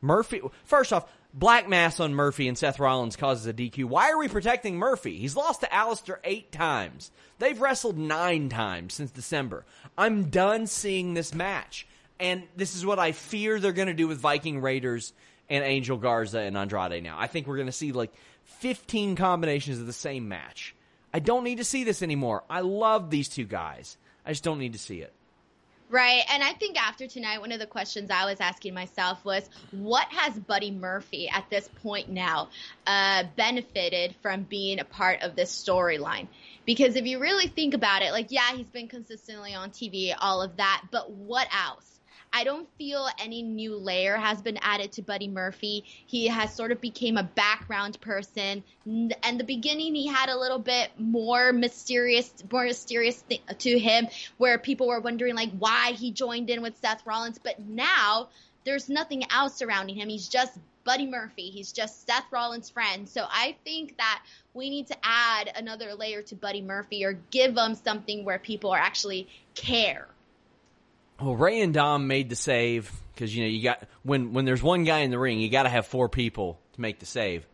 Murphy. 0.00 0.40
First 0.64 0.92
off, 0.92 1.06
Black 1.34 1.68
Mass 1.68 2.00
on 2.00 2.14
Murphy 2.14 2.48
and 2.48 2.56
Seth 2.56 2.78
Rollins 2.78 3.16
causes 3.16 3.46
a 3.46 3.52
DQ. 3.52 3.84
Why 3.84 4.10
are 4.10 4.18
we 4.18 4.28
protecting 4.28 4.76
Murphy? 4.76 5.18
He's 5.18 5.36
lost 5.36 5.60
to 5.60 5.66
Aleister 5.66 6.16
eight 6.24 6.50
times. 6.50 7.10
They've 7.38 7.60
wrestled 7.60 7.98
nine 7.98 8.48
times 8.48 8.94
since 8.94 9.10
December. 9.10 9.66
I'm 9.98 10.30
done 10.30 10.66
seeing 10.66 11.12
this 11.12 11.34
match. 11.34 11.86
And 12.18 12.44
this 12.56 12.74
is 12.74 12.86
what 12.86 12.98
I 12.98 13.12
fear 13.12 13.60
they're 13.60 13.72
going 13.72 13.88
to 13.88 13.94
do 13.94 14.08
with 14.08 14.18
Viking 14.18 14.60
Raiders 14.60 15.12
and 15.48 15.64
Angel 15.64 15.96
Garza 15.96 16.40
and 16.40 16.56
Andrade 16.56 17.02
now. 17.02 17.16
I 17.18 17.26
think 17.26 17.46
we're 17.46 17.56
going 17.56 17.66
to 17.66 17.72
see 17.72 17.92
like 17.92 18.12
15 18.44 19.16
combinations 19.16 19.78
of 19.78 19.86
the 19.86 19.92
same 19.92 20.28
match. 20.28 20.74
I 21.12 21.18
don't 21.18 21.44
need 21.44 21.58
to 21.58 21.64
see 21.64 21.84
this 21.84 22.02
anymore. 22.02 22.44
I 22.48 22.60
love 22.60 23.10
these 23.10 23.28
two 23.28 23.44
guys. 23.44 23.96
I 24.24 24.30
just 24.30 24.44
don't 24.44 24.58
need 24.58 24.72
to 24.72 24.78
see 24.78 25.00
it. 25.00 25.12
Right. 25.88 26.22
And 26.30 26.42
I 26.42 26.52
think 26.52 26.82
after 26.82 27.06
tonight, 27.06 27.38
one 27.40 27.52
of 27.52 27.60
the 27.60 27.66
questions 27.66 28.10
I 28.10 28.24
was 28.24 28.40
asking 28.40 28.74
myself 28.74 29.24
was 29.24 29.48
what 29.70 30.08
has 30.08 30.36
Buddy 30.36 30.72
Murphy 30.72 31.28
at 31.28 31.48
this 31.48 31.68
point 31.82 32.08
now 32.08 32.48
uh, 32.88 33.24
benefited 33.36 34.16
from 34.20 34.42
being 34.42 34.80
a 34.80 34.84
part 34.84 35.22
of 35.22 35.36
this 35.36 35.52
storyline? 35.52 36.26
Because 36.64 36.96
if 36.96 37.06
you 37.06 37.20
really 37.20 37.46
think 37.46 37.72
about 37.72 38.02
it, 38.02 38.10
like, 38.10 38.26
yeah, 38.30 38.52
he's 38.56 38.68
been 38.68 38.88
consistently 38.88 39.54
on 39.54 39.70
TV, 39.70 40.12
all 40.18 40.42
of 40.42 40.56
that, 40.56 40.82
but 40.90 41.12
what 41.12 41.46
else? 41.54 41.95
I 42.36 42.44
don't 42.44 42.68
feel 42.76 43.08
any 43.18 43.42
new 43.42 43.76
layer 43.76 44.14
has 44.18 44.42
been 44.42 44.58
added 44.60 44.92
to 44.92 45.02
Buddy 45.02 45.26
Murphy. 45.26 45.84
He 45.86 46.26
has 46.26 46.54
sort 46.54 46.70
of 46.70 46.82
became 46.82 47.16
a 47.16 47.22
background 47.22 47.98
person. 48.02 48.62
And 48.84 49.40
the 49.40 49.44
beginning, 49.44 49.94
he 49.94 50.06
had 50.06 50.28
a 50.28 50.38
little 50.38 50.58
bit 50.58 50.90
more 50.98 51.50
mysterious, 51.54 52.30
more 52.52 52.64
mysterious 52.64 53.22
th- 53.22 53.40
to 53.60 53.78
him, 53.78 54.08
where 54.36 54.58
people 54.58 54.86
were 54.86 55.00
wondering 55.00 55.34
like 55.34 55.50
why 55.58 55.92
he 55.92 56.10
joined 56.10 56.50
in 56.50 56.60
with 56.60 56.76
Seth 56.76 57.06
Rollins. 57.06 57.38
But 57.42 57.58
now 57.58 58.28
there's 58.64 58.90
nothing 58.90 59.24
else 59.32 59.54
surrounding 59.54 59.96
him. 59.96 60.10
He's 60.10 60.28
just 60.28 60.58
Buddy 60.84 61.06
Murphy. 61.06 61.48
He's 61.48 61.72
just 61.72 62.06
Seth 62.06 62.26
Rollins' 62.30 62.68
friend. 62.68 63.08
So 63.08 63.24
I 63.30 63.56
think 63.64 63.96
that 63.96 64.22
we 64.52 64.68
need 64.68 64.88
to 64.88 64.96
add 65.02 65.52
another 65.56 65.94
layer 65.94 66.20
to 66.20 66.34
Buddy 66.34 66.60
Murphy 66.60 67.02
or 67.02 67.14
give 67.30 67.56
him 67.56 67.74
something 67.74 68.26
where 68.26 68.38
people 68.38 68.72
are 68.72 68.78
actually 68.78 69.26
care. 69.54 70.08
Well, 71.20 71.34
Rey 71.34 71.60
and 71.60 71.72
Dom 71.72 72.06
made 72.06 72.28
the 72.28 72.36
save 72.36 72.92
because 73.14 73.34
you 73.34 73.44
know 73.44 73.48
you 73.48 73.62
got 73.62 73.82
when 74.02 74.32
when 74.32 74.44
there's 74.44 74.62
one 74.62 74.84
guy 74.84 74.98
in 74.98 75.10
the 75.10 75.18
ring, 75.18 75.40
you 75.40 75.48
got 75.48 75.62
to 75.62 75.68
have 75.68 75.86
four 75.86 76.08
people 76.08 76.58
to 76.74 76.80
make 76.80 76.98
the 76.98 77.06
save. 77.06 77.46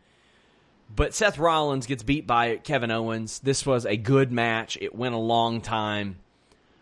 But 0.94 1.14
Seth 1.14 1.38
Rollins 1.38 1.86
gets 1.86 2.02
beat 2.02 2.26
by 2.26 2.56
Kevin 2.56 2.90
Owens. 2.90 3.38
This 3.38 3.64
was 3.64 3.86
a 3.86 3.96
good 3.96 4.30
match. 4.30 4.76
It 4.80 4.94
went 4.94 5.14
a 5.14 5.18
long 5.18 5.60
time. 5.60 6.16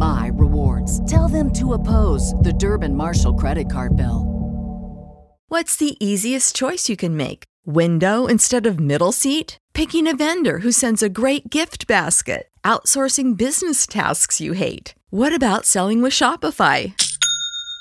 my 0.00 0.30
rewards. 0.34 0.92
Tell 1.08 1.28
them 1.28 1.52
to 1.52 1.74
oppose 1.74 2.34
the 2.34 2.52
Durbin 2.52 2.94
Marshall 2.94 3.34
credit 3.34 3.70
card 3.70 3.94
bill. 3.96 4.26
What's 5.48 5.76
the 5.76 5.96
easiest 6.04 6.56
choice 6.56 6.88
you 6.88 6.96
can 6.96 7.16
make? 7.16 7.44
Window 7.66 8.26
instead 8.26 8.66
of 8.66 8.80
middle 8.80 9.12
seat? 9.12 9.58
Picking 9.74 10.06
a 10.08 10.16
vendor 10.16 10.60
who 10.60 10.72
sends 10.72 11.02
a 11.02 11.08
great 11.08 11.50
gift 11.50 11.86
basket? 11.86 12.48
Outsourcing 12.64 13.36
business 13.36 13.86
tasks 13.86 14.40
you 14.40 14.52
hate? 14.52 14.94
What 15.10 15.34
about 15.34 15.66
selling 15.66 16.02
with 16.02 16.12
Shopify? 16.12 16.94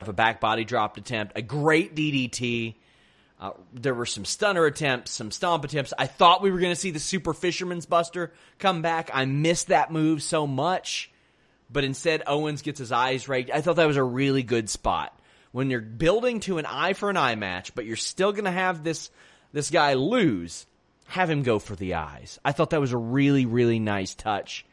A 0.00 0.12
back 0.12 0.40
body 0.40 0.64
dropped 0.64 0.98
attempt, 0.98 1.34
a 1.36 1.42
great 1.42 1.94
DDT. 1.94 2.74
Uh, 3.40 3.52
there 3.72 3.94
were 3.94 4.06
some 4.06 4.24
stunner 4.24 4.64
attempts, 4.66 5.12
some 5.12 5.30
stomp 5.30 5.64
attempts. 5.64 5.92
I 5.96 6.06
thought 6.06 6.42
we 6.42 6.50
were 6.50 6.58
going 6.58 6.72
to 6.72 6.80
see 6.80 6.90
the 6.90 6.98
Super 6.98 7.32
Fisherman's 7.32 7.86
Buster 7.86 8.32
come 8.58 8.82
back. 8.82 9.10
I 9.12 9.24
missed 9.24 9.68
that 9.68 9.92
move 9.92 10.22
so 10.22 10.46
much, 10.46 11.12
but 11.70 11.84
instead 11.84 12.22
Owens 12.26 12.62
gets 12.62 12.78
his 12.78 12.92
eyes 12.92 13.28
right. 13.28 13.48
I 13.52 13.60
thought 13.60 13.76
that 13.76 13.86
was 13.86 13.96
a 13.96 14.02
really 14.02 14.42
good 14.42 14.68
spot 14.68 15.18
when 15.52 15.70
you're 15.70 15.80
building 15.80 16.40
to 16.40 16.58
an 16.58 16.66
eye 16.66 16.94
for 16.94 17.08
an 17.08 17.16
eye 17.16 17.36
match, 17.36 17.74
but 17.74 17.86
you're 17.86 17.96
still 17.96 18.32
going 18.32 18.44
to 18.44 18.50
have 18.50 18.82
this 18.82 19.10
this 19.52 19.70
guy 19.70 19.94
lose. 19.94 20.66
Have 21.06 21.30
him 21.30 21.42
go 21.42 21.58
for 21.58 21.76
the 21.76 21.94
eyes. 21.94 22.40
I 22.44 22.52
thought 22.52 22.70
that 22.70 22.80
was 22.80 22.92
a 22.92 22.98
really 22.98 23.46
really 23.46 23.78
nice 23.78 24.14
touch, 24.14 24.66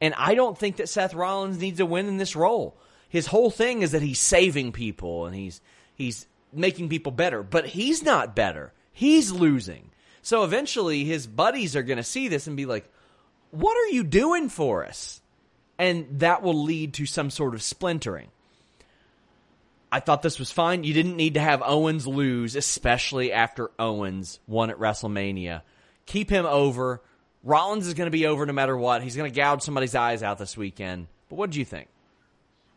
and 0.00 0.12
I 0.14 0.34
don't 0.34 0.58
think 0.58 0.76
that 0.76 0.90
Seth 0.90 1.14
Rollins 1.14 1.58
needs 1.58 1.80
a 1.80 1.86
win 1.86 2.08
in 2.08 2.18
this 2.18 2.36
role. 2.36 2.76
His 3.12 3.26
whole 3.26 3.50
thing 3.50 3.82
is 3.82 3.92
that 3.92 4.00
he's 4.00 4.18
saving 4.18 4.72
people 4.72 5.26
and 5.26 5.36
he's 5.36 5.60
he's 5.94 6.26
making 6.50 6.88
people 6.88 7.12
better, 7.12 7.42
but 7.42 7.66
he's 7.66 8.02
not 8.02 8.34
better. 8.34 8.72
He's 8.90 9.30
losing. 9.30 9.90
So 10.22 10.44
eventually 10.44 11.04
his 11.04 11.26
buddies 11.26 11.76
are 11.76 11.82
going 11.82 11.98
to 11.98 12.04
see 12.04 12.28
this 12.28 12.46
and 12.46 12.56
be 12.56 12.64
like, 12.64 12.90
"What 13.50 13.76
are 13.76 13.92
you 13.92 14.02
doing 14.02 14.48
for 14.48 14.86
us?" 14.86 15.20
And 15.78 16.20
that 16.20 16.42
will 16.42 16.62
lead 16.62 16.94
to 16.94 17.04
some 17.04 17.28
sort 17.28 17.52
of 17.52 17.62
splintering. 17.62 18.28
I 19.92 20.00
thought 20.00 20.22
this 20.22 20.38
was 20.38 20.50
fine. 20.50 20.82
You 20.82 20.94
didn't 20.94 21.16
need 21.18 21.34
to 21.34 21.40
have 21.40 21.62
Owens 21.62 22.06
lose, 22.06 22.56
especially 22.56 23.30
after 23.30 23.72
Owens 23.78 24.40
won 24.46 24.70
at 24.70 24.78
WrestleMania. 24.78 25.60
Keep 26.06 26.30
him 26.30 26.46
over. 26.46 27.02
Rollins 27.44 27.86
is 27.86 27.92
going 27.92 28.06
to 28.06 28.10
be 28.10 28.26
over 28.26 28.46
no 28.46 28.54
matter 28.54 28.74
what. 28.74 29.02
He's 29.02 29.16
going 29.16 29.30
to 29.30 29.36
gouge 29.36 29.60
somebody's 29.60 29.94
eyes 29.94 30.22
out 30.22 30.38
this 30.38 30.56
weekend. 30.56 31.08
But 31.28 31.36
what 31.36 31.50
do 31.50 31.58
you 31.58 31.66
think? 31.66 31.88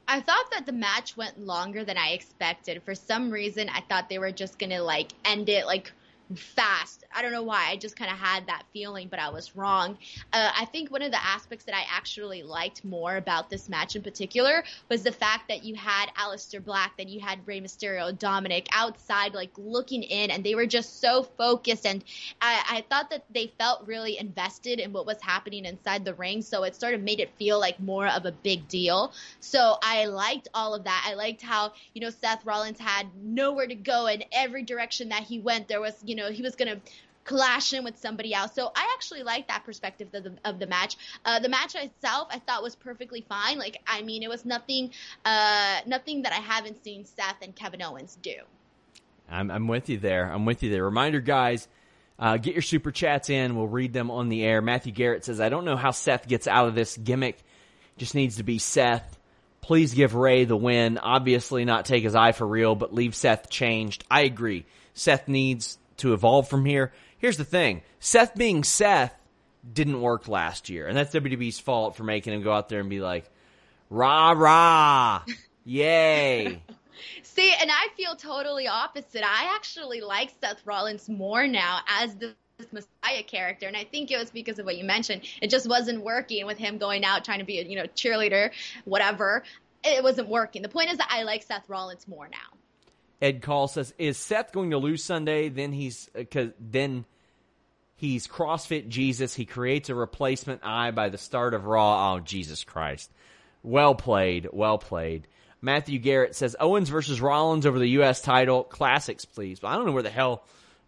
I 0.08 0.22
thought 0.22 0.52
that 0.52 0.66
the 0.66 0.72
match 0.72 1.18
went 1.18 1.40
longer 1.40 1.84
than 1.84 1.98
I 1.98 2.10
expected. 2.10 2.84
For 2.84 2.96
some 2.96 3.32
reason, 3.32 3.70
I 3.70 3.82
thought 3.82 4.10
they 4.10 4.20
were 4.20 4.32
just 4.32 4.60
gonna 4.60 4.82
like 4.82 5.14
end 5.24 5.50
it 5.50 5.66
like 5.66 5.92
fast. 6.34 7.04
I 7.14 7.22
don't 7.22 7.32
know 7.32 7.44
why. 7.44 7.68
I 7.70 7.76
just 7.76 7.96
kind 7.96 8.12
of 8.12 8.18
had 8.18 8.48
that 8.48 8.64
feeling, 8.74 9.08
but 9.08 9.20
I 9.20 9.30
was 9.30 9.56
wrong. 9.56 9.98
Uh, 10.34 10.52
I 10.58 10.66
think 10.66 10.92
one 10.92 11.02
of 11.02 11.12
the 11.12 11.24
aspects 11.24 11.66
that 11.66 11.76
I 11.76 11.86
actually 11.92 12.42
liked 12.44 12.84
more 12.84 13.18
about 13.18 13.50
this 13.50 13.70
match 13.70 13.96
in 13.96 14.02
particular 14.02 14.64
was 14.90 15.04
the 15.04 15.12
fact 15.12 15.48
that 15.50 15.64
you 15.64 15.76
had 15.76 16.08
Aleister 16.18 16.64
Black, 16.64 16.98
then 16.98 17.08
you 17.08 17.20
had 17.20 17.46
Rey 17.46 17.62
Mysterio, 17.62 18.18
Dominic 18.18 18.68
outside, 18.72 19.34
like 19.34 19.52
looking 19.58 20.04
in, 20.04 20.32
and 20.32 20.44
they 20.44 20.56
were 20.56 20.66
just 20.66 21.00
so 21.00 21.24
focused. 21.24 21.86
And 21.86 22.04
I, 22.42 22.64
I 22.70 22.86
thought 22.90 23.10
that 23.12 23.26
they 23.34 23.54
felt 23.58 23.86
really 23.86 24.18
invested 24.18 24.80
in 24.80 24.94
what 24.94 25.06
was 25.06 25.22
happening 25.22 25.66
inside 25.66 26.06
the 26.06 26.14
ring, 26.16 26.42
so 26.42 26.64
it 26.64 26.76
sort 26.76 26.94
of 26.94 27.02
made 27.02 27.20
it 27.20 27.32
feel 27.38 27.60
like 27.60 27.80
more 27.80 28.08
of 28.08 28.26
a 28.26 28.32
big 28.32 28.68
deal. 28.68 29.14
So 29.40 29.78
I 29.84 30.06
liked 30.06 30.48
all 30.54 30.74
of 30.74 30.86
that. 30.86 31.06
I 31.08 31.14
liked 31.14 31.42
how, 31.42 31.74
you 31.94 32.02
know, 32.02 32.10
Seth 32.10 32.46
Rollins 32.46 32.80
had 32.80 33.08
nowhere 33.22 33.68
to 33.68 33.76
go, 33.76 34.08
in 34.08 34.24
every 34.32 34.64
direction 34.64 35.10
that 35.10 35.24
he 35.24 35.40
went, 35.40 35.68
there 35.68 35.82
was, 35.82 35.94
you 36.06 36.15
know, 36.16 36.32
he 36.32 36.42
was 36.42 36.56
to 36.56 36.80
clash 37.26 37.74
in 37.74 37.84
with 37.84 37.98
somebody 37.98 38.34
else. 38.34 38.54
So 38.54 38.72
I 38.76 38.94
actually 38.94 39.24
like 39.24 39.48
that 39.48 39.66
perspective 39.66 40.10
of 40.14 40.24
the, 40.24 40.34
of 40.46 40.60
the 40.60 40.68
match. 40.68 40.96
Uh, 41.26 41.40
the 41.40 41.50
match 41.50 41.76
itself, 41.76 42.28
I 42.32 42.40
thought 42.40 42.64
was 42.64 42.76
perfectly 42.76 43.26
fine. 43.28 43.58
Like, 43.58 43.82
I 43.88 44.04
mean, 44.04 44.24
it 44.24 44.30
was 44.30 44.46
nothing, 44.46 44.92
uh, 45.26 45.80
nothing 45.86 46.22
that 46.22 46.32
I 46.32 46.36
haven't 46.36 46.84
seen 46.84 47.06
Seth 47.06 47.38
and 47.42 47.56
Kevin 47.56 47.82
Owens 47.82 48.18
do. 48.22 48.36
I'm, 49.30 49.50
I'm 49.50 49.68
with 49.68 49.90
you 49.90 49.98
there. 49.98 50.32
I'm 50.32 50.46
with 50.46 50.62
you 50.62 50.70
there. 50.70 50.86
Reminder, 50.86 51.20
guys, 51.20 51.68
uh, 52.20 52.38
get 52.38 52.54
your 52.54 52.62
super 52.62 52.92
chats 52.92 53.30
in. 53.30 53.56
We'll 53.56 53.68
read 53.68 53.92
them 53.92 54.12
on 54.12 54.30
the 54.30 54.44
air. 54.44 54.62
Matthew 54.62 54.94
Garrett 54.94 55.26
says, 55.26 55.42
I 55.42 55.50
don't 55.50 55.66
know 55.66 55.76
how 55.76 55.92
Seth 55.92 56.28
gets 56.28 56.48
out 56.48 56.68
of 56.68 56.76
this 56.76 56.96
gimmick. 56.96 57.40
Just 57.98 58.14
needs 58.14 58.38
to 58.38 58.44
be 58.44 58.60
Seth. 58.60 59.18
Please 59.62 59.96
give 59.96 60.14
Ray 60.14 60.46
the 60.46 60.56
win. 60.56 61.00
Obviously, 61.00 61.66
not 61.66 61.86
take 61.86 62.04
his 62.04 62.14
eye 62.14 62.34
for 62.34 62.46
real, 62.46 62.76
but 62.76 62.94
leave 62.94 63.16
Seth 63.16 63.50
changed. 63.50 64.04
I 64.12 64.22
agree. 64.22 64.66
Seth 64.94 65.28
needs 65.28 65.80
to 65.98 66.14
evolve 66.14 66.48
from 66.48 66.66
here. 66.66 66.94
Here's 67.18 67.38
the 67.38 67.46
thing 67.46 67.82
Seth 68.00 68.36
being 68.36 68.64
Seth 68.64 69.14
didn't 69.72 70.02
work 70.02 70.28
last 70.28 70.70
year, 70.70 70.88
and 70.88 70.98
that's 70.98 71.14
WWE's 71.14 71.60
fault 71.60 71.96
for 71.96 72.04
making 72.04 72.34
him 72.34 72.44
go 72.44 72.54
out 72.54 72.70
there 72.70 72.80
and 72.80 72.90
be 72.90 73.02
like, 73.02 73.30
rah, 73.90 74.32
rah, 74.32 75.24
yay. 75.64 76.62
See, 77.24 77.54
and 77.60 77.70
I 77.70 77.88
feel 77.98 78.16
totally 78.16 78.68
opposite. 78.68 79.24
I 79.24 79.54
actually 79.56 80.00
like 80.00 80.32
Seth 80.42 80.66
Rollins 80.66 81.10
more 81.10 81.48
now 81.48 81.80
as 81.88 82.16
the 82.16 82.34
this 82.58 82.72
Messiah 82.72 83.24
character, 83.24 83.68
and 83.68 83.76
I 83.76 83.84
think 83.84 84.12
it 84.12 84.18
was 84.18 84.32
because 84.32 84.60
of 84.60 84.66
what 84.66 84.78
you 84.78 84.86
mentioned. 84.86 85.24
It 85.42 85.50
just 85.50 85.68
wasn't 85.68 86.04
working 86.04 86.46
with 86.46 86.58
him 86.58 86.78
going 86.78 87.04
out 87.04 87.26
trying 87.26 87.40
to 87.40 87.46
be 87.46 87.60
a 87.60 87.64
you 87.64 87.76
know 87.76 87.86
cheerleader, 87.88 88.52
whatever. 88.86 89.44
It 89.84 90.02
wasn't 90.04 90.30
working. 90.30 90.62
The 90.62 90.70
point 90.70 90.90
is 90.90 90.98
that 90.98 91.10
I 91.12 91.24
like 91.24 91.44
Seth 91.44 91.68
Rollins 91.68 92.08
more 92.08 92.28
now. 92.28 92.58
Ed 93.22 93.42
Call 93.42 93.68
says, 93.68 93.94
"Is 93.98 94.18
Seth 94.18 94.52
going 94.52 94.72
to 94.72 94.78
lose 94.78 95.04
Sunday? 95.04 95.50
Then 95.50 95.72
he's 95.72 96.10
uh, 96.16 96.20
because 96.20 96.52
then 96.60 97.06
he's 97.96 98.28
CrossFit 98.28 98.88
Jesus. 98.88 99.34
He 99.34 99.46
creates 99.46 99.90
a 99.90 99.96
replacement 99.96 100.62
eye 100.64 100.92
by 100.92 101.10
the 101.10 101.18
start 101.18 101.54
of 101.54 101.66
Raw. 101.66 102.14
Oh 102.14 102.20
Jesus 102.20 102.64
Christ! 102.64 103.12
Well 103.64 103.96
played, 103.96 104.50
well 104.52 104.78
played." 104.78 105.28
Matthew 105.62 105.98
Garrett 106.00 106.36
says, 106.36 106.56
"Owens 106.60 106.90
versus 106.90 107.22
Rollins 107.22 107.66
over 107.66 107.80
the 107.80 107.90
U.S. 107.90 108.22
title. 108.22 108.64
Classics, 108.64 109.26
please." 109.26 109.60
But 109.60 109.70
I 109.70 109.76
don't 109.76 109.86
know 109.86 109.94
where 109.94 110.04
the 110.04 110.10
hell 110.10 110.44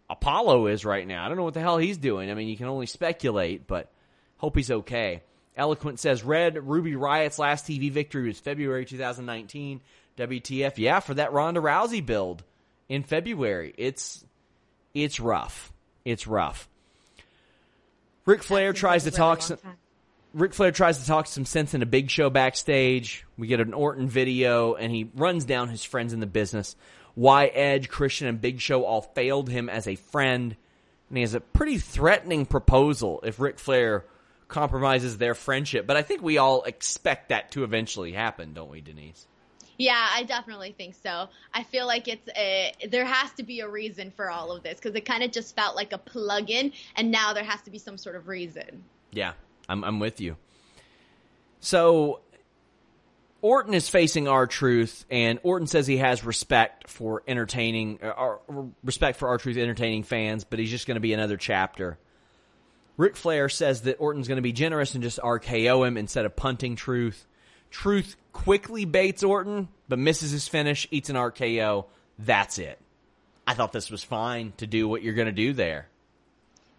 Apollo 0.09 0.67
is 0.67 0.85
right 0.85 1.07
now. 1.07 1.25
I 1.25 1.27
don't 1.27 1.37
know 1.37 1.43
what 1.43 1.53
the 1.53 1.61
hell 1.61 1.77
he's 1.77 1.97
doing. 1.97 2.29
I 2.29 2.33
mean, 2.33 2.47
you 2.47 2.57
can 2.57 2.67
only 2.67 2.85
speculate, 2.85 3.67
but 3.67 3.91
hope 4.37 4.55
he's 4.55 4.71
okay. 4.71 5.23
Eloquent 5.55 5.99
says, 5.99 6.23
Red 6.23 6.67
Ruby 6.67 6.95
Riott's 6.95 7.39
last 7.39 7.65
TV 7.65 7.91
victory 7.91 8.27
was 8.27 8.39
February 8.39 8.85
2019. 8.85 9.81
WTF? 10.17 10.73
Yeah, 10.77 10.99
for 10.99 11.13
that 11.13 11.31
Ronda 11.31 11.61
Rousey 11.61 12.05
build 12.05 12.43
in 12.89 13.03
February. 13.03 13.73
It's 13.77 14.23
it's 14.93 15.19
rough. 15.19 15.71
It's 16.05 16.27
rough. 16.27 16.67
Ric 18.25 18.43
Flair 18.43 18.73
tries 18.73 19.05
to 19.05 19.11
talk 19.11 19.41
some. 19.41 19.57
Ric 20.33 20.53
Flair 20.53 20.71
tries 20.71 20.99
to 20.99 21.07
talk 21.07 21.27
some 21.27 21.45
sense 21.45 21.73
in 21.73 21.81
a 21.81 21.85
big 21.85 22.09
show 22.09 22.29
backstage. 22.29 23.25
We 23.37 23.47
get 23.47 23.59
an 23.59 23.73
Orton 23.73 24.07
video, 24.07 24.75
and 24.75 24.91
he 24.91 25.09
runs 25.15 25.45
down 25.45 25.69
his 25.69 25.83
friends 25.83 26.13
in 26.13 26.19
the 26.19 26.27
business. 26.27 26.75
Why 27.15 27.47
Edge, 27.47 27.89
Christian, 27.89 28.27
and 28.27 28.39
Big 28.39 28.59
Show 28.59 28.83
all 28.83 29.01
failed 29.01 29.49
him 29.49 29.69
as 29.69 29.87
a 29.87 29.95
friend. 29.95 30.55
And 31.09 31.17
he 31.17 31.21
has 31.21 31.33
a 31.33 31.39
pretty 31.39 31.77
threatening 31.77 32.45
proposal 32.45 33.21
if 33.23 33.39
Ric 33.39 33.57
Flair 33.57 34.05
compromises 34.47 35.17
their 35.17 35.33
friendship. 35.33 35.87
But 35.87 35.97
I 35.97 36.03
think 36.03 36.21
we 36.21 36.37
all 36.37 36.63
expect 36.63 37.29
that 37.29 37.51
to 37.51 37.63
eventually 37.63 38.11
happen, 38.11 38.53
don't 38.53 38.69
we, 38.69 38.81
Denise? 38.81 39.25
Yeah, 39.77 40.07
I 40.11 40.23
definitely 40.23 40.73
think 40.75 40.95
so. 40.95 41.29
I 41.53 41.63
feel 41.63 41.85
like 41.85 42.07
it's 42.07 42.27
a, 42.35 42.73
there 42.89 43.05
has 43.05 43.31
to 43.33 43.43
be 43.43 43.59
a 43.59 43.69
reason 43.69 44.11
for 44.11 44.29
all 44.31 44.51
of 44.51 44.63
this 44.63 44.75
because 44.75 44.95
it 44.95 45.05
kind 45.05 45.23
of 45.23 45.31
just 45.31 45.55
felt 45.55 45.75
like 45.75 45.93
a 45.93 45.99
plug-in, 45.99 46.73
and 46.95 47.11
now 47.11 47.33
there 47.33 47.43
has 47.43 47.61
to 47.63 47.71
be 47.71 47.77
some 47.77 47.97
sort 47.97 48.15
of 48.15 48.27
reason. 48.27 48.83
Yeah, 49.11 49.33
I'm 49.69 49.83
I'm 49.83 49.99
with 49.99 50.19
you. 50.19 50.35
So 51.59 52.21
Orton 53.41 53.73
is 53.73 53.87
facing 53.87 54.27
R-Truth, 54.27 55.05
and 55.11 55.39
Orton 55.43 55.67
says 55.67 55.85
he 55.85 55.97
has 55.97 56.23
respect 56.23 56.89
for 56.89 57.23
entertaining, 57.27 57.99
uh, 58.01 58.09
or 58.09 58.71
respect 58.83 59.19
for 59.19 59.27
R-Truth 59.29 59.57
entertaining 59.57 60.03
fans, 60.03 60.43
but 60.43 60.59
he's 60.59 60.71
just 60.71 60.87
going 60.87 60.95
to 60.95 61.01
be 61.01 61.13
another 61.13 61.37
chapter. 61.37 61.99
Ric 62.97 63.15
Flair 63.15 63.47
says 63.47 63.83
that 63.83 63.97
Orton's 63.99 64.27
going 64.27 64.37
to 64.37 64.41
be 64.41 64.53
generous 64.53 64.95
and 64.95 65.03
just 65.03 65.19
RKO 65.19 65.87
him 65.87 65.97
instead 65.97 66.25
of 66.25 66.35
punting 66.35 66.75
Truth. 66.75 67.27
Truth 67.71 68.15
quickly 68.33 68.85
baits 68.85 69.23
Orton, 69.23 69.67
but 69.87 69.99
misses 69.99 70.31
his 70.31 70.47
finish, 70.47 70.87
eats 70.91 71.09
an 71.09 71.15
RKO. 71.15 71.85
That's 72.19 72.59
it. 72.59 72.79
I 73.45 73.53
thought 73.53 73.71
this 73.71 73.89
was 73.89 74.03
fine 74.03 74.53
to 74.57 74.67
do 74.67 74.87
what 74.87 75.03
you're 75.03 75.13
going 75.13 75.27
to 75.27 75.31
do 75.31 75.53
there. 75.53 75.87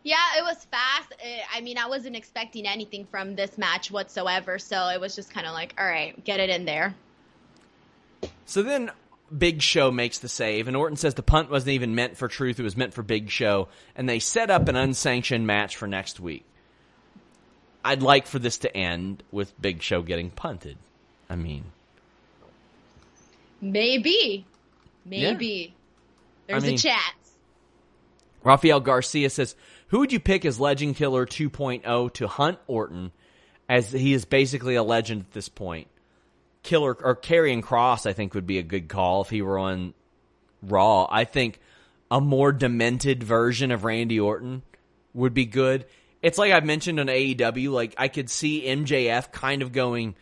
Yeah, 0.02 0.16
it 0.38 0.42
was 0.42 0.64
fast. 0.70 1.12
Uh, 1.12 1.26
I 1.52 1.60
mean, 1.60 1.78
I 1.78 1.88
wasn't 1.88 2.16
expecting 2.16 2.66
anything 2.66 3.06
from 3.10 3.34
this 3.34 3.58
match 3.58 3.90
whatsoever, 3.90 4.58
so 4.58 4.88
it 4.88 5.00
was 5.00 5.14
just 5.14 5.32
kind 5.32 5.46
of 5.46 5.54
like, 5.54 5.74
all 5.78 5.86
right, 5.86 6.22
get 6.24 6.40
it 6.40 6.50
in 6.50 6.64
there. 6.64 6.94
So 8.46 8.62
then 8.62 8.90
Big 9.36 9.60
Show 9.60 9.90
makes 9.90 10.18
the 10.18 10.28
save, 10.28 10.68
and 10.68 10.76
Orton 10.76 10.96
says 10.96 11.14
the 11.14 11.22
punt 11.22 11.50
wasn't 11.50 11.74
even 11.74 11.94
meant 11.94 12.16
for 12.16 12.28
Truth; 12.28 12.58
it 12.60 12.62
was 12.62 12.76
meant 12.76 12.94
for 12.94 13.02
Big 13.02 13.30
Show, 13.30 13.68
and 13.96 14.08
they 14.08 14.18
set 14.18 14.50
up 14.50 14.68
an 14.68 14.76
unsanctioned 14.76 15.46
match 15.46 15.76
for 15.76 15.86
next 15.86 16.20
week. 16.20 16.44
I'd 17.88 18.02
like 18.02 18.26
for 18.26 18.38
this 18.38 18.58
to 18.58 18.76
end 18.76 19.22
with 19.32 19.58
Big 19.60 19.82
Show 19.82 20.02
getting 20.02 20.28
punted. 20.30 20.76
I 21.30 21.36
mean, 21.36 21.64
Maybe. 23.60 24.44
Maybe. 25.04 25.74
There's 26.46 26.64
mean- 26.64 26.74
a 26.74 26.78
chance. 26.78 27.02
Rafael 28.44 28.80
Garcia 28.80 29.30
says, 29.30 29.56
"Who 29.88 30.00
would 30.00 30.12
you 30.12 30.20
pick 30.20 30.44
as 30.44 30.60
Legend 30.60 30.96
Killer 30.96 31.26
2.0 31.26 32.10
to 32.10 32.28
hunt 32.28 32.58
Orton, 32.66 33.10
as 33.68 33.90
he 33.90 34.12
is 34.12 34.24
basically 34.24 34.74
a 34.74 34.82
legend 34.82 35.22
at 35.22 35.32
this 35.32 35.48
point? 35.48 35.88
Killer 36.62 36.96
or 37.02 37.16
Karrion 37.16 37.62
Kross, 37.62 38.06
I 38.06 38.12
think 38.12 38.34
would 38.34 38.46
be 38.46 38.58
a 38.58 38.62
good 38.62 38.88
call 38.88 39.22
if 39.22 39.30
he 39.30 39.42
were 39.42 39.58
on 39.58 39.94
Raw. 40.62 41.08
I 41.10 41.24
think 41.24 41.58
a 42.10 42.20
more 42.20 42.52
demented 42.52 43.22
version 43.22 43.70
of 43.70 43.84
Randy 43.84 44.20
Orton 44.20 44.62
would 45.14 45.34
be 45.34 45.46
good. 45.46 45.86
It's 46.22 46.38
like 46.38 46.52
I've 46.52 46.64
mentioned 46.64 46.98
on 46.98 47.06
AEW, 47.06 47.70
like 47.70 47.94
I 47.96 48.08
could 48.08 48.28
see 48.28 48.62
MJF 48.62 49.30
kind 49.30 49.62
of 49.62 49.72
going 49.72 50.16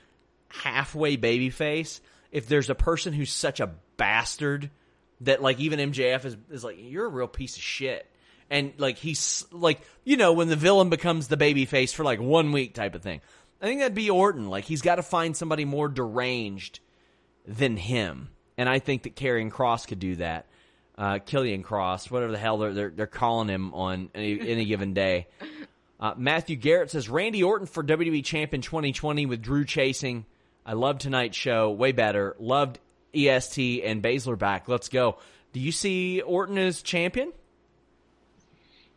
halfway 0.48 1.16
babyface 1.16 2.00
if 2.30 2.46
there's 2.48 2.70
a 2.70 2.74
person 2.74 3.12
who's 3.12 3.32
such 3.32 3.60
a 3.60 3.70
bastard 3.96 4.70
that 5.22 5.42
like 5.42 5.58
even 5.58 5.92
MJF 5.92 6.24
is 6.24 6.36
is 6.50 6.64
like 6.64 6.76
you're 6.78 7.06
a 7.06 7.10
real 7.10 7.28
piece 7.28 7.56
of 7.56 7.62
shit. 7.62 8.06
And 8.50 8.74
like 8.78 8.98
he's 8.98 9.46
like 9.50 9.80
you 10.04 10.16
know 10.16 10.32
when 10.34 10.48
the 10.48 10.56
villain 10.56 10.90
becomes 10.90 11.28
the 11.28 11.36
babyface 11.36 11.94
for 11.94 12.04
like 12.04 12.20
one 12.20 12.52
week 12.52 12.74
type 12.74 12.94
of 12.94 13.02
thing. 13.02 13.20
I 13.60 13.66
think 13.66 13.80
that'd 13.80 13.94
be 13.94 14.10
Orton. 14.10 14.48
Like 14.48 14.64
he's 14.64 14.82
got 14.82 14.96
to 14.96 15.02
find 15.02 15.34
somebody 15.34 15.64
more 15.64 15.88
deranged 15.88 16.80
than 17.46 17.76
him. 17.78 18.28
And 18.58 18.68
I 18.68 18.78
think 18.78 19.04
that 19.04 19.16
Karrion 19.16 19.50
Kross 19.50 19.86
could 19.86 19.98
do 19.98 20.16
that. 20.16 20.46
Uh, 20.98 21.18
Killian 21.24 21.62
Cross, 21.62 22.10
whatever 22.10 22.32
the 22.32 22.38
hell 22.38 22.58
they're 22.58 22.72
they're, 22.72 22.90
they're 22.90 23.06
calling 23.06 23.48
him 23.48 23.74
on 23.74 24.10
any, 24.14 24.40
any 24.40 24.64
given 24.66 24.92
day. 24.92 25.26
Uh, 25.98 26.14
Matthew 26.16 26.56
Garrett 26.56 26.90
says 26.90 27.08
Randy 27.08 27.42
Orton 27.42 27.66
for 27.66 27.82
WWE 27.82 28.24
Champ 28.24 28.52
in 28.52 28.60
2020 28.60 29.26
with 29.26 29.42
Drew 29.42 29.64
chasing. 29.64 30.26
I 30.64 30.74
love 30.74 30.98
tonight's 30.98 31.36
show. 31.36 31.70
Way 31.70 31.92
better. 31.92 32.36
Loved 32.38 32.78
EST 33.14 33.82
and 33.84 34.02
Baszler 34.02 34.38
back. 34.38 34.68
Let's 34.68 34.88
go. 34.88 35.16
Do 35.52 35.60
you 35.60 35.72
see 35.72 36.20
Orton 36.20 36.58
as 36.58 36.82
champion? 36.82 37.32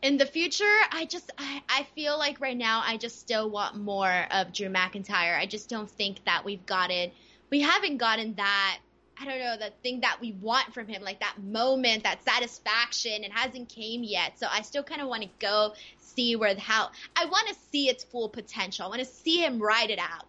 In 0.01 0.17
the 0.17 0.25
future, 0.25 0.77
I 0.91 1.05
just 1.05 1.31
I, 1.37 1.61
I 1.69 1.83
feel 1.95 2.17
like 2.17 2.39
right 2.39 2.57
now 2.57 2.81
I 2.85 2.97
just 2.97 3.19
still 3.19 3.49
want 3.49 3.75
more 3.77 4.25
of 4.31 4.53
Drew 4.53 4.69
McIntyre. 4.69 5.37
I 5.37 5.45
just 5.45 5.69
don't 5.69 5.89
think 5.89 6.23
that 6.25 6.45
we've 6.45 6.65
gotten 6.65 7.11
we 7.49 7.61
haven't 7.61 7.97
gotten 7.97 8.35
that 8.35 8.79
I 9.21 9.25
don't 9.25 9.39
know, 9.39 9.57
the 9.57 9.73
thing 9.83 10.01
that 10.01 10.19
we 10.21 10.31
want 10.31 10.73
from 10.73 10.87
him, 10.87 11.01
like 11.01 11.19
that 11.19 11.35
moment, 11.43 12.03
that 12.03 12.23
satisfaction, 12.23 13.23
it 13.23 13.31
hasn't 13.31 13.67
came 13.67 14.03
yet. 14.03 14.39
So 14.39 14.47
I 14.49 14.61
still 14.61 14.83
kind 14.83 15.01
of 15.01 15.09
want 15.09 15.23
to 15.23 15.29
go 15.39 15.73
see 15.97 16.35
where 16.35 16.53
the 16.53 16.61
how 16.61 16.89
I 17.15 17.25
want 17.25 17.49
to 17.49 17.55
see 17.71 17.89
its 17.89 18.03
full 18.03 18.29
potential. 18.29 18.85
I 18.85 18.89
want 18.89 18.99
to 18.99 19.05
see 19.05 19.43
him 19.43 19.59
ride 19.61 19.89
it 19.89 19.99
out. 19.99 20.25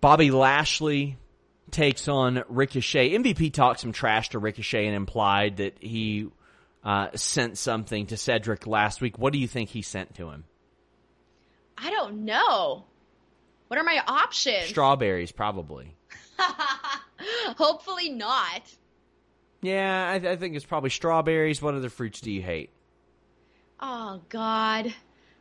Bobby 0.00 0.30
Lashley 0.30 1.18
takes 1.70 2.08
on 2.08 2.44
Ricochet. 2.48 3.10
MVP 3.10 3.52
talked 3.52 3.80
some 3.80 3.92
trash 3.92 4.30
to 4.30 4.38
Ricochet 4.38 4.86
and 4.86 4.94
implied 4.94 5.58
that 5.58 5.76
he 5.80 6.28
uh, 6.84 7.08
sent 7.14 7.58
something 7.58 8.06
to 8.06 8.16
Cedric 8.16 8.66
last 8.66 9.00
week. 9.00 9.18
What 9.18 9.32
do 9.32 9.38
you 9.38 9.48
think 9.48 9.70
he 9.70 9.82
sent 9.82 10.14
to 10.14 10.30
him? 10.30 10.44
I 11.76 11.90
don't 11.90 12.24
know. 12.24 12.84
What 13.68 13.78
are 13.80 13.84
my 13.84 14.00
options? 14.06 14.66
Strawberries, 14.66 15.32
probably. 15.32 15.95
Hopefully 17.56 18.10
not. 18.10 18.62
Yeah, 19.62 20.08
I, 20.08 20.14
I 20.32 20.36
think 20.36 20.54
it's 20.54 20.64
probably 20.64 20.90
strawberries. 20.90 21.60
What 21.60 21.74
other 21.74 21.88
fruits 21.88 22.20
do 22.20 22.30
you 22.30 22.42
hate? 22.42 22.70
Oh 23.80 24.20
God. 24.28 24.94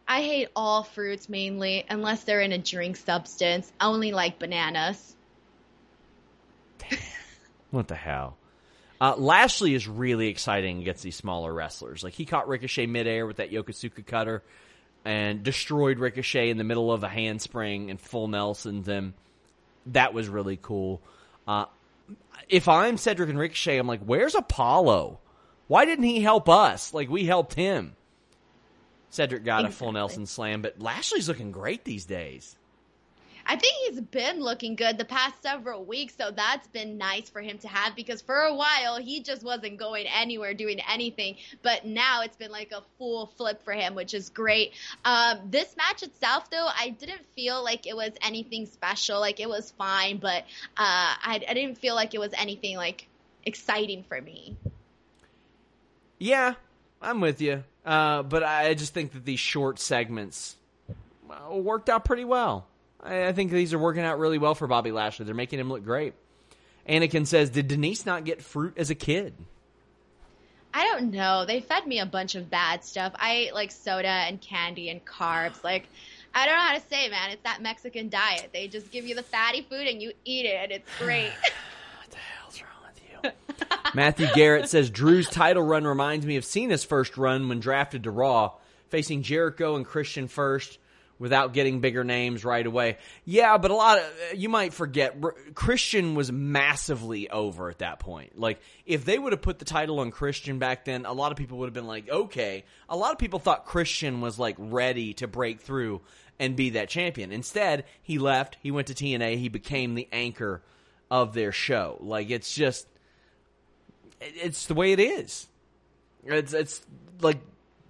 I 0.08 0.22
hate 0.22 0.50
all 0.56 0.84
fruits 0.84 1.30
mainly, 1.30 1.84
unless 1.90 2.24
they're 2.24 2.42
in 2.42 2.52
a 2.52 2.60
drink 2.60 2.96
substance. 2.96 3.72
I 3.80 3.88
only 3.88 4.12
like 4.12 4.40
bananas. 4.40 5.16
What 7.72 7.90
the 7.90 7.96
hell? 7.96 8.38
Uh, 9.02 9.16
Lashley 9.18 9.74
is 9.74 9.86
really 9.86 10.30
exciting 10.30 10.80
against 10.80 11.04
these 11.04 11.18
smaller 11.18 11.54
wrestlers. 11.54 12.06
Like 12.06 12.14
he 12.14 12.24
caught 12.24 12.48
Ricochet 12.48 12.86
midair 12.86 13.28
with 13.28 13.38
that 13.38 13.52
Yokosuka 13.52 14.06
cutter 14.06 14.44
and 15.04 15.44
destroyed 15.44 16.00
Ricochet 16.00 16.50
in 16.50 16.58
the 16.58 16.64
middle 16.64 16.90
of 16.90 17.04
a 17.04 17.10
handspring 17.10 17.90
and 17.90 18.00
full 18.00 18.30
Nelson's 18.30 18.88
him. 18.88 19.14
That 19.88 20.14
was 20.14 20.28
really 20.28 20.58
cool. 20.62 21.02
Uh, 21.48 21.66
if 22.50 22.68
I'm 22.68 22.98
Cedric 22.98 23.30
and 23.30 23.40
Ricochet, 23.40 23.78
I'm 23.78 23.88
like, 23.88 24.02
where's 24.02 24.36
Apollo? 24.36 25.20
Why 25.68 25.86
didn't 25.86 26.06
he 26.06 26.22
help 26.22 26.48
us? 26.50 26.94
Like 26.94 27.10
we 27.10 27.26
helped 27.26 27.54
him. 27.54 27.96
Cedric 29.10 29.46
got 29.46 29.66
a 29.66 29.70
full 29.70 29.92
Nelson 29.94 30.26
slam, 30.26 30.62
but 30.62 30.82
Lashley's 30.82 31.30
looking 31.30 31.52
great 31.52 31.86
these 31.86 32.06
days. 32.06 32.56
I 33.48 33.56
think 33.56 33.74
he's 33.86 34.02
been 34.02 34.40
looking 34.40 34.76
good 34.76 34.98
the 34.98 35.06
past 35.06 35.42
several 35.44 35.86
weeks, 35.86 36.16
so 36.18 36.32
that's 36.32 36.68
been 36.68 36.98
nice 36.98 37.30
for 37.30 37.42
him 37.42 37.60
to 37.60 37.68
have 37.68 37.96
because 37.96 38.22
for 38.22 38.36
a 38.36 38.56
while 38.56 38.98
he 38.98 39.22
just 39.22 39.44
wasn't 39.44 39.78
going 39.78 40.08
anywhere 40.08 40.54
doing 40.54 40.80
anything. 40.92 41.36
But 41.62 41.86
now 41.86 42.24
it's 42.24 42.36
been 42.36 42.52
like 42.52 42.72
a 42.72 42.82
full 42.98 43.28
flip 43.38 43.64
for 43.64 43.74
him, 43.74 43.94
which 43.94 44.14
is 44.14 44.30
great. 44.30 44.74
Um, 45.04 45.40
this 45.50 45.76
match 45.78 46.02
itself, 46.02 46.50
though, 46.50 46.68
I 46.68 46.90
didn't 46.90 47.24
feel 47.36 47.64
like 47.64 47.86
it 47.86 47.96
was 47.96 48.12
anything 48.22 48.66
special. 48.66 49.20
Like 49.20 49.40
it 49.40 49.48
was 49.48 49.72
fine, 49.72 50.18
but 50.18 50.44
uh, 50.78 51.14
I, 51.22 51.42
I 51.48 51.54
didn't 51.54 51.78
feel 51.78 51.94
like 51.94 52.16
it 52.16 52.20
was 52.20 52.32
anything 52.38 52.78
like 52.78 53.08
exciting 53.46 54.04
for 54.04 54.20
me. 54.20 54.56
Yeah, 56.18 56.56
I'm 57.02 57.22
with 57.22 57.42
you. 57.42 57.64
Uh, 57.86 58.24
but 58.24 58.42
I 58.44 58.74
just 58.74 58.96
think 58.96 59.12
that 59.14 59.26
these 59.26 59.40
short 59.40 59.78
segments 59.78 60.56
uh, 61.30 61.54
worked 61.56 61.90
out 61.90 62.06
pretty 62.06 62.26
well. 62.26 62.66
I, 63.02 63.28
I 63.28 63.34
think 63.34 63.52
these 63.52 63.74
are 63.74 63.80
working 63.80 64.04
out 64.04 64.20
really 64.20 64.38
well 64.38 64.56
for 64.56 64.68
Bobby 64.68 64.92
Lashley. 64.92 65.26
They're 65.26 65.36
making 65.36 65.60
him 65.60 65.70
look 65.70 65.84
great. 65.84 66.14
Anakin 66.88 67.26
says, 67.26 67.50
"Did 67.50 67.68
Denise 67.68 68.06
not 68.06 68.26
get 68.26 68.42
fruit 68.42 68.74
as 68.78 68.90
a 68.90 68.96
kid?" 68.96 69.34
I 70.74 70.84
don't 70.88 71.12
know. 71.12 71.46
They 71.46 71.62
fed 71.62 71.88
me 71.88 72.00
a 72.00 72.06
bunch 72.06 72.36
of 72.36 72.50
bad 72.50 72.84
stuff. 72.84 73.14
I 73.16 73.34
ate 73.34 73.54
like 73.54 73.72
soda 73.72 74.10
and 74.10 74.42
candy 74.42 74.90
and 74.90 75.04
carbs. 75.06 75.64
Like, 75.64 75.88
I 76.34 76.46
don't 76.46 76.56
know 76.56 76.62
how 76.62 76.76
to 76.76 76.82
say, 76.90 77.08
man. 77.08 77.32
It's 77.32 77.44
that 77.44 77.62
Mexican 77.62 78.10
diet. 78.10 78.50
They 78.52 78.68
just 78.68 78.92
give 78.92 79.06
you 79.08 79.16
the 79.16 79.24
fatty 79.24 79.62
food 79.62 79.88
and 79.88 80.02
you 80.02 80.12
eat 80.26 80.46
it, 80.46 80.58
and 80.62 80.72
it's 80.72 80.90
great. 81.00 81.32
What 82.02 82.12
the 82.12 82.18
hell's 82.18 82.62
wrong 82.62 82.92
with 83.24 83.34
you? 83.64 83.78
Matthew 83.96 84.28
Garrett 84.36 84.70
says 84.70 84.90
Drew's 84.90 85.30
title 85.30 85.64
run 85.64 85.86
reminds 85.88 86.26
me 86.26 86.36
of 86.36 86.46
Cena's 86.46 86.84
first 86.84 87.18
run 87.18 87.50
when 87.50 87.60
drafted 87.60 88.04
to 88.04 88.12
Raw, 88.12 88.52
facing 88.90 89.24
Jericho 89.24 89.76
and 89.76 89.86
Christian 89.86 90.28
first 90.28 90.78
without 91.18 91.54
getting 91.54 91.80
bigger 91.80 92.04
names 92.04 92.44
right 92.44 92.66
away. 92.66 92.98
Yeah, 93.24 93.58
but 93.58 93.72
a 93.72 93.76
lot 93.76 94.00
of 94.00 94.06
you 94.36 94.50
might 94.50 94.74
forget 94.74 95.18
Christian 95.54 96.16
was 96.16 96.32
massively 96.32 97.30
over 97.30 97.70
at 97.70 97.80
that 97.80 98.00
point. 98.00 98.38
Like 98.40 98.60
if 98.86 99.06
they 99.06 99.18
would 99.18 99.32
have 99.32 99.42
put 99.42 99.60
the 99.60 99.66
title 99.66 100.00
on 100.00 100.12
Christian 100.12 100.60
back 100.60 100.86
then, 100.86 101.06
a 101.06 101.14
lot 101.14 101.32
of 101.32 101.38
people 101.38 101.60
would 101.60 101.68
have 101.68 101.74
been 101.74 101.88
like, 101.88 102.10
"Okay." 102.10 102.64
A 102.90 102.98
lot 102.98 103.12
of 103.12 103.18
people 103.18 103.40
thought 103.40 103.66
Christian 103.66 104.22
was 104.22 104.38
like 104.38 104.56
ready 104.58 105.14
to 105.16 105.28
break 105.28 105.62
through 105.62 106.02
and 106.40 106.56
be 106.56 106.72
that 106.72 106.90
champion. 106.90 107.32
Instead, 107.32 107.86
he 108.02 108.20
left, 108.20 108.58
he 108.62 108.72
went 108.72 108.88
to 108.88 108.94
TNA, 108.94 109.38
he 109.38 109.50
became 109.50 109.96
the 109.96 110.08
anchor 110.12 110.62
of 111.10 111.34
their 111.34 111.52
show. 111.52 111.98
Like 112.02 112.30
it's 112.30 112.54
just 112.54 112.88
it's 114.22 114.66
the 114.68 114.74
way 114.74 114.92
it 114.92 115.00
is. 115.00 115.48
It's 116.26 116.54
it's 116.54 116.86
like 117.22 117.40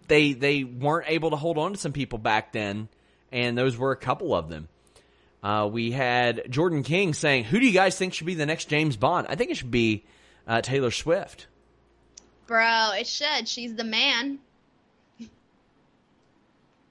they 0.07 0.34
they 0.34 0.63
weren't 0.63 1.09
able 1.09 1.32
to 1.32 1.36
hold 1.36 1.57
on 1.57 1.73
to 1.73 1.80
some 1.80 1.93
people 1.93 2.19
back 2.19 2.51
then, 2.51 2.89
and 3.36 3.57
those 3.57 3.77
were 3.77 3.91
a 3.91 3.97
couple 3.97 4.33
of 4.33 4.49
them. 4.49 4.69
Uh, 5.43 5.69
we 5.71 5.91
had 5.91 6.49
Jordan 6.49 6.81
King 6.81 7.13
saying, 7.13 7.43
"Who 7.43 7.59
do 7.59 7.65
you 7.67 7.73
guys 7.73 7.97
think 7.97 8.13
should 8.13 8.25
be 8.25 8.33
the 8.33 8.45
next 8.45 8.65
James 8.65 8.97
Bond?" 8.97 9.27
I 9.29 9.36
think 9.36 9.51
it 9.51 9.57
should 9.57 9.69
be 9.69 10.05
uh, 10.47 10.61
Taylor 10.61 10.89
Swift. 10.89 11.47
Bro, 12.47 12.91
it 12.97 13.07
should. 13.07 13.47
She's 13.47 13.75
the 13.75 13.83
man. 13.83 14.39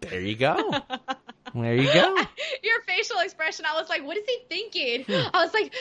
There 0.01 0.21
you 0.21 0.37
go. 0.37 0.57
there 1.55 1.77
you 1.77 1.93
go. 1.93 2.15
Your 2.63 2.83
facial 2.87 3.21
expression, 3.21 3.65
I 3.67 3.81
was 3.81 3.89
like, 3.89 4.05
what 4.05 4.19
is 4.19 4.25
he 4.27 4.39
thinking? 4.49 5.05
I 5.09 5.45
was 5.45 5.55
like, 5.55 5.75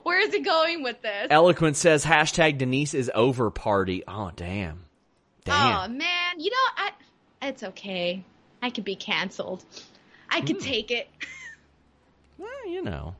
where 0.02 0.20
is 0.20 0.34
he 0.34 0.40
going 0.40 0.82
with 0.82 1.00
this? 1.02 1.28
Eloquent 1.30 1.76
says 1.76 2.04
hashtag 2.04 2.58
Denise 2.58 2.94
is 2.94 3.10
over 3.14 3.50
party. 3.50 4.02
Oh 4.08 4.32
damn, 4.34 4.86
Oh 5.46 5.86
man, 5.88 6.38
you 6.38 6.50
know, 6.50 6.56
I 6.76 6.90
it's 7.42 7.62
okay. 7.62 8.24
I 8.64 8.70
could 8.70 8.84
be 8.84 8.96
canceled. 8.96 9.62
I 10.30 10.40
could 10.40 10.58
take 10.58 10.90
it. 10.90 11.06
Well, 12.36 12.68
you 12.68 12.82
know. 12.82 13.14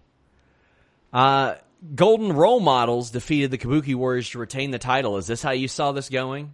Uh, 1.13 1.55
Golden 1.95 2.33
Role 2.33 2.59
Models 2.59 3.11
defeated 3.11 3.53
the 3.53 3.59
Kabuki 3.59 3.95
Warriors 3.95 4.29
to 4.31 4.41
retain 4.41 4.73
the 4.73 4.79
title. 4.81 5.19
Is 5.19 5.29
this 5.29 5.41
how 5.41 5.53
you 5.53 5.69
saw 5.69 5.93
this 5.93 6.09
going? 6.09 6.53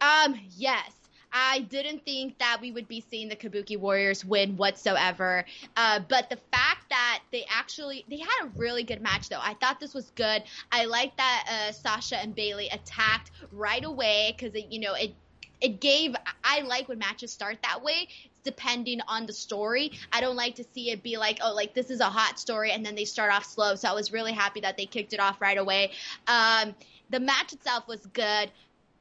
Um, 0.00 0.40
yes. 0.56 0.90
I 1.34 1.60
didn't 1.60 2.06
think 2.06 2.38
that 2.38 2.58
we 2.62 2.70
would 2.70 2.88
be 2.88 3.04
seeing 3.10 3.28
the 3.28 3.36
Kabuki 3.36 3.78
Warriors 3.78 4.24
win 4.24 4.56
whatsoever. 4.56 5.44
Uh, 5.76 6.00
but 6.08 6.30
the 6.30 6.38
fact 6.50 6.88
that 6.88 7.20
they 7.30 7.44
actually 7.50 8.06
they 8.08 8.18
had 8.18 8.46
a 8.46 8.50
really 8.56 8.84
good 8.84 9.02
match 9.02 9.28
though. 9.28 9.40
I 9.40 9.54
thought 9.54 9.80
this 9.80 9.92
was 9.92 10.10
good. 10.14 10.44
I 10.72 10.86
like 10.86 11.14
that 11.18 11.46
uh, 11.68 11.72
Sasha 11.72 12.16
and 12.16 12.34
Bayley 12.34 12.68
attacked 12.68 13.32
right 13.52 13.84
away 13.84 14.34
because 14.34 14.58
you 14.70 14.80
know 14.80 14.94
it 14.94 15.14
it 15.60 15.80
gave 15.80 16.14
I 16.42 16.60
like 16.60 16.88
when 16.88 16.98
matches 16.98 17.32
start 17.32 17.58
that 17.62 17.82
way 17.82 18.08
depending 18.44 19.00
on 19.08 19.26
the 19.26 19.32
story. 19.32 19.92
I 20.12 20.20
don't 20.20 20.36
like 20.36 20.56
to 20.56 20.64
see 20.74 20.90
it 20.90 21.02
be 21.02 21.16
like, 21.16 21.38
oh, 21.42 21.54
like 21.54 21.74
this 21.74 21.90
is 21.90 22.00
a 22.00 22.10
hot 22.10 22.38
story 22.38 22.70
and 22.70 22.84
then 22.84 22.94
they 22.94 23.06
start 23.06 23.32
off 23.32 23.44
slow. 23.44 23.74
So 23.74 23.88
I 23.88 23.92
was 23.92 24.12
really 24.12 24.32
happy 24.32 24.60
that 24.60 24.76
they 24.76 24.86
kicked 24.86 25.14
it 25.14 25.20
off 25.20 25.40
right 25.40 25.58
away. 25.58 25.92
Um, 26.28 26.74
the 27.10 27.20
match 27.20 27.52
itself 27.52 27.88
was 27.88 28.04
good, 28.12 28.50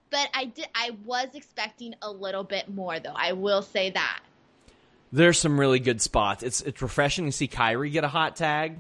but 0.10 0.30
I 0.34 0.46
did 0.46 0.68
I 0.74 0.92
was 1.06 1.28
expecting 1.34 1.94
a 2.02 2.10
little 2.10 2.44
bit 2.44 2.74
more 2.74 3.00
though. 3.00 3.14
I 3.16 3.34
will 3.34 3.62
say 3.62 3.92
that. 3.92 4.22
There's 5.12 5.38
some 5.38 5.60
really 5.60 5.80
good 5.80 6.02
spots. 6.02 6.42
It's 6.42 6.62
it's 6.62 6.82
refreshing 6.82 7.26
to 7.26 7.32
see 7.32 7.48
Kairi 7.48 7.92
get 7.92 8.04
a 8.04 8.08
hot 8.08 8.36
tag. 8.36 8.80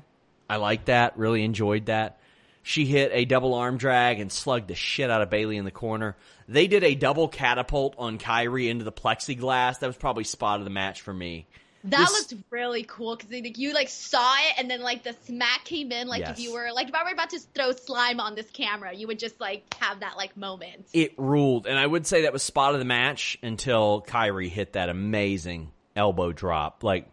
I 0.50 0.56
like 0.56 0.86
that. 0.86 1.18
Really 1.18 1.44
enjoyed 1.44 1.88
that. 1.88 2.20
She 2.64 2.86
hit 2.86 3.12
a 3.14 3.26
double 3.26 3.54
arm 3.54 3.78
drag 3.78 4.20
and 4.20 4.32
slugged 4.32 4.70
the 4.70 4.76
shit 4.76 5.10
out 5.10 5.22
of 5.22 5.30
Bayley 5.30 5.58
in 5.58 5.66
the 5.66 5.72
corner. 5.72 6.16
They 6.48 6.68
did 6.68 6.84
a 6.84 6.96
double 6.96 7.28
catapult 7.28 7.96
on 7.98 8.18
Kairi 8.18 8.70
into 8.70 8.86
the 8.86 8.92
plexiglass. 8.92 9.80
That 9.80 9.88
was 9.88 9.98
probably 9.98 10.24
spot 10.24 10.60
of 10.60 10.64
the 10.66 10.72
match 10.72 11.02
for 11.02 11.14
me. 11.14 11.46
That 11.86 11.98
This- 11.98 12.32
looked 12.32 12.46
really 12.50 12.84
cool 12.84 13.18
because 13.18 13.30
like, 13.30 13.58
you 13.58 13.74
like 13.74 13.90
saw 13.90 14.34
it 14.48 14.54
and 14.58 14.72
then 14.72 14.82
like 14.82 15.04
the 15.04 15.14
smack 15.26 15.66
came 15.66 15.92
in 15.92 16.08
like 16.08 16.22
Yes. 16.22 16.40
if 16.40 16.40
you 16.40 16.54
were 16.54 16.72
like 16.72 16.88
if 16.88 16.96
I 16.96 17.04
were 17.04 17.10
about 17.10 17.32
to 17.32 17.40
throw 17.54 17.74
slime 17.74 18.22
on 18.22 18.36
this 18.36 18.50
camera 18.52 18.94
you 18.94 19.08
would 19.08 19.20
just 19.20 19.38
like 19.42 19.74
have 19.82 20.00
that 20.00 20.16
like 20.16 20.38
moment. 20.38 20.88
It 20.94 21.12
ruled, 21.18 21.68
and 21.68 21.78
I 21.78 21.86
would 21.86 22.08
say 22.08 22.22
that 22.22 22.32
was 22.32 22.42
spot 22.42 22.72
of 22.74 22.80
the 22.80 22.86
match 22.86 23.38
until 23.44 24.02
Kairi 24.08 24.48
hit 24.50 24.74
that 24.74 24.88
amazing 24.88 25.72
elbow 25.94 26.32
drop. 26.32 26.86
Like 26.86 27.10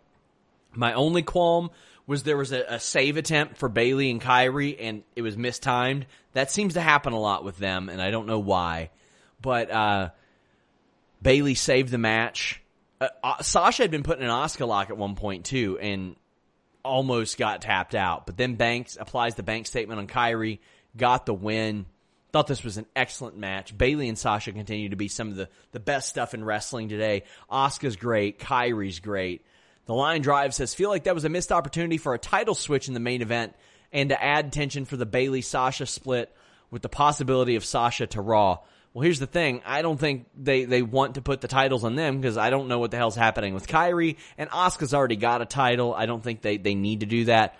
my 0.72 0.92
only 0.92 1.22
qualm 1.24 1.70
was 2.10 2.24
there 2.24 2.36
was 2.36 2.50
a, 2.50 2.64
a 2.68 2.80
save 2.80 3.16
attempt 3.16 3.56
for 3.56 3.68
Bayley 3.68 4.10
and 4.10 4.20
Kairi, 4.20 4.76
and 4.80 5.04
it 5.14 5.22
was 5.22 5.36
mistimed. 5.36 6.06
That 6.32 6.50
seems 6.50 6.74
to 6.74 6.80
happen 6.80 7.12
a 7.12 7.20
lot 7.20 7.44
with 7.44 7.56
them, 7.56 7.88
and 7.88 8.02
I 8.02 8.10
don't 8.10 8.26
know 8.26 8.40
why. 8.40 8.90
But 9.40 9.70
uh, 9.70 10.10
Bayley 11.22 11.54
saved 11.54 11.92
the 11.92 11.98
match. 11.98 12.60
Uh, 13.00 13.10
uh, 13.22 13.42
Sasha 13.42 13.84
had 13.84 13.92
been 13.92 14.02
put 14.02 14.18
in 14.18 14.24
an 14.24 14.30
Asuka 14.30 14.66
lock 14.66 14.90
at 14.90 14.96
one 14.96 15.14
point 15.14 15.44
too, 15.44 15.78
and 15.80 16.16
almost 16.84 17.38
got 17.38 17.62
tapped 17.62 17.94
out. 17.94 18.26
But 18.26 18.36
then 18.36 18.56
Banks 18.56 18.98
applies 19.00 19.36
the 19.36 19.44
bank 19.44 19.68
statement 19.68 20.00
on 20.00 20.08
Kairi, 20.08 20.58
got 20.96 21.26
the 21.26 21.34
win. 21.34 21.86
Thought 22.32 22.48
this 22.48 22.64
was 22.64 22.76
an 22.76 22.86
excellent 22.96 23.36
match. 23.36 23.76
Bayley 23.76 24.08
and 24.08 24.18
Sasha 24.18 24.50
continue 24.50 24.88
to 24.88 24.96
be 24.96 25.06
some 25.06 25.28
of 25.28 25.36
the, 25.36 25.48
the 25.70 25.80
best 25.80 26.08
stuff 26.08 26.34
in 26.34 26.44
wrestling 26.44 26.88
today. 26.88 27.22
Asuka's 27.48 27.94
great. 27.94 28.40
Kairi's 28.40 28.98
great. 28.98 29.42
The 29.86 29.94
line 29.94 30.22
drive 30.22 30.54
says, 30.54 30.74
feel 30.74 30.90
like 30.90 31.04
that 31.04 31.14
was 31.14 31.24
a 31.24 31.28
missed 31.28 31.50
opportunity 31.50 31.96
for 31.96 32.14
a 32.14 32.18
title 32.18 32.54
switch 32.54 32.88
in 32.88 32.94
the 32.94 33.00
main 33.00 33.22
event 33.22 33.54
and 33.92 34.10
to 34.10 34.22
add 34.22 34.52
tension 34.52 34.84
for 34.84 34.96
the 34.96 35.06
Bayley 35.06 35.42
Sasha 35.42 35.86
split 35.86 36.34
with 36.70 36.82
the 36.82 36.88
possibility 36.88 37.56
of 37.56 37.64
Sasha 37.64 38.06
to 38.08 38.20
Raw. 38.20 38.58
Well, 38.92 39.02
here's 39.02 39.18
the 39.18 39.26
thing. 39.26 39.62
I 39.64 39.82
don't 39.82 39.98
think 39.98 40.26
they, 40.36 40.64
they 40.64 40.82
want 40.82 41.14
to 41.14 41.22
put 41.22 41.40
the 41.40 41.48
titles 41.48 41.84
on 41.84 41.94
them 41.94 42.20
because 42.20 42.36
I 42.36 42.50
don't 42.50 42.68
know 42.68 42.78
what 42.78 42.90
the 42.90 42.96
hell's 42.96 43.14
happening 43.14 43.54
with 43.54 43.68
Kairi 43.68 44.16
and 44.36 44.50
Asuka's 44.50 44.94
already 44.94 45.16
got 45.16 45.42
a 45.42 45.46
title. 45.46 45.94
I 45.94 46.06
don't 46.06 46.22
think 46.22 46.42
they, 46.42 46.56
they 46.56 46.74
need 46.74 47.00
to 47.00 47.06
do 47.06 47.26
that. 47.26 47.56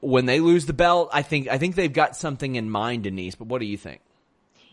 When 0.00 0.26
they 0.26 0.38
lose 0.38 0.66
the 0.66 0.72
belt, 0.72 1.08
I 1.12 1.22
think 1.22 1.48
I 1.48 1.56
think 1.58 1.76
they've 1.76 1.92
got 1.92 2.14
something 2.14 2.56
in 2.56 2.68
mind, 2.68 3.04
Denise. 3.04 3.36
But 3.36 3.48
what 3.48 3.60
do 3.60 3.66
you 3.66 3.78
think? 3.78 4.00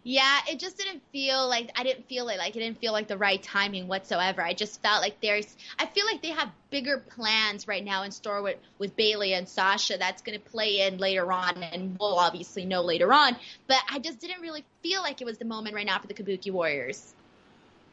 Yeah, 0.04 0.40
it 0.50 0.58
just 0.58 0.78
didn't 0.78 1.04
feel 1.12 1.48
like 1.48 1.70
I 1.76 1.84
didn't 1.84 2.08
feel 2.08 2.28
it 2.30 2.40
like 2.40 2.56
it 2.56 2.60
didn't 2.60 2.80
feel 2.80 2.92
like 2.92 3.08
the 3.08 3.18
right 3.18 3.42
timing 3.42 3.88
whatsoever. 3.88 4.42
I 4.42 4.54
just 4.54 4.82
felt 4.82 5.02
like 5.02 5.22
there's 5.22 5.56
I 5.78 5.86
feel 5.86 6.06
like 6.06 6.24
they 6.24 6.30
have 6.30 6.50
bigger 6.72 6.98
plans 6.98 7.68
right 7.68 7.84
now 7.84 8.02
in 8.02 8.10
store 8.10 8.42
with 8.42 8.58
with 8.80 8.96
Bayley 8.96 9.36
and 9.36 9.48
Sasha 9.48 9.98
that's 10.00 10.24
going 10.24 10.40
to 10.40 10.50
play 10.50 10.82
in 10.82 10.98
later 10.98 11.32
on 11.32 11.62
and 11.62 11.98
we'll 12.00 12.16
obviously 12.16 12.66
know 12.66 12.82
later 12.82 13.14
on, 13.14 13.36
but 13.68 13.78
I 13.92 14.00
just 14.00 14.20
didn't 14.20 14.42
really 14.42 14.64
feel 14.82 15.02
like 15.04 15.22
it 15.22 15.26
was 15.26 15.38
the 15.38 15.46
moment 15.46 15.76
right 15.76 15.86
now 15.86 16.00
for 16.00 16.08
the 16.08 16.16
Kabuki 16.16 16.52
Warriors. 16.52 17.14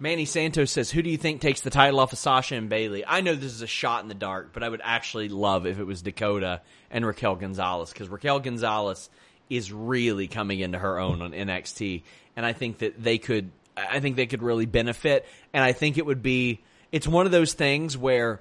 Manny 0.00 0.24
Santos 0.24 0.70
says, 0.70 0.92
"Who 0.92 1.02
do 1.02 1.10
you 1.10 1.18
think 1.18 1.40
takes 1.40 1.60
the 1.60 1.70
title 1.70 1.98
off 2.00 2.12
of 2.12 2.18
Sasha 2.18 2.54
and 2.54 2.70
Bayley?" 2.70 3.04
I 3.04 3.20
know 3.20 3.34
this 3.34 3.52
is 3.52 3.62
a 3.62 3.66
shot 3.66 4.02
in 4.02 4.08
the 4.08 4.14
dark, 4.14 4.54
but 4.54 4.62
I 4.62 4.68
would 4.68 4.80
actually 4.82 5.28
love 5.28 5.66
if 5.66 5.78
it 5.78 5.84
was 5.84 6.00
Dakota 6.00 6.62
and 6.90 7.04
Raquel 7.04 7.34
Gonzalez 7.34 7.92
because 7.92 8.08
Raquel 8.08 8.40
Gonzalez 8.40 9.10
is 9.50 9.72
really 9.72 10.28
coming 10.28 10.60
into 10.60 10.78
her 10.78 10.98
own 10.98 11.22
on 11.22 11.32
NXT, 11.32 12.02
and 12.36 12.44
I 12.44 12.52
think 12.52 12.78
that 12.78 13.02
they 13.02 13.18
could. 13.18 13.50
I 13.76 14.00
think 14.00 14.16
they 14.16 14.26
could 14.26 14.42
really 14.42 14.66
benefit, 14.66 15.24
and 15.52 15.62
I 15.62 15.72
think 15.72 15.98
it 15.98 16.06
would 16.06 16.22
be. 16.22 16.60
It's 16.90 17.06
one 17.06 17.26
of 17.26 17.32
those 17.32 17.52
things 17.52 17.96
where, 17.96 18.40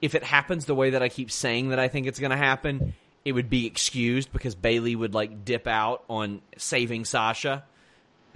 if 0.00 0.14
it 0.14 0.22
happens 0.22 0.66
the 0.66 0.74
way 0.74 0.90
that 0.90 1.02
I 1.02 1.08
keep 1.08 1.30
saying 1.30 1.70
that 1.70 1.78
I 1.78 1.88
think 1.88 2.06
it's 2.06 2.20
going 2.20 2.30
to 2.30 2.36
happen, 2.36 2.94
it 3.24 3.32
would 3.32 3.50
be 3.50 3.66
excused 3.66 4.32
because 4.32 4.54
Bayley 4.54 4.94
would 4.94 5.14
like 5.14 5.44
dip 5.44 5.66
out 5.66 6.04
on 6.08 6.42
saving 6.56 7.04
Sasha 7.04 7.64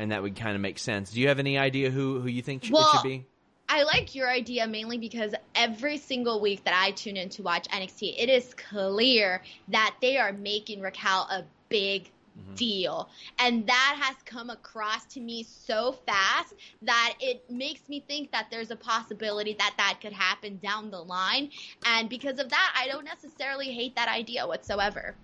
and 0.01 0.13
that 0.13 0.23
would 0.23 0.35
kind 0.35 0.55
of 0.55 0.63
make 0.63 0.79
sense. 0.79 1.11
Do 1.13 1.21
you 1.21 1.29
have 1.29 1.39
any 1.39 1.59
idea 1.59 1.91
who 1.91 2.21
who 2.21 2.29
you 2.29 2.41
think 2.41 2.65
sh- 2.65 2.71
it 2.73 2.87
should 2.93 3.03
be? 3.03 3.27
I 3.69 3.83
like 3.83 4.15
your 4.15 4.29
idea 4.29 4.67
mainly 4.67 4.97
because 4.97 5.35
every 5.55 5.99
single 5.99 6.41
week 6.41 6.65
that 6.65 6.75
I 6.75 6.91
tune 6.93 7.17
in 7.17 7.29
to 7.31 7.43
watch 7.43 7.69
NXT, 7.69 8.15
it 8.19 8.29
is 8.31 8.53
clear 8.55 9.43
that 9.69 9.95
they 10.01 10.17
are 10.17 10.33
making 10.33 10.81
Raquel 10.81 11.29
a 11.31 11.45
big 11.71 12.11
mm-hmm. 12.39 12.55
deal. 12.55 13.09
And 13.39 13.67
that 13.67 13.97
has 13.99 14.17
come 14.27 14.51
across 14.51 15.07
to 15.15 15.21
me 15.21 15.45
so 15.45 15.93
fast 16.07 16.55
that 16.83 17.15
it 17.21 17.51
makes 17.51 17.89
me 17.89 18.05
think 18.07 18.33
that 18.33 18.49
there's 18.51 18.71
a 18.71 18.77
possibility 18.77 19.55
that 19.59 19.75
that 19.79 20.01
could 20.03 20.13
happen 20.13 20.59
down 20.63 20.91
the 20.91 21.03
line. 21.03 21.51
And 21.87 22.11
because 22.11 22.39
of 22.39 22.51
that, 22.51 22.75
I 22.79 22.89
don't 22.89 23.05
necessarily 23.05 23.73
hate 23.73 23.97
that 23.97 24.09
idea 24.09 24.47
whatsoever. 24.47 25.15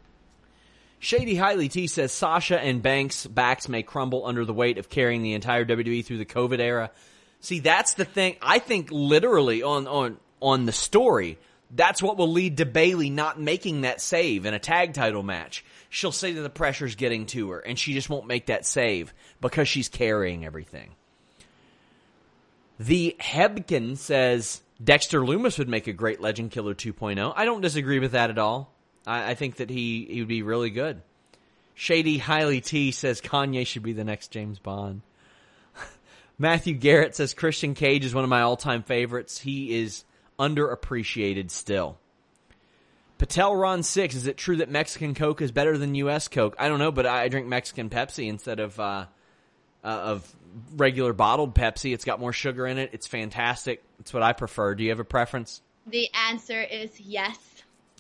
Shady 0.99 1.37
Hiley 1.37 1.71
T 1.71 1.89
says 1.89 2.11
Sasha 2.11 2.59
and 2.59 2.83
Banks' 2.83 3.27
backs 3.27 3.69
may 3.69 3.83
crumble 3.83 4.25
under 4.25 4.47
the 4.47 4.55
weight 4.55 4.79
of 4.79 4.89
carrying 4.89 5.23
the 5.23 5.35
entire 5.35 5.65
WWE 5.65 6.05
through 6.05 6.19
the 6.19 6.25
COVID 6.25 6.59
era. 6.59 6.91
See, 7.41 7.61
that's 7.61 7.95
the 7.95 8.07
thing. 8.07 8.37
I 8.41 8.59
think 8.59 8.91
literally 8.91 9.63
on 9.63 9.87
on 9.87 10.17
on 10.41 10.65
the 10.65 10.73
story, 10.73 11.39
that's 11.77 12.03
what 12.03 12.17
will 12.17 12.33
lead 12.33 12.57
to 12.57 12.67
Bayley 12.67 13.11
not 13.11 13.41
making 13.41 13.83
that 13.83 14.01
save 14.01 14.47
in 14.47 14.55
a 14.55 14.59
tag 14.59 14.95
title 14.95 15.23
match. 15.23 15.65
She'll 15.91 16.13
say 16.13 16.33
that 16.33 16.41
the 16.41 16.51
pressure's 16.51 16.95
getting 16.95 17.27
to 17.27 17.51
her, 17.51 17.61
and 17.61 17.79
she 17.79 17.93
just 17.93 18.11
won't 18.11 18.27
make 18.27 18.47
that 18.47 18.67
save 18.67 19.13
because 19.41 19.69
she's 19.69 19.89
carrying 19.89 20.45
everything. 20.45 20.95
The 22.79 23.17
Hebkin 23.21 23.97
says 23.97 24.63
Dexter 24.83 25.21
Lumis 25.21 25.59
would 25.59 25.69
make 25.69 25.87
a 25.87 25.93
great 25.93 26.21
Legend 26.21 26.51
Killer 26.51 26.75
2.0. 26.75 27.33
I 27.37 27.45
don't 27.45 27.61
disagree 27.61 27.99
with 27.99 28.13
that 28.13 28.31
at 28.31 28.39
all. 28.39 28.73
I, 29.07 29.31
I 29.31 29.35
think 29.35 29.57
that 29.57 29.71
he, 29.71 30.07
he 30.11 30.21
would 30.21 30.29
be 30.29 30.43
really 30.43 30.71
good. 30.71 31.03
Shady 31.75 32.19
Hiley 32.19 32.65
T 32.65 32.91
says 32.91 33.21
Kanye 33.21 33.67
should 33.67 33.83
be 33.83 33.93
the 33.93 34.05
next 34.05 34.29
James 34.29 34.59
Bond. 34.59 35.03
Matthew 36.39 36.75
Garrett 36.75 37.15
says 37.15 37.35
Christian 37.35 37.75
Cage 37.75 38.05
is 38.05 38.15
one 38.15 38.25
of 38.25 38.31
my 38.31 38.41
all 38.41 38.57
time 38.57 38.83
favorites. 38.83 39.39
He 39.39 39.79
is 39.79 40.05
underappreciated 40.39 41.51
still. 41.51 41.99
Patel 43.19 43.57
Ron 43.57 43.83
Six, 43.83 44.15
is 44.15 44.27
it 44.27 44.37
true 44.37 44.57
that 44.57 44.71
Mexican 44.71 45.15
Coke 45.15 45.41
is 45.41 45.51
better 45.51 45.79
than 45.79 45.95
U.S. 45.95 46.29
Coke? 46.29 46.55
I 46.59 46.69
don't 46.69 46.79
know, 46.79 46.93
but 46.93 47.07
I 47.07 47.29
drink 47.29 47.47
Mexican 47.47 47.89
Pepsi 47.89 48.29
instead 48.29 48.61
of 48.61 48.79
uh, 48.79 49.07
uh, 49.83 49.89
of 49.89 50.37
regular 50.77 51.13
bottled 51.13 51.55
Pepsi. 51.55 51.95
It's 51.95 52.05
got 52.05 52.21
more 52.21 52.33
sugar 52.33 52.67
in 52.67 52.77
it. 52.77 52.91
It's 52.93 53.07
fantastic. 53.07 53.83
It's 54.01 54.13
what 54.13 54.23
I 54.23 54.33
prefer. 54.33 54.75
Do 54.75 54.83
you 54.83 54.91
have 54.91 55.01
a 55.01 55.05
preference? 55.05 55.63
The 55.87 56.09
answer 56.29 56.61
is 56.61 57.01
yes. 57.01 57.39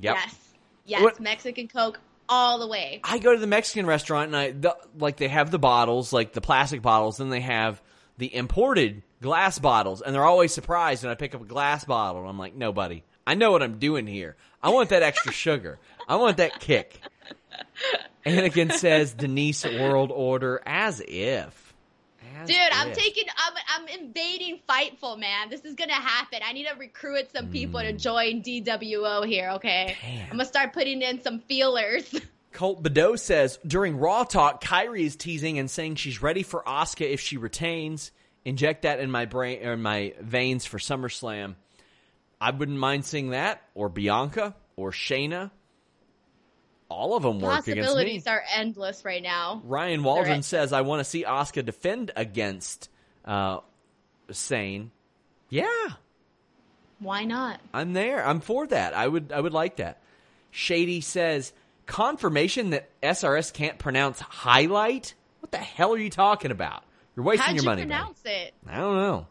Yep. 0.00 0.16
Yes. 0.16 0.36
Yes. 0.84 1.02
What- 1.02 1.20
Mexican 1.20 1.68
Coke 1.68 2.00
all 2.28 2.58
the 2.58 2.66
way. 2.66 3.00
I 3.04 3.18
go 3.18 3.32
to 3.32 3.38
the 3.38 3.46
Mexican 3.46 3.86
restaurant 3.86 4.26
and 4.28 4.36
I 4.36 4.50
the, 4.50 4.76
like 4.98 5.16
they 5.16 5.28
have 5.28 5.50
the 5.50 5.58
bottles, 5.58 6.12
like 6.12 6.32
the 6.32 6.40
plastic 6.40 6.82
bottles, 6.82 7.18
then 7.18 7.30
they 7.30 7.40
have 7.40 7.80
the 8.18 8.34
imported 8.34 9.02
glass 9.20 9.58
bottles, 9.58 10.02
and 10.02 10.14
they're 10.14 10.24
always 10.24 10.52
surprised 10.52 11.02
when 11.02 11.12
I 11.12 11.14
pick 11.14 11.34
up 11.34 11.42
a 11.42 11.46
glass 11.46 11.84
bottle. 11.84 12.22
And 12.22 12.30
I'm 12.30 12.38
like, 12.38 12.54
no, 12.54 12.72
buddy, 12.72 13.04
I 13.26 13.34
know 13.34 13.50
what 13.50 13.62
I'm 13.62 13.78
doing 13.78 14.06
here. 14.06 14.36
I 14.62 14.70
want 14.70 14.90
that 14.90 15.02
extra 15.02 15.32
sugar. 15.44 15.78
I 16.08 16.16
want 16.16 16.38
that 16.38 16.60
kick. 16.60 17.00
Anakin 18.24 18.72
says 18.72 19.14
Denise 19.14 19.64
World 19.64 20.10
Order 20.12 20.60
as 20.66 21.02
if. 21.06 21.74
As 22.38 22.48
Dude, 22.48 22.56
I'm 22.72 22.92
taking, 22.92 23.24
I'm, 23.36 23.54
I'm 23.68 24.00
invading 24.00 24.60
Fightful, 24.68 25.18
man. 25.18 25.48
This 25.48 25.64
is 25.64 25.74
gonna 25.74 25.94
happen. 25.94 26.40
I 26.44 26.52
need 26.52 26.66
to 26.66 26.74
recruit 26.74 27.30
some 27.32 27.48
people 27.48 27.80
to 27.80 27.92
mm. 27.92 28.00
join 28.00 28.42
DWO 28.42 29.26
here, 29.26 29.50
okay? 29.52 29.96
Damn. 30.02 30.22
I'm 30.24 30.30
gonna 30.32 30.44
start 30.44 30.72
putting 30.72 31.00
in 31.00 31.22
some 31.22 31.40
feelers. 31.40 32.14
Colt 32.52 32.82
Bedeau 32.82 33.16
says 33.16 33.58
during 33.66 33.98
Raw 33.98 34.24
Talk, 34.24 34.62
Kairi 34.62 35.00
is 35.00 35.16
teasing 35.16 35.58
and 35.58 35.70
saying 35.70 35.96
she's 35.96 36.22
ready 36.22 36.42
for 36.42 36.62
Asuka 36.66 37.08
if 37.08 37.20
she 37.20 37.36
retains. 37.36 38.12
Inject 38.46 38.82
that 38.82 39.00
in 39.00 39.10
my 39.10 39.24
brain 39.24 39.66
or 39.66 39.72
in 39.72 39.82
my 39.82 40.14
veins 40.20 40.64
for 40.64 40.78
SummerSlam. 40.78 41.56
I 42.40 42.52
wouldn't 42.52 42.78
mind 42.78 43.04
seeing 43.04 43.30
that, 43.30 43.60
or 43.74 43.88
Bianca, 43.88 44.54
or 44.76 44.92
Shayna. 44.92 45.50
All 46.88 47.16
of 47.16 47.24
them 47.24 47.40
work 47.40 47.66
against 47.66 47.66
me. 47.66 47.82
Possibilities 47.82 48.26
are 48.28 48.44
endless 48.54 49.04
right 49.04 49.22
now. 49.22 49.62
Ryan 49.64 50.04
Waldron 50.04 50.42
says, 50.42 50.72
"I 50.72 50.82
want 50.82 51.00
to 51.00 51.04
see 51.04 51.24
Asuka 51.24 51.64
defend 51.64 52.12
against 52.14 52.88
uh, 53.24 53.58
Sane." 54.30 54.92
Yeah, 55.48 55.88
Why 57.00 57.24
not? 57.24 57.60
I'm 57.74 57.94
there. 57.94 58.24
I'm 58.24 58.40
for 58.40 58.64
that. 58.68 58.94
I 58.94 59.08
would 59.08 59.32
I 59.32 59.40
would 59.40 59.54
like 59.54 59.76
that. 59.76 60.00
Shady 60.52 61.00
says, 61.00 61.52
confirmation 61.86 62.70
that 62.70 62.88
SRS 63.02 63.52
can't 63.52 63.78
pronounce 63.78 64.20
highlight? 64.20 65.14
What 65.40 65.50
the 65.50 65.58
hell 65.58 65.92
are 65.94 65.98
you 65.98 66.10
talking 66.10 66.50
about? 66.52 66.84
You're 67.16 67.24
wasting 67.24 67.46
How'd 67.46 67.54
your 67.56 67.62
you 67.64 67.68
money. 67.70 67.82
buddy. 67.82 67.90
pronounce 67.94 68.20
it? 68.24 68.54
I 68.68 68.76
don't 68.76 68.96
know. 68.96 69.26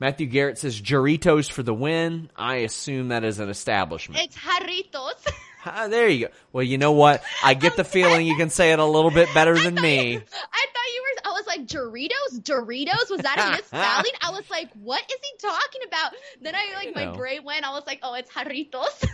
Matthew 0.00 0.26
Garrett 0.26 0.58
says 0.58 0.80
Doritos 0.80 1.50
for 1.50 1.62
the 1.62 1.72
win. 1.74 2.30
I 2.36 2.56
assume 2.56 3.08
that 3.08 3.22
is 3.24 3.38
an 3.38 3.48
establishment. 3.48 4.22
It's 4.24 4.36
Jarritos. 4.36 5.26
Ah, 5.68 5.88
there 5.88 6.06
you 6.06 6.26
go. 6.28 6.32
Well, 6.52 6.62
you 6.62 6.78
know 6.78 6.92
what? 6.92 7.24
I 7.42 7.54
get 7.54 7.74
the 7.76 7.82
feeling 7.82 8.24
you 8.24 8.36
can 8.36 8.50
say 8.50 8.70
it 8.70 8.78
a 8.78 8.84
little 8.84 9.10
bit 9.10 9.28
better 9.34 9.58
than 9.58 9.74
me. 9.74 10.14
I 10.14 10.18
thought 10.20 10.94
you 10.94 11.02
were. 11.02 11.28
I 11.28 11.32
was 11.32 11.44
like 11.48 11.66
Doritos. 11.66 12.40
Doritos. 12.40 13.10
Was 13.10 13.20
that 13.22 13.36
a 13.36 13.50
misspelling? 13.56 14.12
I 14.22 14.30
was 14.30 14.48
like, 14.48 14.68
what 14.74 15.02
is 15.02 15.18
he 15.20 15.38
talking 15.40 15.80
about? 15.88 16.12
Then 16.40 16.54
I 16.54 16.72
like 16.76 16.94
my 16.94 17.06
know. 17.06 17.16
brain 17.16 17.42
went. 17.42 17.66
I 17.66 17.70
was 17.72 17.82
like, 17.84 17.98
oh, 18.04 18.14
it's 18.14 18.30
Jarritos. 18.30 19.08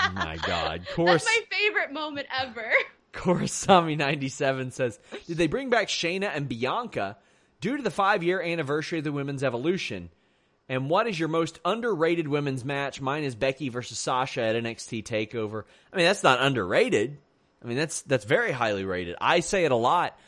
Oh 0.00 0.12
my 0.14 0.36
God. 0.46 0.86
Course, 0.94 1.24
That's 1.24 1.24
my 1.24 1.56
favorite 1.56 1.90
moment 1.94 2.26
ever. 2.38 2.70
Korsami97 3.14 4.72
says, 4.72 4.98
Did 5.26 5.38
they 5.38 5.46
bring 5.46 5.70
back 5.70 5.88
Shayna 5.88 6.30
and 6.34 6.48
Bianca 6.48 7.16
due 7.64 7.78
to 7.78 7.82
the 7.82 7.90
five 7.90 8.22
year 8.22 8.42
anniversary 8.42 8.98
of 8.98 9.04
the 9.04 9.10
women's 9.10 9.42
evolution? 9.42 10.10
And 10.68 10.90
what 10.90 11.06
is 11.06 11.18
your 11.18 11.30
most 11.30 11.60
underrated 11.64 12.28
women's 12.28 12.62
match? 12.62 13.00
Mine 13.00 13.24
is 13.24 13.34
Becky 13.34 13.70
versus 13.70 13.98
Sasha 13.98 14.42
at 14.42 14.54
NXT 14.54 15.02
Takeover. 15.02 15.64
I 15.90 15.96
mean, 15.96 16.04
that's 16.04 16.22
not 16.22 16.42
underrated. 16.42 17.16
I 17.62 17.66
mean, 17.66 17.78
that's 17.78 18.02
that's 18.02 18.26
very 18.26 18.52
highly 18.52 18.84
rated. 18.84 19.16
I 19.18 19.40
say 19.40 19.64
it 19.64 19.72
a 19.72 19.76
lot. 19.76 20.18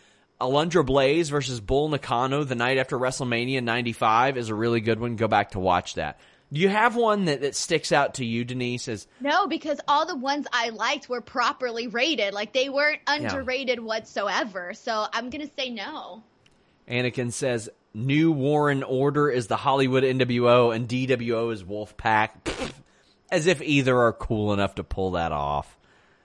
Alundra 0.41 0.85
Blaze 0.85 1.29
versus 1.29 1.61
Bull 1.61 1.91
Nakano 1.91 2.43
the 2.43 2.55
night 2.55 2.79
after 2.79 2.99
WrestleMania 2.99 3.63
95 3.63 4.39
is 4.39 4.49
a 4.49 4.55
really 4.55 4.81
good 4.81 4.99
one. 4.99 5.17
Go 5.17 5.29
back 5.29 5.51
to 5.51 5.61
watch 5.61 5.95
that. 5.97 6.19
Do 6.51 6.59
you 6.61 6.71
have 6.71 6.97
one 6.97 7.27
that, 7.27 7.43
that 7.43 7.55
sticks 7.55 7.93
out 7.93 8.15
to 8.15 8.25
you, 8.25 8.47
Denise? 8.47 8.89
As 8.89 9.07
No, 9.21 9.47
because 9.47 9.79
all 9.87 10.07
the 10.07 10.17
ones 10.17 10.47
I 10.55 10.71
liked 10.71 11.11
were 11.11 11.21
properly 11.21 11.87
rated. 11.87 12.33
Like 12.33 12.55
they 12.55 12.71
weren't 12.71 13.03
underrated 13.07 13.79
whatsoever. 13.79 14.73
So 14.73 15.07
I'm 15.13 15.29
gonna 15.29 15.51
say 15.55 15.69
no. 15.69 16.23
Anakin 16.89 17.33
says, 17.33 17.69
New 17.95 18.31
Warren 18.33 18.83
Order 18.83 19.31
is 19.31 19.47
the 19.47 19.57
Hollywood 19.57 20.05
NWO 20.05 20.75
and 20.75 20.89
DWO 20.89 21.53
is 21.53 21.65
Wolfpack. 21.65 22.31
As 23.31 23.47
if 23.47 23.61
either 23.61 23.99
are 23.99 24.13
cool 24.13 24.53
enough 24.53 24.77
to 24.77 24.85
pull 24.85 25.13
that 25.13 25.33
off. 25.33 25.77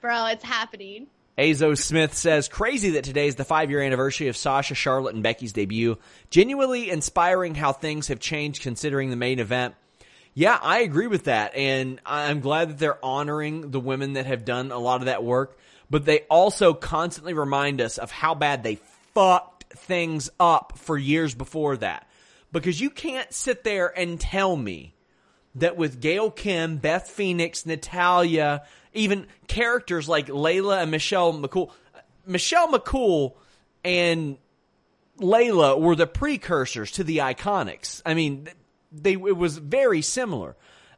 Bro, 0.01 0.27
it's 0.27 0.43
happening. 0.43 1.07
Azo 1.37 1.73
Smith 1.73 2.13
says, 2.13 2.47
crazy 2.47 2.91
that 2.91 3.03
today 3.03 3.27
is 3.27 3.35
the 3.35 3.45
five 3.45 3.71
year 3.71 3.81
anniversary 3.81 4.27
of 4.27 4.37
Sasha, 4.37 4.75
Charlotte, 4.75 5.15
and 5.15 5.23
Becky's 5.23 5.53
debut. 5.53 5.97
Genuinely 6.29 6.89
inspiring 6.89 7.55
how 7.55 7.71
things 7.71 8.09
have 8.09 8.19
changed 8.19 8.61
considering 8.61 9.09
the 9.09 9.15
main 9.15 9.39
event. 9.39 9.75
Yeah, 10.33 10.57
I 10.61 10.79
agree 10.79 11.07
with 11.07 11.23
that. 11.25 11.55
And 11.55 11.99
I'm 12.05 12.39
glad 12.41 12.69
that 12.69 12.77
they're 12.77 13.03
honoring 13.03 13.71
the 13.71 13.79
women 13.79 14.13
that 14.13 14.25
have 14.27 14.45
done 14.45 14.71
a 14.71 14.77
lot 14.77 15.01
of 15.01 15.05
that 15.05 15.23
work. 15.23 15.57
But 15.89 16.05
they 16.05 16.19
also 16.29 16.73
constantly 16.73 17.33
remind 17.33 17.81
us 17.81 17.97
of 17.97 18.11
how 18.11 18.35
bad 18.35 18.63
they 18.63 18.75
fucked 19.13 19.60
things 19.77 20.29
up 20.39 20.73
for 20.77 20.97
years 20.97 21.33
before 21.33 21.77
that. 21.77 22.07
Because 22.51 22.81
you 22.81 22.89
can't 22.89 23.31
sit 23.33 23.63
there 23.63 23.87
and 23.87 24.19
tell 24.19 24.55
me 24.55 24.93
that 25.55 25.77
with 25.77 26.01
Gail 26.01 26.31
Kim, 26.31 26.77
Beth 26.77 27.09
Phoenix, 27.09 27.65
Natalya, 27.65 28.63
even 28.93 29.27
characters 29.47 30.09
like 30.09 30.27
Layla 30.27 30.81
and 30.81 30.91
Michelle 30.91 31.33
McCool, 31.33 31.71
Michelle 32.25 32.71
McCool 32.71 33.35
and 33.83 34.37
Layla 35.19 35.79
were 35.79 35.95
the 35.95 36.07
precursors 36.07 36.91
to 36.91 37.03
the 37.03 37.19
Iconics. 37.19 38.01
I 38.05 38.13
mean, 38.13 38.47
they 38.91 39.13
it 39.13 39.37
was 39.37 39.57
very 39.57 40.01
similar, 40.01 40.55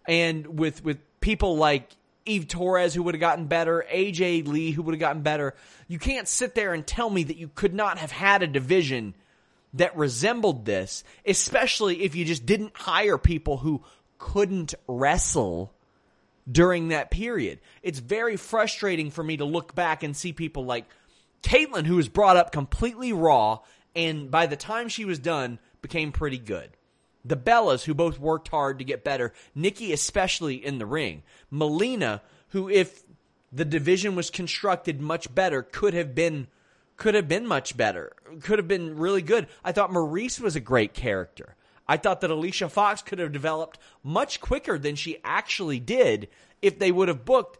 and 0.08 0.60
with 0.60 0.84
with 0.84 1.00
people 1.20 1.58
like 1.58 1.92
Eve 2.26 2.48
Torres 2.48 2.94
who 2.94 3.04
would 3.04 3.16
have 3.16 3.22
gotten 3.22 3.46
better, 3.46 3.86
AJ 3.92 4.48
Lee 4.48 4.72
who 4.72 4.82
would 4.84 4.94
have 4.94 5.00
gotten 5.00 5.22
better. 5.22 5.56
You 5.88 6.00
can't 6.00 6.28
sit 6.28 6.56
there 6.56 6.74
and 6.74 6.86
tell 6.86 7.10
me 7.10 7.24
that 7.24 7.38
you 7.38 7.50
could 7.54 7.74
not 7.74 7.98
have 7.98 8.12
had 8.12 8.44
a 8.44 8.48
division 8.48 9.16
that 9.74 9.98
resembled 9.98 10.66
this, 10.66 11.04
especially 11.26 12.04
if 12.04 12.16
you 12.16 12.26
just 12.26 12.46
didn't 12.46 12.76
hire 12.76 13.18
people 13.18 13.58
who 13.58 13.84
couldn't 14.18 14.74
wrestle 14.88 15.74
during 16.50 16.90
that 16.90 17.12
period. 17.12 17.60
It's 17.82 18.00
very 18.00 18.38
frustrating 18.38 19.12
for 19.12 19.24
me 19.24 19.38
to 19.38 19.46
look 19.46 19.74
back 19.76 20.04
and 20.04 20.16
see 20.16 20.34
people 20.34 20.66
like 20.66 20.86
Kaitlyn, 21.42 21.86
who 21.86 21.96
was 21.96 22.08
brought 22.08 22.38
up 22.38 22.52
completely 22.52 23.14
raw, 23.14 23.60
and 23.96 24.32
by 24.32 24.46
the 24.46 24.56
time 24.56 24.88
she 24.88 25.06
was 25.06 25.20
done, 25.20 25.60
became 25.82 26.12
pretty 26.12 26.38
good. 26.38 26.70
The 27.26 27.38
Bellas, 27.38 27.86
who 27.86 27.94
both 27.94 28.20
worked 28.20 28.50
hard 28.50 28.80
to 28.80 28.86
get 28.86 29.04
better, 29.04 29.34
Nikki 29.56 29.94
especially 29.94 30.56
in 30.56 30.78
the 30.78 30.86
ring. 30.86 31.24
Melina, 31.50 32.22
who 32.50 32.70
if 32.70 33.04
the 33.52 33.66
division 33.66 34.16
was 34.16 34.30
constructed 34.30 35.02
much 35.02 35.34
better, 35.34 35.64
could 35.64 35.94
have 35.94 36.14
been 36.16 36.48
could 36.96 37.16
have 37.16 37.28
been 37.28 37.48
much 37.48 37.76
better. 37.76 38.14
Could 38.42 38.60
have 38.60 38.68
been 38.68 38.98
really 38.98 39.22
good. 39.22 39.48
I 39.64 39.72
thought 39.72 39.92
Maryse 39.92 40.40
was 40.40 40.56
a 40.56 40.60
great 40.60 40.94
character. 40.94 41.56
I 41.88 41.98
thought 41.98 42.22
that 42.22 42.30
Alicia 42.30 42.70
Fox 42.70 43.02
could 43.02 43.20
have 43.20 43.32
developed 43.32 43.80
much 44.04 44.40
quicker 44.40 44.78
than 44.78 44.96
she 44.96 45.18
actually 45.24 45.80
did 45.80 46.30
if 46.62 46.80
they 46.80 46.92
would 46.92 47.08
have 47.08 47.26
booked 47.26 47.58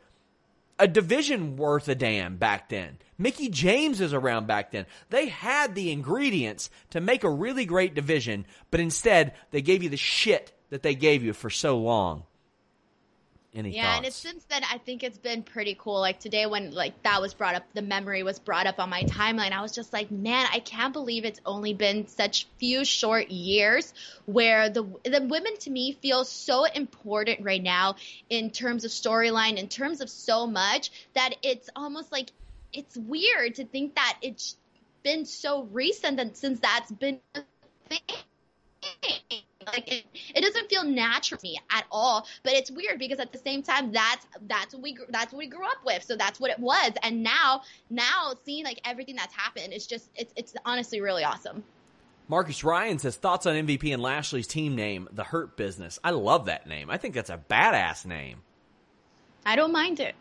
a 0.80 0.88
division 0.88 1.58
worth 1.58 1.88
a 1.88 1.96
damn 1.96 2.38
back 2.38 2.70
then. 2.70 2.98
Mickie 3.24 3.48
James 3.48 4.02
is 4.02 4.14
around 4.14 4.48
back 4.48 4.72
then. 4.72 4.86
They 5.10 5.28
had 5.28 5.76
the 5.76 5.94
ingredients 5.94 6.70
to 6.90 7.00
make 7.00 7.24
a 7.24 7.30
really 7.30 7.64
great 7.64 7.96
division, 7.96 8.46
but 8.70 8.82
instead 8.82 9.34
they 9.52 9.62
gave 9.62 9.82
you 9.82 9.88
the 9.88 9.96
shit 9.96 10.52
that 10.72 10.84
they 10.84 10.94
gave 10.94 11.24
you 11.24 11.32
for 11.32 11.50
so 11.50 11.78
long. 11.78 12.24
Any 13.56 13.70
Yeah, 13.70 13.84
thoughts? 13.84 13.98
and 13.98 14.06
it's 14.08 14.16
since 14.18 14.44
then 14.46 14.64
I 14.70 14.78
think 14.80 15.04
it's 15.04 15.18
been 15.18 15.42
pretty 15.44 15.78
cool. 15.80 16.02
Like 16.02 16.20
today 16.20 16.48
when 16.48 16.72
like 16.72 17.02
that 17.04 17.22
was 17.22 17.34
brought 17.34 17.56
up, 17.56 17.64
the 17.74 17.82
memory 17.82 18.24
was 18.24 18.40
brought 18.40 18.68
up 18.68 18.78
on 18.80 18.90
my 18.90 19.04
timeline. 19.04 19.54
I 19.54 19.62
was 19.62 19.72
just 19.72 19.94
like, 19.94 20.12
man, 20.12 20.46
I 20.52 20.60
can't 20.60 20.92
believe 20.92 21.24
it's 21.24 21.40
only 21.46 21.74
been 21.74 22.08
such 22.08 22.48
few 22.58 22.84
short 22.84 23.30
years 23.30 23.94
where 24.26 24.70
the 24.70 24.84
the 25.06 25.22
women 25.22 25.56
to 25.60 25.70
me 25.70 25.94
feel 26.02 26.26
so 26.26 26.66
important 26.66 27.40
right 27.46 27.64
now 27.64 27.96
in 28.30 28.50
terms 28.50 28.84
of 28.84 28.92
storyline, 28.92 29.56
in 29.58 29.70
terms 29.70 30.02
of 30.02 30.10
so 30.10 30.46
much 30.46 30.92
that 31.14 31.36
it's 31.42 31.70
almost 31.76 32.12
like 32.12 32.32
it's 32.74 32.98
weird 32.98 33.56
to 33.56 33.66
think 33.66 33.96
that 33.96 34.18
it's 34.22 34.58
been 35.04 35.26
so 35.26 35.64
recent 35.72 36.18
that 36.18 36.38
since 36.38 36.60
that's 36.60 36.92
been 36.92 37.20
a 37.36 37.42
thing 37.90 38.00
like 39.68 39.92
it, 39.92 40.06
it 40.36 40.42
doesn't 40.42 40.70
feel 40.70 40.84
natural 40.84 41.38
to 41.38 41.48
me 41.48 41.60
at 41.70 41.86
all 41.92 42.26
but 42.44 42.54
it's 42.54 42.70
weird 42.72 43.00
because 43.00 43.20
at 43.20 43.32
the 43.32 43.38
same 43.38 43.64
time 43.64 43.92
that's 43.92 44.26
that's 44.48 44.74
what 44.74 44.84
we 44.84 44.98
that's 45.10 45.32
what 45.32 45.40
we 45.40 45.48
grew 45.48 45.66
up 45.66 45.78
with 45.86 46.04
so 46.04 46.16
that's 46.16 46.40
what 46.40 46.52
it 46.52 46.60
was 46.60 46.92
and 47.02 47.24
now 47.24 47.62
now 47.90 48.34
seeing 48.46 48.66
like 48.66 48.80
everything 48.86 49.16
that's 49.16 49.34
happened 49.34 49.72
it's 49.72 49.86
just 49.86 50.10
it's 50.16 50.34
it's 50.36 50.54
honestly 50.66 51.02
really 51.02 51.24
awesome 51.24 51.64
Marcus 52.28 52.64
Ryan 52.64 53.00
says 53.00 53.18
thoughts 53.18 53.46
on 53.46 53.56
MVP 53.56 53.94
and 53.94 54.02
Lashley's 54.02 54.48
team 54.48 54.78
name, 54.78 55.10
The 55.12 55.26
Hurt 55.26 55.58
Business. 55.58 56.00
I 56.06 56.12
love 56.12 56.46
that 56.46 56.66
name. 56.66 56.90
I 56.90 56.96
think 56.96 57.14
that's 57.14 57.30
a 57.30 57.38
badass 57.38 58.06
name. 58.06 58.44
i 59.46 59.58
don't 59.58 59.74
mind 59.74 60.00
it 60.00 60.16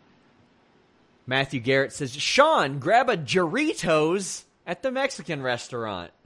Matthew 1.25 1.59
Garrett 1.59 1.93
says, 1.93 2.13
Sean, 2.15 2.79
grab 2.79 3.09
a 3.09 3.17
Doritos 3.17 4.43
at 4.65 4.81
the 4.83 4.91
Mexican 4.91 5.41
restaurant. 5.41 6.11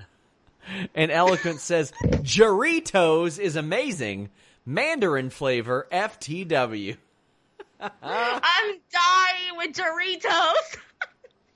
And 0.94 1.12
Eloquent 1.12 1.62
says, 1.62 1.94
Doritos 2.04 3.40
is 3.40 3.56
amazing. 3.56 4.30
Mandarin 4.66 5.30
flavor, 5.30 5.88
FTW. 5.94 6.98
i'm 7.80 7.92
dying 8.02 9.56
with 9.56 9.72
doritos 9.74 10.78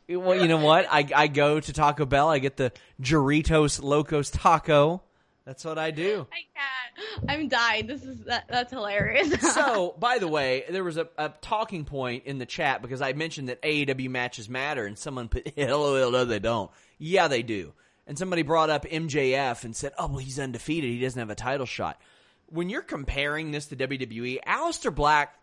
Well, 0.08 0.40
you 0.40 0.48
know 0.48 0.64
what? 0.64 0.88
I, 0.90 1.06
I 1.14 1.28
go 1.28 1.60
to 1.60 1.74
Taco 1.74 2.06
Bell, 2.06 2.30
I 2.30 2.40
get 2.40 2.56
the 2.56 2.72
Doritos 3.02 3.84
Locos 3.84 4.30
Taco. 4.30 5.02
That's 5.44 5.66
what 5.66 5.78
I 5.78 5.92
do. 5.92 6.26
i 6.32 6.44
i'm 7.28 7.48
dying 7.48 7.88
this 7.88 8.04
is 8.04 8.24
that, 8.26 8.46
that's 8.48 8.72
hilarious 8.72 9.32
so, 9.54 9.96
by 10.00 10.18
the 10.18 10.28
way, 10.28 10.64
there 10.70 10.84
was 10.84 10.98
a, 10.98 11.08
a 11.18 11.30
talking 11.42 11.86
point 11.86 12.26
in 12.26 12.38
the 12.38 12.46
chat 12.46 12.82
because 12.82 13.02
I 13.02 13.14
mentioned 13.14 13.50
that 13.50 13.62
AEW 13.62 14.10
matches 14.10 14.50
matter, 14.50 14.86
and 14.86 14.98
someone 14.98 15.28
put, 15.28 15.54
"LOL, 15.58 16.12
no, 16.12 16.26
they 16.26 16.40
don't." 16.40 16.72
Yeah, 16.98 17.28
they 17.28 17.44
do. 17.44 17.74
And 18.08 18.18
somebody 18.18 18.42
brought 18.42 18.70
up 18.70 18.86
MJF 18.86 19.64
and 19.64 19.76
said, 19.76 19.94
"Oh, 19.98 20.08
well, 20.08 20.18
he's 20.18 20.40
undefeated. 20.40 20.90
He 20.90 21.00
doesn't 21.00 21.20
have 21.20 21.30
a 21.30 21.36
title 21.36 21.66
shot." 21.66 22.02
When 22.48 22.70
you're 22.70 22.82
comparing 22.82 23.52
this 23.52 23.68
to 23.68 23.76
WWE, 23.76 24.40
Aleister 24.44 24.94
Black 24.94 25.42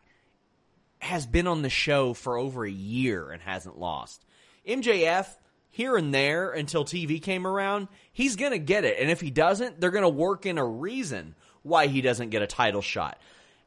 has 1.01 1.27
been 1.27 1.47
on 1.47 1.63
the 1.63 1.71
show 1.71 2.13
for 2.13 2.37
over 2.37 2.65
a 2.65 2.71
year 2.71 3.31
and 3.31 3.41
hasn't 3.41 3.79
lost. 3.79 4.25
MJF, 4.67 5.27
here 5.71 5.97
and 5.97 6.13
there 6.13 6.51
until 6.51 6.85
TV 6.85 7.23
came 7.23 7.47
around, 7.47 7.89
he's 8.13 8.37
going 8.37 8.53
to 8.53 8.59
get 8.59 8.85
it. 8.85 8.99
And 8.99 9.11
if 9.11 9.21
he 9.21 9.31
doesn't, 9.31 9.81
they're 9.81 9.91
going 9.91 10.03
to 10.03 10.09
work 10.09 10.47
in 10.47 10.59
a 10.59 10.65
reason 10.65 11.35
why 11.63 11.87
he 11.87 12.01
doesn't 12.01 12.31
get 12.31 12.43
a 12.43 12.47
title 12.47 12.83
shot. 12.83 13.19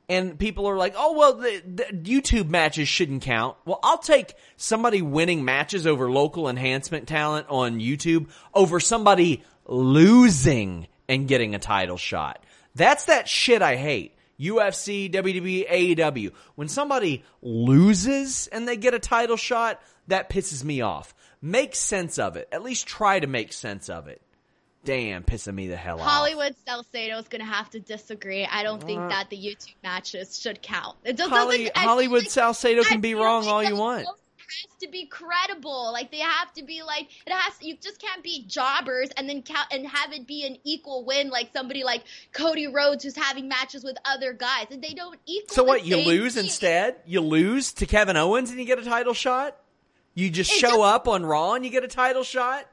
And 0.10 0.38
people 0.38 0.68
are 0.68 0.76
like, 0.76 0.94
oh, 0.98 1.18
well, 1.18 1.36
the, 1.36 1.62
the 1.66 1.84
YouTube 1.84 2.50
matches 2.50 2.90
shouldn't 2.90 3.22
count. 3.22 3.56
Well, 3.64 3.80
I'll 3.82 3.98
take 3.98 4.34
somebody 4.58 5.02
winning 5.02 5.46
matches 5.46 5.88
over 5.88 6.12
local 6.12 6.50
enhancement 6.50 7.08
talent 7.08 7.48
on 7.50 7.80
YouTube 7.80 8.28
over 8.54 8.82
somebody 8.82 9.44
losing 9.66 10.88
and 11.08 11.28
getting 11.28 11.56
a 11.56 11.60
title 11.60 11.98
shot. 11.98 12.44
That's 12.76 13.06
that 13.06 13.30
shit 13.30 13.62
I 13.62 13.78
hate. 13.78 14.16
UFC, 14.42 15.12
WWE, 15.12 15.70
AEW. 15.70 16.32
When 16.56 16.68
somebody 16.68 17.24
loses 17.42 18.48
and 18.48 18.68
they 18.68 18.78
get 18.78 18.94
a 18.94 19.00
title 19.00 19.38
shot, 19.38 19.82
that 20.08 20.30
pisses 20.30 20.64
me 20.64 20.82
off. 20.82 21.14
Make 21.42 21.76
sense 21.76 22.20
of 22.20 22.36
it. 22.38 22.48
At 22.52 22.64
least 22.64 22.88
try 22.88 23.20
to 23.20 23.28
make 23.28 23.54
sense 23.54 23.90
of 23.90 24.08
it. 24.08 24.22
Damn, 24.84 25.24
pissing 25.24 25.54
me 25.54 25.68
the 25.68 25.78
hell 25.78 26.00
off. 26.00 26.08
Hollywood 26.08 26.56
Salcedo 26.66 27.18
is 27.20 27.28
going 27.28 27.42
to 27.42 27.48
have 27.48 27.70
to 27.72 27.80
disagree. 27.80 28.46
I 28.46 28.64
don't 28.64 28.82
think 28.82 29.00
uh. 29.00 29.10
that 29.10 29.30
the 29.30 29.38
YouTube 29.38 29.76
matches 29.84 30.40
should 30.40 30.62
count. 30.62 30.98
It 31.04 31.18
just 31.18 31.30
Holly, 31.30 31.66
doesn't. 31.66 31.78
Hollywood 31.78 32.24
like- 32.24 32.32
Salcedo 32.32 32.82
I 32.82 32.86
can 32.86 33.02
be 33.02 33.14
wrong 33.14 33.48
all 33.48 33.64
you 33.64 33.76
want. 33.76 34.06
show 34.06 34.16
Has 34.68 34.76
to 34.82 34.88
be 34.90 35.06
credible. 35.06 35.92
Like 35.94 36.12
they 36.12 36.20
have 36.20 36.52
to 36.54 36.64
be 36.64 36.82
like 36.84 37.08
it 37.26 37.32
has. 37.32 37.54
You 37.62 37.78
just 37.78 38.02
can't 38.02 38.22
be 38.24 38.44
jobbers 38.48 39.10
and 39.18 39.28
then 39.30 39.42
count 39.42 39.68
and 39.72 39.88
have 39.88 40.12
it 40.14 40.28
be 40.28 40.46
an 40.46 40.58
equal 40.64 41.06
win. 41.06 41.30
Like 41.30 41.52
somebody 41.54 41.84
like 41.84 42.04
Cody 42.34 42.68
Rhodes 42.68 43.04
who's 43.04 43.16
having 43.16 43.48
matches 43.48 43.84
with 43.84 43.98
other 44.06 44.34
guys 44.34 44.68
and 44.72 44.82
they 44.84 44.94
don't 44.94 45.20
equal. 45.26 45.56
So 45.56 45.64
what? 45.64 45.86
You 45.86 45.98
lose 45.98 46.36
thing. 46.36 46.46
instead? 46.46 46.98
You 47.06 47.22
lose 47.22 47.74
to 47.74 47.86
Kevin 47.86 48.18
Owens 48.18 48.50
and 48.50 48.60
you 48.60 48.66
get 48.66 48.80
a 48.80 48.84
title 48.86 49.14
shot? 49.14 49.58
You 50.14 50.30
just 50.30 50.52
It 50.52 50.56
show 50.60 50.68
just- 50.70 50.80
up 50.80 51.08
on 51.08 51.26
Raw 51.26 51.54
and 51.54 51.64
you 51.64 51.72
get 51.72 51.84
a 51.84 51.88
title 51.88 52.24
shot? 52.24 52.66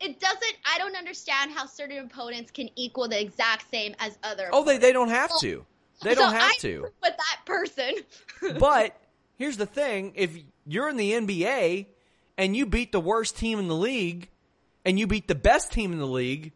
It 0.00 0.18
doesn't. 0.18 0.56
I 0.64 0.78
don't 0.78 0.96
understand 0.96 1.50
how 1.52 1.66
certain 1.66 1.98
opponents 1.98 2.50
can 2.50 2.70
equal 2.74 3.06
the 3.06 3.20
exact 3.20 3.70
same 3.70 3.94
as 3.98 4.18
other. 4.24 4.48
Oh, 4.52 4.64
they 4.64 4.78
they 4.78 4.92
don't 4.92 5.10
have 5.10 5.30
to. 5.40 5.66
They 6.02 6.14
don't 6.14 6.30
So 6.30 6.36
have 6.38 6.50
I 6.50 6.54
to. 6.60 6.80
With 7.02 7.16
that 7.16 7.40
person. 7.44 7.94
But 8.58 8.96
here's 9.36 9.58
the 9.58 9.66
thing: 9.66 10.14
if 10.16 10.30
you're 10.66 10.88
in 10.88 10.96
the 10.96 11.12
NBA 11.12 11.86
and 12.38 12.56
you 12.56 12.66
beat 12.66 12.92
the 12.92 13.00
worst 13.00 13.36
team 13.36 13.58
in 13.58 13.68
the 13.68 13.76
league 13.76 14.28
and 14.84 14.98
you 14.98 15.06
beat 15.06 15.28
the 15.28 15.34
best 15.34 15.72
team 15.72 15.92
in 15.92 15.98
the 15.98 16.06
league, 16.06 16.52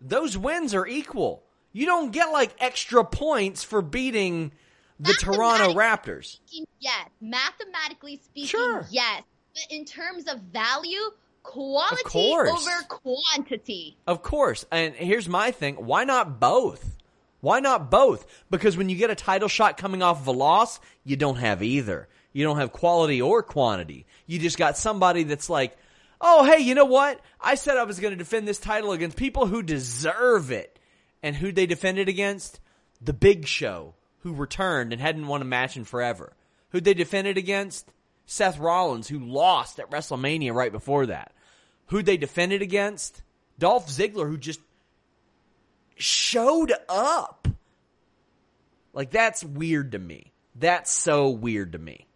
those 0.00 0.36
wins 0.36 0.74
are 0.74 0.86
equal. 0.86 1.42
You 1.72 1.86
don't 1.86 2.10
get 2.10 2.26
like 2.32 2.54
extra 2.58 3.04
points 3.04 3.62
for 3.62 3.82
beating 3.82 4.52
the 4.98 5.12
Toronto 5.14 5.72
Raptors. 5.74 6.38
speaking, 6.46 6.66
yes. 6.78 7.08
Mathematically 7.20 8.20
speaking, 8.22 8.48
Sure. 8.48 8.86
yes. 8.90 9.22
But 9.54 9.62
in 9.76 9.84
terms 9.84 10.26
of 10.26 10.40
value, 10.40 10.98
quality 11.42 12.02
course. 12.04 12.50
over 12.50 12.82
quantity. 12.88 13.96
Of 14.06 14.22
course. 14.22 14.64
And 14.70 14.94
here's 14.94 15.28
my 15.28 15.50
thing. 15.52 15.76
Why 15.76 16.04
not 16.04 16.38
both? 16.40 16.96
Why 17.40 17.60
not 17.60 17.90
both? 17.90 18.26
Because 18.50 18.76
when 18.76 18.88
you 18.90 18.96
get 18.96 19.10
a 19.10 19.14
title 19.14 19.48
shot 19.48 19.76
coming 19.78 20.02
off 20.02 20.20
of 20.20 20.26
a 20.26 20.32
loss, 20.32 20.78
you 21.04 21.16
don't 21.16 21.36
have 21.36 21.62
either. 21.62 22.08
You 22.32 22.44
don't 22.44 22.58
have 22.58 22.72
quality 22.72 23.20
or 23.20 23.42
quantity. 23.42 24.06
You 24.26 24.38
just 24.38 24.58
got 24.58 24.76
somebody 24.76 25.24
that's 25.24 25.50
like, 25.50 25.76
oh, 26.20 26.44
hey, 26.44 26.58
you 26.58 26.74
know 26.74 26.84
what? 26.84 27.20
I 27.40 27.54
said 27.54 27.76
I 27.76 27.84
was 27.84 28.00
going 28.00 28.12
to 28.12 28.16
defend 28.16 28.46
this 28.46 28.58
title 28.58 28.92
against 28.92 29.16
people 29.16 29.46
who 29.46 29.62
deserve 29.62 30.50
it. 30.50 30.78
And 31.22 31.36
who 31.36 31.52
they 31.52 31.66
defended 31.66 32.08
against? 32.08 32.60
The 33.02 33.12
Big 33.12 33.46
Show, 33.46 33.94
who 34.20 34.32
returned 34.32 34.92
and 34.92 35.02
hadn't 35.02 35.26
won 35.26 35.42
a 35.42 35.44
match 35.44 35.76
in 35.76 35.84
forever. 35.84 36.32
Who'd 36.70 36.84
they 36.84 36.94
defended 36.94 37.36
against? 37.36 37.92
Seth 38.26 38.58
Rollins, 38.58 39.08
who 39.08 39.18
lost 39.18 39.80
at 39.80 39.90
WrestleMania 39.90 40.54
right 40.54 40.72
before 40.72 41.06
that. 41.06 41.32
Who'd 41.86 42.06
they 42.06 42.16
defended 42.16 42.62
against? 42.62 43.22
Dolph 43.58 43.88
Ziggler, 43.88 44.28
who 44.28 44.38
just 44.38 44.60
showed 45.96 46.72
up. 46.88 47.48
Like, 48.92 49.10
that's 49.10 49.44
weird 49.44 49.92
to 49.92 49.98
me. 49.98 50.32
That's 50.54 50.90
so 50.90 51.30
weird 51.30 51.72
to 51.72 51.78
me. 51.78 52.06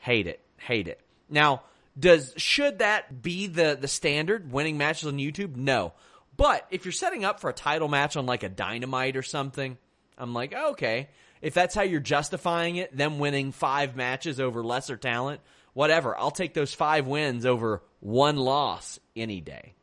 Hate 0.00 0.26
it. 0.26 0.40
Hate 0.56 0.88
it. 0.88 1.00
Now, 1.28 1.62
does 1.98 2.34
should 2.36 2.80
that 2.80 3.22
be 3.22 3.46
the 3.46 3.78
the 3.80 3.88
standard 3.88 4.52
winning 4.52 4.78
matches 4.78 5.06
on 5.06 5.18
YouTube? 5.18 5.56
No. 5.56 5.92
But 6.36 6.66
if 6.70 6.84
you're 6.84 6.92
setting 6.92 7.24
up 7.24 7.40
for 7.40 7.50
a 7.50 7.54
title 7.54 7.88
match 7.88 8.16
on 8.16 8.26
like 8.26 8.42
a 8.42 8.48
dynamite 8.48 9.16
or 9.16 9.22
something, 9.22 9.76
I'm 10.16 10.34
like, 10.34 10.54
okay. 10.54 11.08
If 11.42 11.54
that's 11.54 11.74
how 11.74 11.82
you're 11.82 12.00
justifying 12.00 12.76
it, 12.76 12.96
them 12.96 13.18
winning 13.18 13.52
five 13.52 13.96
matches 13.96 14.40
over 14.40 14.62
lesser 14.62 14.96
talent, 14.96 15.40
whatever. 15.72 16.18
I'll 16.18 16.30
take 16.30 16.54
those 16.54 16.74
five 16.74 17.06
wins 17.06 17.46
over 17.46 17.82
one 18.00 18.36
loss 18.36 18.98
any 19.16 19.40
day. 19.40 19.74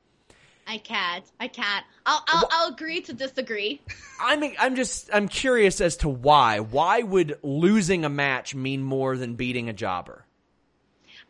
I 0.68 0.78
can't. 0.80 1.24
I 1.39 1.47
can't. 1.47 1.86
I'll 2.05 2.24
I'll, 2.28 2.49
I'll 2.51 2.74
agree 2.74 3.01
to 3.01 3.13
disagree. 3.13 3.82
I'm 4.20 4.43
I'm 4.59 4.76
just 4.76 5.09
I'm 5.13 5.28
curious 5.28 5.80
as 5.80 5.97
to 5.97 6.09
why. 6.09 6.59
Why 6.59 7.01
would 7.01 7.39
losing 7.41 8.03
a 8.03 8.09
match 8.09 8.53
mean 8.53 8.84
more 8.84 9.15
than 9.15 9.36
beating 9.36 9.70
a 9.70 9.74
jobber? 9.74 10.26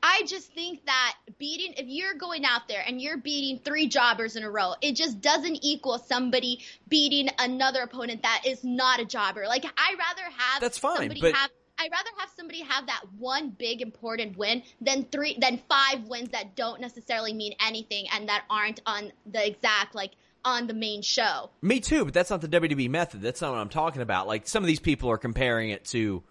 I 0.01 0.23
just 0.27 0.53
think 0.53 0.85
that 0.85 1.15
beating, 1.39 1.73
if 1.75 1.87
you're 1.87 2.13
going 2.13 2.45
out 2.45 2.67
there 2.67 2.83
and 2.87 3.01
you're 3.01 3.17
beating 3.17 3.59
three 3.63 3.87
jobbers 3.87 4.35
in 4.35 4.43
a 4.43 4.49
row, 4.49 4.73
it 4.81 4.95
just 4.95 5.21
doesn't 5.21 5.59
equal 5.63 5.97
somebody 5.97 6.59
beating 6.87 7.29
another 7.39 7.81
opponent 7.81 8.21
that 8.21 8.43
is 8.45 8.63
not 8.63 8.99
a 8.99 9.05
jobber. 9.05 9.45
Like, 9.47 9.65
I 9.65 9.95
rather 9.97 10.21
have 10.37 10.61
That's 10.61 10.77
fine, 10.77 10.97
somebody 10.97 11.21
but- 11.21 11.33
have. 11.33 11.49
I'd 11.79 11.91
rather 11.91 12.09
have 12.17 12.29
somebody 12.35 12.61
have 12.61 12.87
that 12.87 13.01
one 13.17 13.49
big 13.51 13.81
important 13.81 14.37
win 14.37 14.63
than 14.81 15.03
three 15.05 15.37
than 15.39 15.61
five 15.69 16.03
wins 16.07 16.29
that 16.29 16.55
don't 16.55 16.81
necessarily 16.81 17.33
mean 17.33 17.53
anything 17.65 18.07
and 18.13 18.29
that 18.29 18.43
aren't 18.49 18.81
on 18.85 19.11
the 19.25 19.45
exact 19.45 19.93
like 19.95 20.11
on 20.43 20.67
the 20.67 20.73
main 20.73 21.01
show. 21.01 21.49
Me 21.61 21.79
too, 21.79 22.05
but 22.05 22.13
that's 22.13 22.29
not 22.29 22.41
the 22.41 22.47
WWE 22.47 22.89
method. 22.89 23.21
That's 23.21 23.41
not 23.41 23.51
what 23.51 23.59
I'm 23.59 23.69
talking 23.69 24.01
about. 24.01 24.27
Like 24.27 24.47
some 24.47 24.63
of 24.63 24.67
these 24.67 24.79
people 24.79 25.11
are 25.11 25.17
comparing 25.17 25.69
it 25.69 25.85
to 25.85 26.23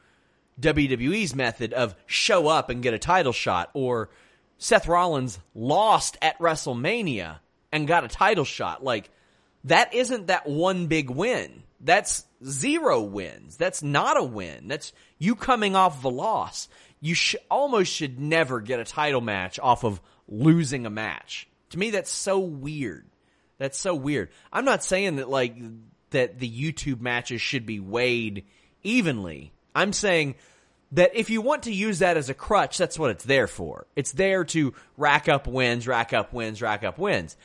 WWE's 0.60 1.34
method 1.34 1.72
of 1.74 1.94
show 2.06 2.48
up 2.48 2.70
and 2.70 2.82
get 2.82 2.94
a 2.94 2.98
title 2.98 3.32
shot, 3.32 3.70
or 3.74 4.08
Seth 4.58 4.88
Rollins 4.88 5.38
lost 5.54 6.16
at 6.22 6.38
WrestleMania 6.38 7.40
and 7.72 7.86
got 7.86 8.04
a 8.04 8.08
title 8.08 8.44
shot. 8.44 8.82
Like 8.82 9.10
that 9.64 9.94
isn't 9.94 10.28
that 10.28 10.48
one 10.48 10.86
big 10.86 11.10
win. 11.10 11.62
That's 11.86 12.24
zero 12.44 13.00
wins. 13.00 13.56
That's 13.56 13.80
not 13.80 14.16
a 14.16 14.22
win. 14.22 14.66
That's 14.66 14.92
you 15.18 15.36
coming 15.36 15.76
off 15.76 15.98
of 15.98 16.04
a 16.04 16.08
loss. 16.08 16.68
You 17.00 17.14
sh- 17.14 17.36
almost 17.48 17.92
should 17.92 18.18
never 18.18 18.60
get 18.60 18.80
a 18.80 18.84
title 18.84 19.20
match 19.20 19.60
off 19.60 19.84
of 19.84 20.00
losing 20.26 20.84
a 20.84 20.90
match. 20.90 21.48
To 21.70 21.78
me, 21.78 21.90
that's 21.90 22.10
so 22.10 22.40
weird. 22.40 23.06
That's 23.58 23.78
so 23.78 23.94
weird. 23.94 24.30
I'm 24.52 24.64
not 24.64 24.82
saying 24.82 25.16
that 25.16 25.30
like 25.30 25.56
that 26.10 26.40
the 26.40 26.50
YouTube 26.50 27.00
matches 27.00 27.40
should 27.40 27.66
be 27.66 27.78
weighed 27.78 28.46
evenly. 28.82 29.52
I'm 29.72 29.92
saying 29.92 30.34
that 30.90 31.14
if 31.14 31.30
you 31.30 31.40
want 31.40 31.64
to 31.64 31.72
use 31.72 32.00
that 32.00 32.16
as 32.16 32.28
a 32.28 32.34
crutch, 32.34 32.78
that's 32.78 32.98
what 32.98 33.12
it's 33.12 33.24
there 33.24 33.46
for. 33.46 33.86
It's 33.94 34.10
there 34.10 34.42
to 34.46 34.74
rack 34.96 35.28
up 35.28 35.46
wins, 35.46 35.86
rack 35.86 36.12
up 36.12 36.32
wins, 36.32 36.60
rack 36.60 36.82
up 36.82 36.98
wins. 36.98 37.36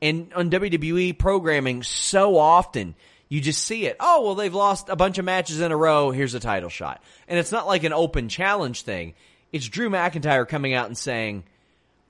And 0.00 0.32
on 0.32 0.50
WWE 0.50 1.18
programming, 1.18 1.82
so 1.82 2.38
often 2.38 2.94
you 3.30 3.40
just 3.40 3.64
see 3.64 3.86
it. 3.86 3.96
Oh, 4.00 4.22
well, 4.24 4.34
they've 4.34 4.52
lost 4.52 4.88
a 4.88 4.96
bunch 4.96 5.16
of 5.18 5.24
matches 5.24 5.60
in 5.60 5.70
a 5.70 5.76
row. 5.76 6.10
Here's 6.10 6.34
a 6.34 6.40
title 6.40 6.68
shot. 6.68 7.02
And 7.28 7.38
it's 7.38 7.52
not 7.52 7.66
like 7.66 7.84
an 7.84 7.92
open 7.92 8.28
challenge 8.28 8.82
thing. 8.82 9.14
It's 9.52 9.66
Drew 9.68 9.88
McIntyre 9.88 10.46
coming 10.46 10.74
out 10.74 10.86
and 10.86 10.98
saying, 10.98 11.44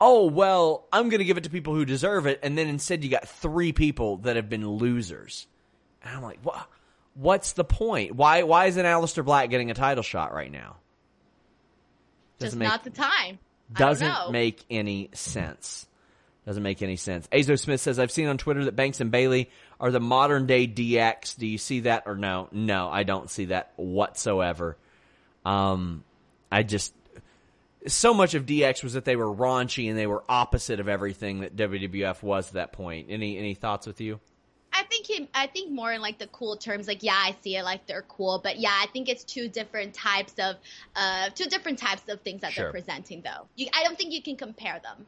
oh, 0.01 0.27
well, 0.27 0.87
I'm 0.91 1.11
going 1.11 1.19
to 1.19 1.27
give 1.27 1.37
it 1.37 1.45
to 1.45 1.51
people 1.51 1.75
who 1.75 1.85
deserve 1.85 2.27
it. 2.27 2.41
And 2.43 2.57
then 2.57 2.69
instead 2.69 3.05
you 3.05 3.11
got 3.11 3.29
three 3.29 3.73
people 3.73 4.17
that 4.19 4.37
have 4.37 4.49
been 4.49 4.67
losers. 4.67 5.47
And 6.03 6.17
I'm 6.17 6.23
like, 6.23 6.39
what? 6.43 6.67
What's 7.15 7.53
the 7.53 7.65
point? 7.65 8.15
Why, 8.15 8.45
why 8.45 8.67
isn't 8.67 8.85
Aleister 8.85 9.23
Black 9.23 9.51
getting 9.51 9.71
a 9.71 9.75
title 9.75 10.03
shot 10.03 10.33
right 10.33 10.51
now? 10.51 10.77
Just 12.41 12.57
make- 12.57 12.67
not 12.69 12.83
the 12.83 12.91
time. 12.91 13.39
I 13.77 13.79
doesn't 13.79 14.33
make 14.33 14.65
any 14.71 15.11
sense. 15.13 15.87
Doesn't 16.47 16.63
make 16.63 16.81
any 16.83 16.97
sense. 16.97 17.29
Azo 17.33 17.55
Smith 17.57 17.81
says, 17.81 17.99
I've 17.99 18.11
seen 18.11 18.27
on 18.27 18.39
Twitter 18.39 18.65
that 18.65 18.75
Banks 18.75 19.01
and 19.01 19.11
Bayley 19.11 19.51
are 19.79 19.91
the 19.91 20.01
modern 20.01 20.47
day 20.47 20.67
DX. 20.67 21.37
Do 21.37 21.47
you 21.47 21.59
see 21.59 21.81
that 21.81 22.05
or 22.07 22.17
no? 22.17 22.49
No, 22.51 22.89
I 22.89 23.03
don't 23.03 23.31
see 23.31 23.47
that 23.47 23.73
whatsoever. 23.77 24.77
Um, 25.45 26.03
I 26.51 26.63
just, 26.63 26.95
so 27.87 28.15
much 28.15 28.35
of 28.35 28.47
DX 28.47 28.83
was 28.83 28.95
that 28.95 29.05
they 29.05 29.17
were 29.17 29.33
raunchy 29.33 29.89
and 29.91 29.99
they 29.99 30.07
were 30.07 30.25
opposite 30.29 30.81
of 30.81 30.89
everything 30.89 31.41
that 31.41 31.57
WWF 31.57 32.23
was 32.23 32.49
at 32.49 32.55
that 32.55 32.73
point. 32.73 33.09
Any, 33.11 33.37
any 33.39 33.55
thoughts 33.55 33.87
with 33.87 34.01
you? 34.01 34.19
I 34.73 34.85
think 34.85 35.07
he, 35.07 35.29
I 35.35 35.47
think 35.47 35.71
more 35.71 35.93
in 35.93 36.01
like 36.01 36.19
the 36.19 36.27
cool 36.29 36.57
terms, 36.57 36.89
like 36.89 37.03
yeah, 37.03 37.15
I 37.17 37.37
see 37.43 37.57
it 37.57 37.65
like 37.65 37.87
they're 37.87 38.03
cool, 38.09 38.41
but 38.43 38.59
yeah, 38.59 38.73
I 38.73 38.87
think 38.93 39.09
it's 39.09 39.25
two 39.25 39.49
different 39.49 39.93
types 39.95 40.33
of, 40.39 40.57
uh, 40.97 41.29
two 41.35 41.45
different 41.47 41.79
types 41.79 42.03
of 42.09 42.21
things 42.23 42.41
that 42.41 42.53
Sure. 42.53 42.65
they're 42.65 42.73
presenting 42.73 43.21
though. 43.21 43.47
You, 43.57 43.67
I 43.75 43.85
don't 43.85 43.99
think 43.99 44.13
you 44.13 44.23
can 44.23 44.37
compare 44.37 44.81
them. 44.83 45.07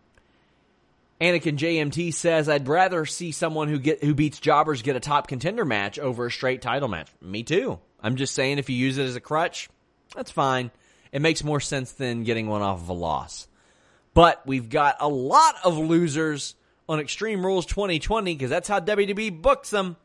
Anakin 1.22 1.56
JMT 1.56 2.12
says, 2.12 2.48
"I'd 2.48 2.66
rather 2.66 3.06
see 3.06 3.30
someone 3.30 3.68
who 3.68 3.78
get 3.78 4.02
who 4.02 4.12
beats 4.12 4.40
jobbers 4.40 4.82
get 4.82 4.96
a 4.96 5.00
top 5.00 5.28
contender 5.28 5.64
match 5.64 6.00
over 6.00 6.26
a 6.26 6.30
straight 6.32 6.60
title 6.60 6.88
match." 6.88 7.08
Me 7.20 7.44
too. 7.44 7.78
I'm 8.00 8.16
just 8.16 8.34
saying, 8.34 8.58
if 8.58 8.68
you 8.68 8.74
use 8.74 8.98
it 8.98 9.04
as 9.04 9.14
a 9.14 9.20
crutch, 9.20 9.70
that's 10.16 10.32
fine. 10.32 10.72
It 11.12 11.22
makes 11.22 11.44
more 11.44 11.60
sense 11.60 11.92
than 11.92 12.24
getting 12.24 12.48
one 12.48 12.62
off 12.62 12.80
of 12.80 12.88
a 12.88 12.92
loss. 12.92 13.46
But 14.14 14.44
we've 14.46 14.68
got 14.68 14.96
a 14.98 15.08
lot 15.08 15.54
of 15.62 15.78
losers 15.78 16.56
on 16.88 16.98
Extreme 16.98 17.46
Rules 17.46 17.66
2020 17.66 18.34
because 18.34 18.50
that's 18.50 18.66
how 18.66 18.80
WWE 18.80 19.30
books 19.30 19.70
them. 19.70 19.96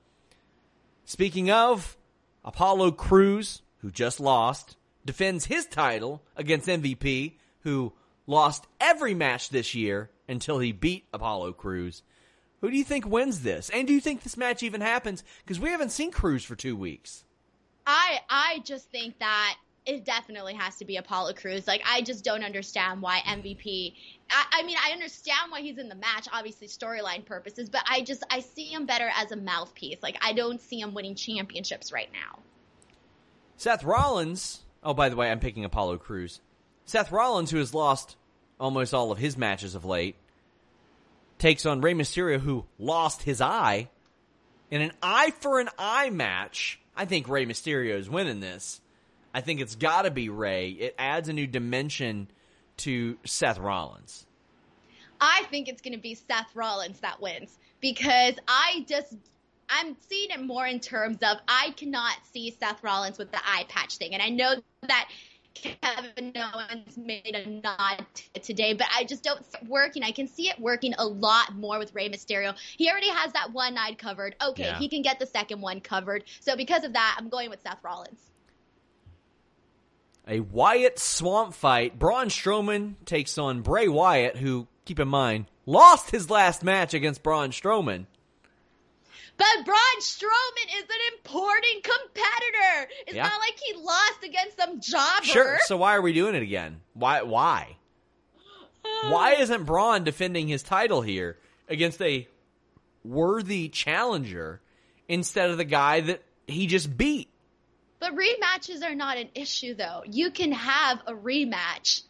Speaking 1.03 1.49
of, 1.49 1.97
Apollo 2.45 2.91
Crews, 2.91 3.63
who 3.79 3.89
just 3.89 4.19
lost, 4.19 4.77
defends 5.03 5.45
his 5.45 5.65
title 5.65 6.21
against 6.35 6.67
MVP, 6.67 7.39
who 7.61 7.93
lost 8.27 8.67
every 8.79 9.15
match 9.15 9.49
this 9.49 9.73
year 9.73 10.11
until 10.27 10.59
he 10.59 10.71
beat 10.71 11.05
Apollo 11.13 11.53
Crews. 11.53 12.03
Who 12.61 12.71
do 12.71 12.77
you 12.77 12.83
think 12.83 13.05
wins 13.05 13.41
this? 13.41 13.69
And 13.69 13.87
do 13.87 13.93
you 13.93 14.01
think 14.01 14.23
this 14.23 14.37
match 14.37 14.63
even 14.63 14.81
happens? 14.81 15.23
Because 15.43 15.59
we 15.59 15.69
haven't 15.69 15.91
seen 15.91 16.11
Crews 16.11 16.43
for 16.43 16.55
two 16.55 16.75
weeks. 16.75 17.23
I 17.85 18.19
I 18.29 18.61
just 18.65 18.89
think 18.91 19.19
that 19.19 19.55
it 19.85 20.03
definitely 20.03 20.53
has 20.55 20.75
to 20.77 20.85
be 20.85 20.97
Apollo 20.97 21.33
Crews. 21.33 21.65
Like 21.65 21.81
I 21.89 22.01
just 22.01 22.25
don't 22.25 22.43
understand 22.43 23.01
why 23.01 23.19
MVP. 23.19 23.93
I, 24.29 24.45
I 24.51 24.63
mean, 24.63 24.75
I 24.83 24.91
understand 24.91 25.49
why 25.49 25.61
he's 25.61 25.77
in 25.77 25.87
the 25.87 25.95
match, 25.95 26.27
obviously 26.33 26.67
storyline 26.67 27.25
purposes, 27.25 27.69
but 27.69 27.83
I 27.89 28.01
just 28.01 28.23
I 28.29 28.41
see 28.41 28.65
him 28.65 28.85
better 28.85 29.09
as 29.15 29.31
a 29.31 29.37
mouthpiece. 29.37 29.99
Like 30.03 30.17
I 30.21 30.33
don't 30.33 30.59
see 30.61 30.81
him 30.81 30.93
winning 30.93 31.15
championships 31.15 31.93
right 31.93 32.09
now. 32.11 32.39
Seth 33.55 33.83
Rollins. 33.83 34.63
Oh, 34.83 34.93
by 34.93 35.09
the 35.09 35.15
way, 35.15 35.31
I'm 35.31 35.39
picking 35.39 35.65
Apollo 35.65 35.99
Crews. 35.99 36.41
Seth 36.85 37.11
Rollins, 37.11 37.51
who 37.51 37.57
has 37.57 37.73
lost 37.73 38.15
almost 38.59 38.93
all 38.93 39.11
of 39.11 39.17
his 39.17 39.37
matches 39.37 39.75
of 39.75 39.85
late, 39.85 40.15
takes 41.37 41.65
on 41.65 41.81
Rey 41.81 41.93
Mysterio, 41.93 42.39
who 42.39 42.65
lost 42.79 43.23
his 43.23 43.41
eye 43.41 43.89
in 44.71 44.81
an 44.81 44.91
eye 45.01 45.31
for 45.39 45.59
an 45.59 45.69
eye 45.77 46.09
match. 46.09 46.79
I 46.95 47.05
think 47.05 47.29
Rey 47.29 47.45
Mysterio 47.45 47.97
is 47.97 48.09
winning 48.09 48.39
this. 48.39 48.81
I 49.33 49.41
think 49.41 49.61
it's 49.61 49.75
got 49.75 50.03
to 50.03 50.11
be 50.11 50.29
Rey. 50.29 50.71
It 50.71 50.95
adds 50.97 51.29
a 51.29 51.33
new 51.33 51.47
dimension 51.47 52.29
to 52.77 53.17
Seth 53.23 53.59
Rollins. 53.59 54.25
I 55.19 55.43
think 55.49 55.67
it's 55.67 55.81
going 55.81 55.93
to 55.93 55.99
be 55.99 56.15
Seth 56.15 56.55
Rollins 56.55 56.99
that 57.01 57.21
wins 57.21 57.57
because 57.81 58.35
I 58.47 58.85
just 58.87 59.15
I'm 59.69 59.95
seeing 60.07 60.31
it 60.31 60.41
more 60.41 60.65
in 60.65 60.79
terms 60.79 61.17
of 61.21 61.37
I 61.47 61.73
cannot 61.75 62.15
see 62.31 62.55
Seth 62.59 62.83
Rollins 62.83 63.17
with 63.17 63.31
the 63.31 63.39
eye 63.39 63.65
patch 63.67 63.97
thing, 63.97 64.13
and 64.13 64.23
I 64.23 64.29
know 64.29 64.55
that 64.87 65.09
Kevin 65.61 66.33
Owens 66.35 66.97
made 66.97 67.35
a 67.35 67.49
nod 67.49 68.05
today, 68.41 68.73
but 68.73 68.87
I 68.95 69.03
just 69.03 69.23
don't 69.23 69.43
see 69.43 69.57
it 69.61 69.67
working. 69.67 70.03
I 70.03 70.11
can 70.11 70.27
see 70.27 70.49
it 70.49 70.59
working 70.59 70.93
a 70.97 71.05
lot 71.05 71.55
more 71.55 71.79
with 71.79 71.93
Rey 71.93 72.09
Mysterio. 72.09 72.55
He 72.77 72.89
already 72.89 73.09
has 73.09 73.33
that 73.33 73.51
one 73.53 73.77
eye 73.77 73.95
covered. 73.97 74.35
Okay, 74.41 74.63
Yeah. 74.65 74.77
he 74.79 74.87
can 74.89 75.01
get 75.01 75.19
the 75.19 75.25
second 75.25 75.61
one 75.61 75.81
covered. 75.81 76.23
So 76.39 76.55
because 76.55 76.83
of 76.83 76.93
that, 76.93 77.15
I'm 77.17 77.29
going 77.29 77.49
with 77.49 77.61
Seth 77.61 77.83
Rollins. 77.83 78.19
A 80.27 80.41
Wyatt 80.41 80.99
swamp 80.99 81.53
fight. 81.53 81.97
Braun 81.97 82.27
Strowman 82.27 82.95
takes 83.05 83.37
on 83.37 83.61
Bray 83.61 83.87
Wyatt, 83.87 84.35
who, 84.37 84.67
keep 84.83 84.99
in 84.99 85.07
mind, 85.07 85.45
lost 85.65 86.11
his 86.11 86.29
last 86.29 86.63
match 86.63 86.93
against 86.93 87.23
Braun 87.23 87.51
Strowman. 87.51 88.07
But 89.37 89.65
Braun 89.65 89.99
Strowman 89.99 90.77
is 90.77 90.83
an 90.83 91.15
important 91.17 91.83
competitor. 91.83 92.91
It's 93.05 93.15
Yeah. 93.15 93.23
not 93.27 93.39
like 93.39 93.57
he 93.63 93.73
lost 93.75 94.23
against 94.23 94.57
some 94.57 94.79
jobber. 94.81 95.25
Sure. 95.25 95.57
So 95.65 95.77
why 95.77 95.95
are 95.95 96.01
we 96.01 96.13
doing 96.13 96.33
it 96.35 96.41
again? 96.41 96.81
Why? 96.93 97.21
Why? 97.21 97.77
Why 99.03 99.35
isn't 99.35 99.65
Braun 99.65 100.03
defending 100.03 100.47
his 100.47 100.63
title 100.63 101.01
here 101.01 101.37
against 101.67 102.01
a 102.01 102.27
worthy 103.03 103.69
challenger 103.69 104.61
instead 105.07 105.49
of 105.49 105.57
the 105.57 105.65
guy 105.65 106.01
that 106.01 106.23
he 106.47 106.65
just 106.67 106.97
beat? 106.97 107.29
But 107.99 108.13
rematches 108.15 108.83
are 108.83 108.95
not 108.95 109.17
an 109.17 109.29
issue, 109.35 109.73
though. 109.73 110.03
You 110.05 110.31
can 110.31 110.51
have 110.51 111.01
a 111.07 111.13
rematch. 111.13 112.03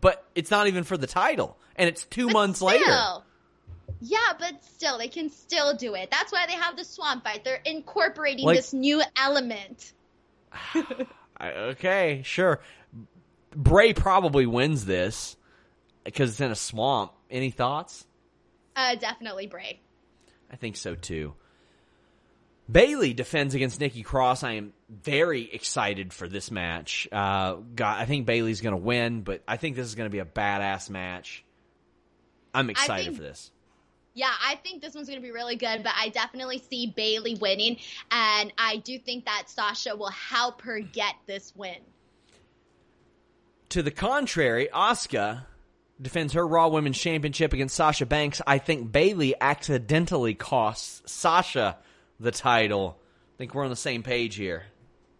But 0.00 0.24
it's 0.34 0.50
not 0.50 0.66
even 0.68 0.84
for 0.84 0.96
the 0.96 1.06
title, 1.06 1.56
and 1.76 1.88
it's 1.88 2.04
two 2.04 2.26
But 2.26 2.32
months 2.32 2.58
still. 2.58 2.68
later. 2.68 3.22
Yeah, 4.00 4.18
but 4.38 4.64
still, 4.64 4.98
they 4.98 5.08
can 5.08 5.30
still 5.30 5.74
do 5.76 5.94
it. 5.94 6.10
That's 6.10 6.32
why 6.32 6.46
they 6.46 6.54
have 6.54 6.76
the 6.76 6.84
swamp 6.84 7.24
fight. 7.24 7.44
They're 7.44 7.60
incorporating 7.64 8.44
Like- 8.46 8.56
this 8.56 8.72
new 8.72 9.02
element. 9.16 9.92
Okay, 11.42 12.20
sure. 12.24 12.60
Bray 13.56 13.94
probably 13.94 14.44
wins 14.44 14.84
this 14.84 15.36
because 16.04 16.32
it's 16.32 16.40
in 16.40 16.50
a 16.50 16.54
swamp. 16.56 17.12
Any 17.30 17.50
thoughts? 17.50 18.06
Uh, 18.76 18.94
definitely 18.96 19.46
Bray. 19.46 19.80
I 20.52 20.56
think 20.56 20.76
so 20.76 20.94
too. 20.94 21.32
Bayley 22.70 23.14
defends 23.14 23.54
against 23.54 23.80
Nikki 23.80 24.02
Cross. 24.02 24.44
I 24.44 24.52
am 24.52 24.74
very 24.90 25.50
excited 25.50 26.12
for 26.12 26.28
this 26.28 26.50
match. 26.50 27.08
Uh, 27.10 27.54
God, 27.74 27.98
I 27.98 28.04
think 28.04 28.26
Bayley's 28.26 28.60
going 28.60 28.74
to 28.74 28.82
win, 28.82 29.22
but 29.22 29.42
I 29.48 29.56
think 29.56 29.76
this 29.76 29.86
is 29.86 29.94
going 29.94 30.10
to 30.10 30.12
be 30.12 30.20
a 30.20 30.24
badass 30.26 30.90
match. 30.90 31.42
I'm 32.52 32.68
excited 32.68 33.06
think- 33.06 33.16
for 33.16 33.22
this. 33.22 33.50
Yeah, 34.14 34.32
I 34.44 34.56
think 34.56 34.82
this 34.82 34.94
one's 34.94 35.08
going 35.08 35.20
to 35.20 35.22
be 35.22 35.30
really 35.30 35.56
good, 35.56 35.82
but 35.82 35.92
I 35.96 36.08
definitely 36.08 36.62
see 36.68 36.92
Bayley 36.96 37.36
winning, 37.36 37.76
and 38.10 38.52
I 38.58 38.78
do 38.78 38.98
think 38.98 39.24
that 39.26 39.44
Sasha 39.48 39.94
will 39.94 40.10
help 40.10 40.62
her 40.62 40.80
get 40.80 41.14
this 41.26 41.52
win. 41.54 41.76
To 43.70 43.82
the 43.82 43.92
contrary, 43.92 44.68
Asuka 44.74 45.44
defends 46.02 46.32
her 46.32 46.46
Raw 46.46 46.68
Women's 46.68 46.98
Championship 46.98 47.52
against 47.52 47.76
Sasha 47.76 48.04
Banks. 48.04 48.42
I 48.46 48.58
think 48.58 48.90
Bayley 48.90 49.34
accidentally 49.40 50.34
costs 50.34 51.02
Sasha 51.10 51.78
the 52.18 52.32
title. 52.32 52.98
I 53.34 53.38
think 53.38 53.54
we're 53.54 53.64
on 53.64 53.70
the 53.70 53.76
same 53.76 54.02
page 54.02 54.34
here. 54.34 54.64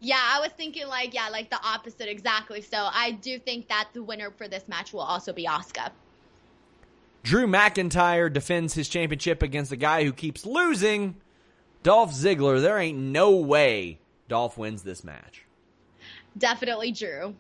Yeah, 0.01 0.21
I 0.21 0.41
was 0.41 0.51
thinking 0.57 0.89
like 0.89 1.13
yeah, 1.15 1.29
like 1.29 1.51
the 1.51 1.61
opposite 1.63 2.09
exactly. 2.09 2.63
So 2.63 2.89
I 2.91 3.13
do 3.13 3.39
think 3.39 3.69
that 3.69 3.91
the 3.93 4.03
winner 4.03 4.31
for 4.31 4.49
this 4.49 4.67
match 4.67 4.93
will 4.93 5.01
also 5.01 5.33
be 5.33 5.45
Asuka. 5.45 5.91
Drew 7.23 7.47
McIntyre 7.47 8.33
defends 8.33 8.75
his 8.75 8.89
championship 8.89 9.43
against 9.43 9.71
the 9.71 9.77
guy 9.77 10.05
who 10.05 10.13
keeps 10.13 10.47
losing, 10.47 11.17
Dolph 11.83 12.13
Ziggler. 12.13 12.61
There 12.61 12.79
ain't 12.79 12.99
no 12.99 13.37
way 13.37 13.99
Dolph 14.29 14.57
wins 14.57 14.83
this 14.83 15.05
match. 15.05 15.45
Definitely 16.37 16.93
Drew. 16.93 17.35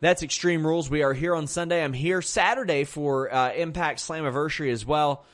That's 0.00 0.22
Extreme 0.22 0.66
Rules. 0.66 0.88
We 0.88 1.02
are 1.02 1.12
here 1.12 1.34
on 1.34 1.46
Sunday. 1.46 1.82
I'm 1.82 1.92
here 1.92 2.22
Saturday 2.22 2.84
for 2.84 3.32
uh, 3.32 3.52
Impact 3.52 3.98
Slammiversary 3.98 4.70
as 4.70 4.86
well. 4.86 5.24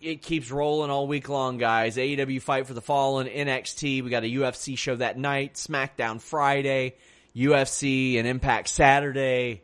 It 0.00 0.22
keeps 0.22 0.50
rolling 0.50 0.90
all 0.90 1.06
week 1.06 1.28
long, 1.28 1.58
guys. 1.58 1.96
AEW 1.96 2.40
Fight 2.40 2.66
for 2.66 2.72
the 2.72 2.80
Fallen, 2.80 3.26
NXT. 3.26 4.02
We 4.02 4.08
got 4.08 4.22
a 4.22 4.28
UFC 4.28 4.78
show 4.78 4.96
that 4.96 5.18
night, 5.18 5.54
SmackDown 5.54 6.20
Friday, 6.22 6.94
UFC 7.36 8.16
and 8.16 8.26
Impact 8.26 8.68
Saturday, 8.68 9.62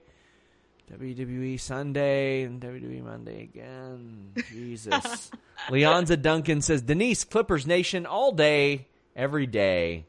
WWE 0.93 1.59
Sunday, 1.59 2.43
and 2.43 2.61
WWE 2.61 3.03
Monday 3.03 3.43
again. 3.43 4.33
Jesus. 4.51 5.31
Leonza 5.69 6.21
Duncan 6.21 6.63
says, 6.63 6.83
Denise, 6.83 7.25
Clippers 7.25 7.67
Nation, 7.67 8.07
all 8.07 8.33
day, 8.33 8.87
every 9.17 9.47
day, 9.47 10.07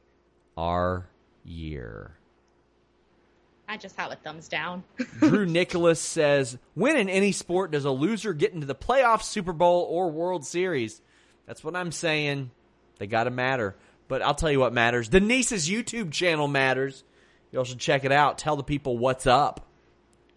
our 0.56 1.08
year. 1.44 2.12
I 3.68 3.78
just 3.78 3.98
have 3.98 4.12
a 4.12 4.16
thumbs 4.16 4.48
down. 4.48 4.84
Drew 5.20 5.46
Nicholas 5.46 6.00
says, 6.00 6.58
"When 6.74 6.96
in 6.96 7.10
any 7.10 7.34
sport 7.34 7.72
does 7.72 7.84
a 7.84 7.92
loser 7.92 8.34
get 8.34 8.54
into 8.54 8.66
the 8.66 8.76
playoffs, 8.76 9.24
Super 9.24 9.52
Bowl, 9.54 9.88
or 9.90 10.10
World 10.10 10.46
Series?" 10.46 11.02
That's 11.48 11.64
what 11.64 11.76
I'm 11.76 11.92
saying. 11.92 12.52
They 13.00 13.08
got 13.08 13.26
to 13.26 13.32
matter. 13.32 13.76
But 14.08 14.22
I'll 14.22 14.36
tell 14.36 14.52
you 14.52 14.60
what 14.60 14.74
matters. 14.74 15.10
Denise's 15.10 15.68
YouTube 15.68 16.12
channel 16.12 16.48
matters. 16.48 17.04
Y'all 17.52 17.66
should 17.66 17.80
check 17.80 18.06
it 18.06 18.12
out. 18.12 18.38
Tell 18.38 18.56
the 18.56 18.64
people 18.64 18.98
what's 18.98 19.28
up. 19.28 19.66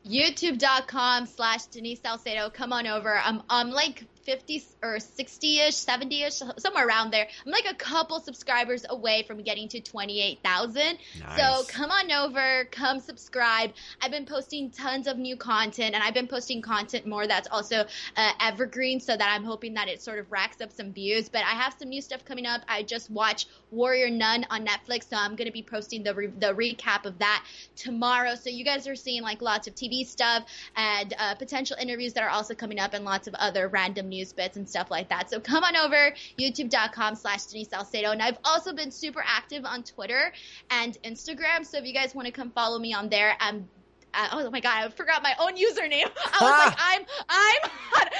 YouTube.com 0.06 1.26
slash 1.26 1.66
Denise 1.66 2.00
Salcedo. 2.00 2.50
Come 2.50 2.72
on 2.72 2.86
over. 2.86 3.18
I'm 3.18 3.42
I'm 3.50 3.70
like 3.70 4.04
50 4.30 4.62
or 4.84 5.00
60 5.00 5.58
ish, 5.58 5.74
70 5.74 6.22
ish, 6.22 6.34
somewhere 6.58 6.86
around 6.86 7.10
there. 7.10 7.26
I'm 7.44 7.50
like 7.50 7.66
a 7.68 7.74
couple 7.74 8.20
subscribers 8.20 8.86
away 8.88 9.24
from 9.26 9.42
getting 9.42 9.66
to 9.70 9.80
28,000. 9.80 10.76
Nice. 10.76 11.36
So 11.36 11.64
come 11.66 11.90
on 11.90 12.12
over, 12.12 12.68
come 12.70 13.00
subscribe. 13.00 13.72
I've 14.00 14.12
been 14.12 14.26
posting 14.26 14.70
tons 14.70 15.08
of 15.08 15.18
new 15.18 15.36
content 15.36 15.96
and 15.96 16.04
I've 16.04 16.14
been 16.14 16.28
posting 16.28 16.62
content 16.62 17.08
more 17.08 17.26
that's 17.26 17.48
also 17.50 17.86
uh, 18.16 18.32
evergreen 18.40 19.00
so 19.00 19.16
that 19.16 19.34
I'm 19.34 19.42
hoping 19.42 19.74
that 19.74 19.88
it 19.88 20.00
sort 20.00 20.20
of 20.20 20.30
racks 20.30 20.60
up 20.60 20.70
some 20.70 20.92
views. 20.92 21.28
But 21.28 21.40
I 21.40 21.56
have 21.56 21.74
some 21.76 21.88
new 21.88 22.00
stuff 22.00 22.24
coming 22.24 22.46
up. 22.46 22.60
I 22.68 22.84
just 22.84 23.10
watched 23.10 23.48
Warrior 23.72 24.10
Nun 24.10 24.46
on 24.48 24.64
Netflix, 24.64 25.10
so 25.10 25.16
I'm 25.16 25.34
going 25.34 25.46
to 25.46 25.52
be 25.52 25.62
posting 25.62 26.04
the, 26.04 26.14
re- 26.14 26.26
the 26.28 26.54
recap 26.54 27.04
of 27.04 27.18
that 27.18 27.44
tomorrow. 27.74 28.36
So 28.36 28.48
you 28.48 28.64
guys 28.64 28.86
are 28.86 28.94
seeing 28.94 29.22
like 29.22 29.42
lots 29.42 29.66
of 29.66 29.74
TV 29.74 30.06
stuff 30.06 30.44
and 30.76 31.14
uh, 31.18 31.34
potential 31.34 31.76
interviews 31.80 32.12
that 32.12 32.22
are 32.22 32.30
also 32.30 32.54
coming 32.54 32.78
up 32.78 32.94
and 32.94 33.04
lots 33.04 33.26
of 33.26 33.34
other 33.34 33.66
random 33.66 34.08
news 34.08 34.19
bits 34.28 34.56
and 34.56 34.68
stuff 34.68 34.90
like 34.90 35.08
that. 35.08 35.30
So 35.30 35.40
come 35.40 35.64
on 35.64 35.76
over, 35.76 36.14
youtube.com 36.38 37.14
slash 37.14 37.44
Denise 37.44 37.68
Salcedo. 37.68 38.10
And 38.10 38.22
I've 38.22 38.38
also 38.44 38.72
been 38.72 38.90
super 38.90 39.22
active 39.26 39.64
on 39.64 39.82
Twitter 39.82 40.32
and 40.70 40.96
Instagram. 41.02 41.64
So 41.64 41.78
if 41.78 41.84
you 41.84 41.94
guys 41.94 42.14
want 42.14 42.26
to 42.26 42.32
come 42.32 42.50
follow 42.50 42.78
me 42.78 42.92
on 42.94 43.08
there, 43.08 43.36
I'm 43.40 43.68
uh, 44.12 44.28
oh 44.32 44.50
my 44.50 44.60
god, 44.60 44.84
I 44.84 44.88
forgot 44.90 45.22
my 45.22 45.34
own 45.38 45.56
username. 45.56 46.10
I 46.32 46.38
was 46.40 46.66
like, 46.66 46.78
I'm 46.78 47.02
I'm 47.28 47.70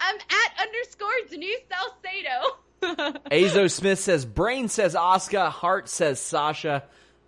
I'm 0.00 0.16
at 0.16 0.66
underscore 0.66 1.08
Denise 1.28 1.58
Salcedo. 1.68 3.18
Azo 3.32 3.66
Smith 3.66 3.98
says, 3.98 4.24
"Brain 4.24 4.68
says 4.68 4.94
Asuka, 4.94 5.50
Heart 5.50 5.88
says 5.88 6.20
Sasha." 6.20 6.84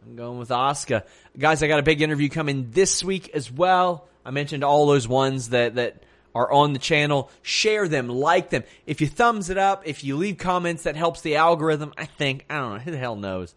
I'm 0.07 0.17
going 0.17 0.39
with 0.39 0.51
Asuka. 0.51 1.05
Guys, 1.37 1.63
I 1.63 1.69
got 1.69 1.81
a 1.81 1.83
big 1.83 2.01
interview 2.01 2.29
coming 2.29 2.71
this 2.71 3.03
week 3.03 3.31
as 3.35 3.51
well. 3.51 4.09
I 4.25 4.31
mentioned 4.31 4.63
all 4.63 4.87
those 4.87 5.09
ones 5.09 5.51
that 5.51 5.75
that 5.77 6.03
are 6.35 6.53
on 6.53 6.73
the 6.73 6.79
channel. 6.79 7.31
Share 7.43 7.89
them, 7.89 8.09
like 8.09 8.51
them. 8.51 8.65
If 8.87 9.01
you 9.01 9.07
thumbs 9.07 9.51
it 9.51 9.59
up, 9.59 9.83
if 9.87 10.05
you 10.05 10.17
leave 10.17 10.39
comments, 10.39 10.85
that 10.85 10.97
helps 10.97 11.21
the 11.21 11.37
algorithm. 11.37 11.93
I 11.97 12.07
think 12.07 12.45
I 12.51 12.59
don't 12.59 12.75
know 12.75 12.81
who 12.81 12.91
the 12.91 12.99
hell 12.99 13.17
knows, 13.17 13.55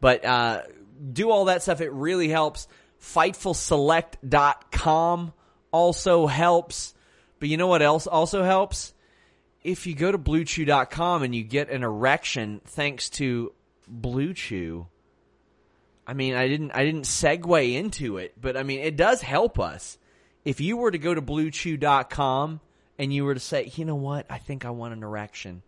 but 0.00 0.24
uh, 0.24 0.62
do 1.12 1.30
all 1.30 1.46
that 1.46 1.62
stuff. 1.62 1.80
It 1.80 1.92
really 1.92 2.28
helps. 2.28 2.68
Fightfulselect.com 3.00 5.32
also 5.72 6.26
helps. 6.26 6.94
But 7.38 7.48
you 7.48 7.56
know 7.56 7.66
what 7.66 7.82
else 7.82 8.06
also 8.06 8.42
helps? 8.42 8.92
If 9.62 9.86
you 9.86 9.94
go 9.94 10.12
to 10.12 10.18
bluechew.com 10.18 11.22
and 11.22 11.34
you 11.34 11.42
get 11.42 11.70
an 11.70 11.82
erection 11.82 12.60
thanks 12.64 13.08
to 13.10 13.52
Blue 13.88 14.34
Chew, 14.34 14.86
I 16.06 16.14
mean, 16.14 16.34
I 16.34 16.48
didn't 16.48 16.72
I 16.72 16.84
didn't 16.84 17.04
segue 17.04 17.74
into 17.74 18.18
it, 18.18 18.34
but 18.40 18.56
I 18.56 18.62
mean, 18.62 18.80
it 18.80 18.96
does 18.96 19.22
help 19.22 19.58
us. 19.58 19.98
If 20.44 20.60
you 20.60 20.76
were 20.76 20.90
to 20.90 20.98
go 20.98 21.14
to 21.14 21.22
bluechew.com 21.22 22.60
and 22.98 23.12
you 23.12 23.24
were 23.24 23.34
to 23.34 23.40
say, 23.40 23.72
"You 23.74 23.84
know 23.84 23.94
what? 23.94 24.26
I 24.30 24.38
think 24.38 24.64
I 24.64 24.70
want 24.70 24.92
an 24.92 25.02
erection. 25.02 25.62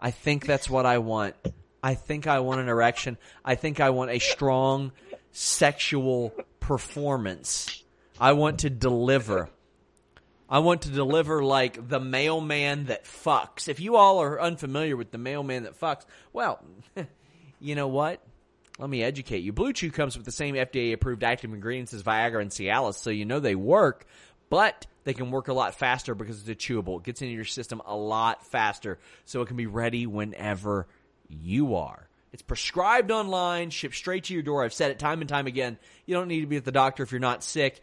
I 0.00 0.10
think 0.10 0.46
that's 0.46 0.68
what 0.68 0.86
I 0.86 0.98
want. 0.98 1.34
I 1.82 1.94
think 1.94 2.26
I 2.26 2.40
want 2.40 2.60
an 2.60 2.68
erection. 2.68 3.18
I 3.44 3.56
think 3.56 3.80
I 3.80 3.90
want 3.90 4.10
a 4.10 4.18
strong 4.18 4.92
sexual 5.32 6.32
performance. 6.60 7.82
I 8.18 8.32
want 8.32 8.60
to 8.60 8.70
deliver. 8.70 9.50
I 10.48 10.60
want 10.60 10.82
to 10.82 10.90
deliver 10.90 11.42
like 11.42 11.88
the 11.88 12.00
mailman 12.00 12.86
that 12.86 13.04
fucks. 13.04 13.68
If 13.68 13.80
you 13.80 13.96
all 13.96 14.20
are 14.22 14.40
unfamiliar 14.40 14.96
with 14.96 15.10
the 15.10 15.18
mailman 15.18 15.64
that 15.64 15.78
fucks, 15.78 16.04
well, 16.32 16.64
you 17.60 17.74
know 17.74 17.88
what? 17.88 18.20
Let 18.78 18.90
me 18.90 19.02
educate 19.02 19.44
you. 19.44 19.52
Blue 19.52 19.72
Chew 19.72 19.92
comes 19.92 20.16
with 20.16 20.26
the 20.26 20.32
same 20.32 20.56
FDA 20.56 20.92
approved 20.92 21.22
active 21.22 21.52
ingredients 21.52 21.94
as 21.94 22.02
Viagra 22.02 22.42
and 22.42 22.50
Cialis, 22.50 22.96
so 22.96 23.10
you 23.10 23.24
know 23.24 23.38
they 23.38 23.54
work, 23.54 24.06
but 24.50 24.86
they 25.04 25.14
can 25.14 25.30
work 25.30 25.48
a 25.48 25.52
lot 25.52 25.76
faster 25.76 26.14
because 26.14 26.40
it's 26.40 26.48
a 26.48 26.54
chewable. 26.54 26.98
It 26.98 27.04
gets 27.04 27.22
into 27.22 27.34
your 27.34 27.44
system 27.44 27.80
a 27.86 27.94
lot 27.94 28.44
faster, 28.46 28.98
so 29.26 29.42
it 29.42 29.46
can 29.46 29.56
be 29.56 29.66
ready 29.66 30.06
whenever 30.06 30.88
you 31.28 31.76
are. 31.76 32.08
It's 32.32 32.42
prescribed 32.42 33.12
online, 33.12 33.70
shipped 33.70 33.94
straight 33.94 34.24
to 34.24 34.34
your 34.34 34.42
door. 34.42 34.64
I've 34.64 34.72
said 34.72 34.90
it 34.90 34.98
time 34.98 35.20
and 35.20 35.28
time 35.28 35.46
again. 35.46 35.78
You 36.04 36.16
don't 36.16 36.26
need 36.26 36.40
to 36.40 36.48
be 36.48 36.56
at 36.56 36.64
the 36.64 36.72
doctor 36.72 37.04
if 37.04 37.12
you're 37.12 37.20
not 37.20 37.44
sick. 37.44 37.80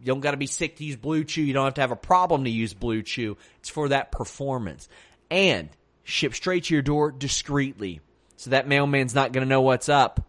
You 0.00 0.06
don't 0.06 0.20
got 0.20 0.32
to 0.32 0.36
be 0.36 0.46
sick 0.46 0.76
to 0.76 0.84
use 0.84 0.96
Blue 0.96 1.24
Chew. 1.24 1.42
You 1.42 1.54
don't 1.54 1.64
have 1.64 1.74
to 1.74 1.80
have 1.80 1.92
a 1.92 1.96
problem 1.96 2.44
to 2.44 2.50
use 2.50 2.74
Blue 2.74 3.00
Chew. 3.00 3.38
It's 3.60 3.70
for 3.70 3.88
that 3.88 4.12
performance. 4.12 4.86
And 5.30 5.70
shipped 6.04 6.36
straight 6.36 6.64
to 6.64 6.74
your 6.74 6.82
door 6.82 7.10
discreetly. 7.10 8.02
So 8.36 8.50
that 8.50 8.68
mailman's 8.68 9.14
not 9.14 9.32
going 9.32 9.44
to 9.44 9.48
know 9.48 9.62
what's 9.62 9.88
up. 9.88 10.20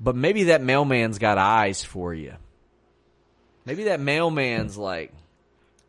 But 0.00 0.16
maybe 0.16 0.44
that 0.44 0.62
mailman's 0.62 1.18
got 1.18 1.38
eyes 1.38 1.82
for 1.82 2.14
you. 2.14 2.34
Maybe 3.64 3.84
that 3.84 4.00
mailman's 4.00 4.78
like, 4.78 5.12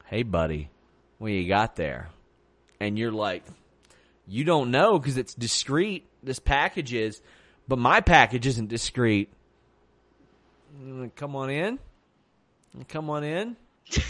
hey, 0.06 0.24
buddy, 0.24 0.70
what 1.18 1.32
you 1.32 1.48
got 1.48 1.76
there? 1.76 2.10
And 2.80 2.98
you're 2.98 3.12
like, 3.12 3.44
you 4.28 4.44
don't 4.44 4.72
know 4.72 5.00
because 5.00 5.18
it's 5.18 5.34
discreet. 5.34 6.06
This 6.22 6.40
package 6.40 6.94
is, 6.94 7.22
but 7.68 7.80
my 7.80 8.02
package 8.02 8.48
isn't 8.48 8.68
discreet. 8.68 9.30
Mm, 10.82 11.16
come 11.16 11.36
on 11.36 11.50
in. 11.50 11.80
Come 12.88 13.10
on 13.10 13.24
in. 13.24 13.56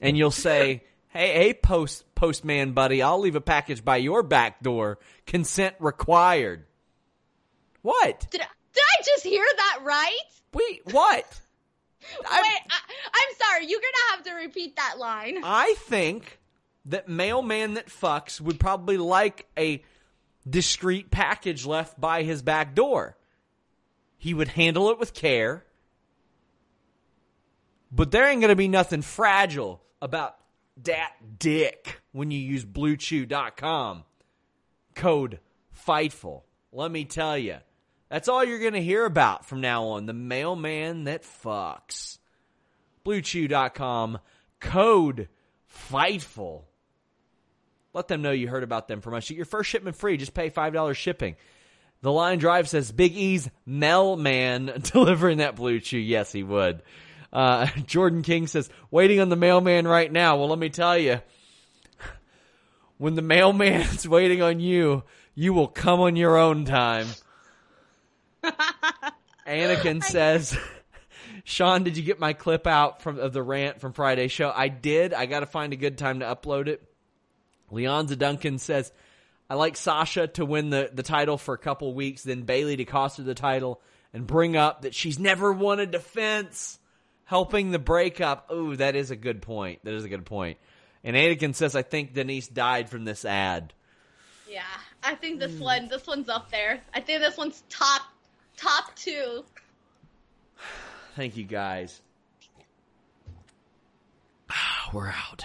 and 0.00 0.16
you'll 0.16 0.30
say, 0.30 0.82
"Hey, 1.18 1.32
hey, 1.32 1.54
post 1.54 2.04
postman 2.14 2.72
buddy, 2.72 3.02
I'll 3.02 3.18
leave 3.18 3.36
a 3.36 3.40
package 3.40 3.84
by 3.84 3.96
your 3.96 4.22
back 4.22 4.62
door. 4.62 4.98
Consent 5.26 5.74
required." 5.78 6.64
What? 7.82 8.26
Did 8.30 8.40
I, 8.42 8.46
did 8.74 8.82
I 8.82 9.02
just 9.04 9.24
hear 9.24 9.44
that 9.56 9.80
right? 9.82 10.16
Wait, 10.52 10.82
what? 10.84 11.40
I'm, 12.30 12.42
Wait, 12.42 12.60
I, 12.70 12.78
I'm 13.14 13.36
sorry. 13.36 13.66
You're 13.66 13.80
gonna 13.80 14.10
have 14.10 14.24
to 14.24 14.34
repeat 14.34 14.76
that 14.76 14.98
line. 14.98 15.38
I 15.42 15.74
think 15.78 16.38
that 16.86 17.08
mailman 17.08 17.74
that 17.74 17.88
fucks 17.88 18.40
would 18.40 18.58
probably 18.58 18.96
like 18.96 19.46
a 19.58 19.82
discreet 20.48 21.10
package 21.10 21.66
left 21.66 22.00
by 22.00 22.22
his 22.22 22.42
back 22.42 22.74
door. 22.74 23.16
He 24.16 24.34
would 24.34 24.48
handle 24.48 24.90
it 24.90 24.98
with 24.98 25.14
care. 25.14 25.64
But 27.92 28.10
there 28.10 28.26
ain't 28.26 28.40
going 28.40 28.50
to 28.50 28.56
be 28.56 28.68
nothing 28.68 29.02
fragile 29.02 29.82
about 30.02 30.37
dat 30.82 31.12
dick 31.38 32.00
when 32.12 32.30
you 32.30 32.38
use 32.38 32.64
bluechew.com. 32.64 34.04
Code 34.94 35.40
FIGHTFUL. 35.86 36.42
Let 36.72 36.90
me 36.90 37.04
tell 37.04 37.38
you. 37.38 37.56
That's 38.08 38.28
all 38.28 38.44
you're 38.44 38.58
going 38.58 38.72
to 38.72 38.82
hear 38.82 39.04
about 39.04 39.46
from 39.46 39.60
now 39.60 39.84
on. 39.88 40.06
The 40.06 40.14
mailman 40.14 41.04
that 41.04 41.22
fucks. 41.22 42.18
Bluechew.com. 43.04 44.18
Code 44.60 45.28
FIGHTFUL. 45.90 46.62
Let 47.94 48.08
them 48.08 48.22
know 48.22 48.30
you 48.30 48.48
heard 48.48 48.62
about 48.62 48.88
them 48.88 49.00
from 49.00 49.14
us. 49.14 49.30
Your 49.30 49.44
first 49.44 49.70
shipment 49.70 49.96
free. 49.96 50.16
Just 50.16 50.34
pay 50.34 50.50
$5 50.50 50.94
shipping. 50.94 51.36
The 52.00 52.12
line 52.12 52.38
drive 52.38 52.68
says 52.68 52.92
Big 52.92 53.16
E's 53.16 53.50
mailman 53.66 54.72
delivering 54.92 55.38
that 55.38 55.56
blue 55.56 55.80
chew. 55.80 55.98
Yes, 55.98 56.32
he 56.32 56.42
would. 56.42 56.82
Uh, 57.32 57.66
Jordan 57.86 58.22
King 58.22 58.46
says, 58.46 58.68
waiting 58.90 59.20
on 59.20 59.28
the 59.28 59.36
mailman 59.36 59.86
right 59.86 60.10
now. 60.10 60.36
Well, 60.36 60.48
let 60.48 60.58
me 60.58 60.68
tell 60.68 60.96
you, 60.96 61.20
when 62.98 63.14
the 63.14 63.22
mailman's 63.22 64.08
waiting 64.08 64.42
on 64.42 64.60
you, 64.60 65.04
you 65.34 65.52
will 65.52 65.68
come 65.68 66.00
on 66.00 66.16
your 66.16 66.36
own 66.36 66.64
time. 66.64 67.06
Anakin 69.46 70.02
says, 70.02 70.56
Sean, 71.44 71.82
did 71.82 71.96
you 71.96 72.02
get 72.02 72.20
my 72.20 72.34
clip 72.34 72.66
out 72.66 73.02
from 73.02 73.18
of 73.18 73.32
the 73.32 73.42
rant 73.42 73.80
from 73.80 73.92
Friday 73.92 74.28
show? 74.28 74.52
I 74.54 74.68
did. 74.68 75.14
I 75.14 75.26
got 75.26 75.40
to 75.40 75.46
find 75.46 75.72
a 75.72 75.76
good 75.76 75.96
time 75.96 76.20
to 76.20 76.26
upload 76.26 76.68
it. 76.68 76.82
Leonza 77.72 78.18
Duncan 78.18 78.58
says, 78.58 78.92
I 79.50 79.54
like 79.54 79.76
Sasha 79.76 80.26
to 80.28 80.44
win 80.44 80.70
the, 80.70 80.90
the 80.92 81.02
title 81.02 81.38
for 81.38 81.54
a 81.54 81.58
couple 81.58 81.94
weeks, 81.94 82.22
then 82.22 82.42
Bayley 82.42 82.76
to 82.76 82.84
cost 82.84 83.16
her 83.16 83.22
the 83.22 83.34
title 83.34 83.80
and 84.12 84.26
bring 84.26 84.56
up 84.56 84.82
that 84.82 84.94
she's 84.94 85.18
never 85.18 85.52
won 85.52 85.80
a 85.80 85.86
defense, 85.86 86.77
helping 87.28 87.70
the 87.72 87.78
breakup. 87.78 88.50
Ooh, 88.50 88.74
that 88.76 88.96
is 88.96 89.10
a 89.10 89.16
good 89.16 89.42
point. 89.42 89.84
That 89.84 89.92
is 89.92 90.02
a 90.02 90.08
good 90.08 90.24
point. 90.24 90.56
And 91.04 91.14
Anakin 91.14 91.54
says, 91.54 91.76
I 91.76 91.82
think 91.82 92.14
Denise 92.14 92.48
died 92.48 92.88
from 92.88 93.04
this 93.04 93.24
ad. 93.26 93.74
Yeah, 94.48 94.62
I 95.02 95.14
think 95.14 95.38
this 95.38 95.52
hmm. 95.52 95.62
one, 95.62 95.88
this 95.88 96.06
one's 96.06 96.30
up 96.30 96.50
there. 96.50 96.80
I 96.94 97.00
think 97.00 97.20
this 97.20 97.36
one's 97.36 97.62
top, 97.68 98.00
top 98.56 98.96
two. 98.96 99.44
Thank 101.16 101.36
you 101.36 101.44
guys. 101.44 102.00
We're 104.94 105.08
out. 105.08 105.44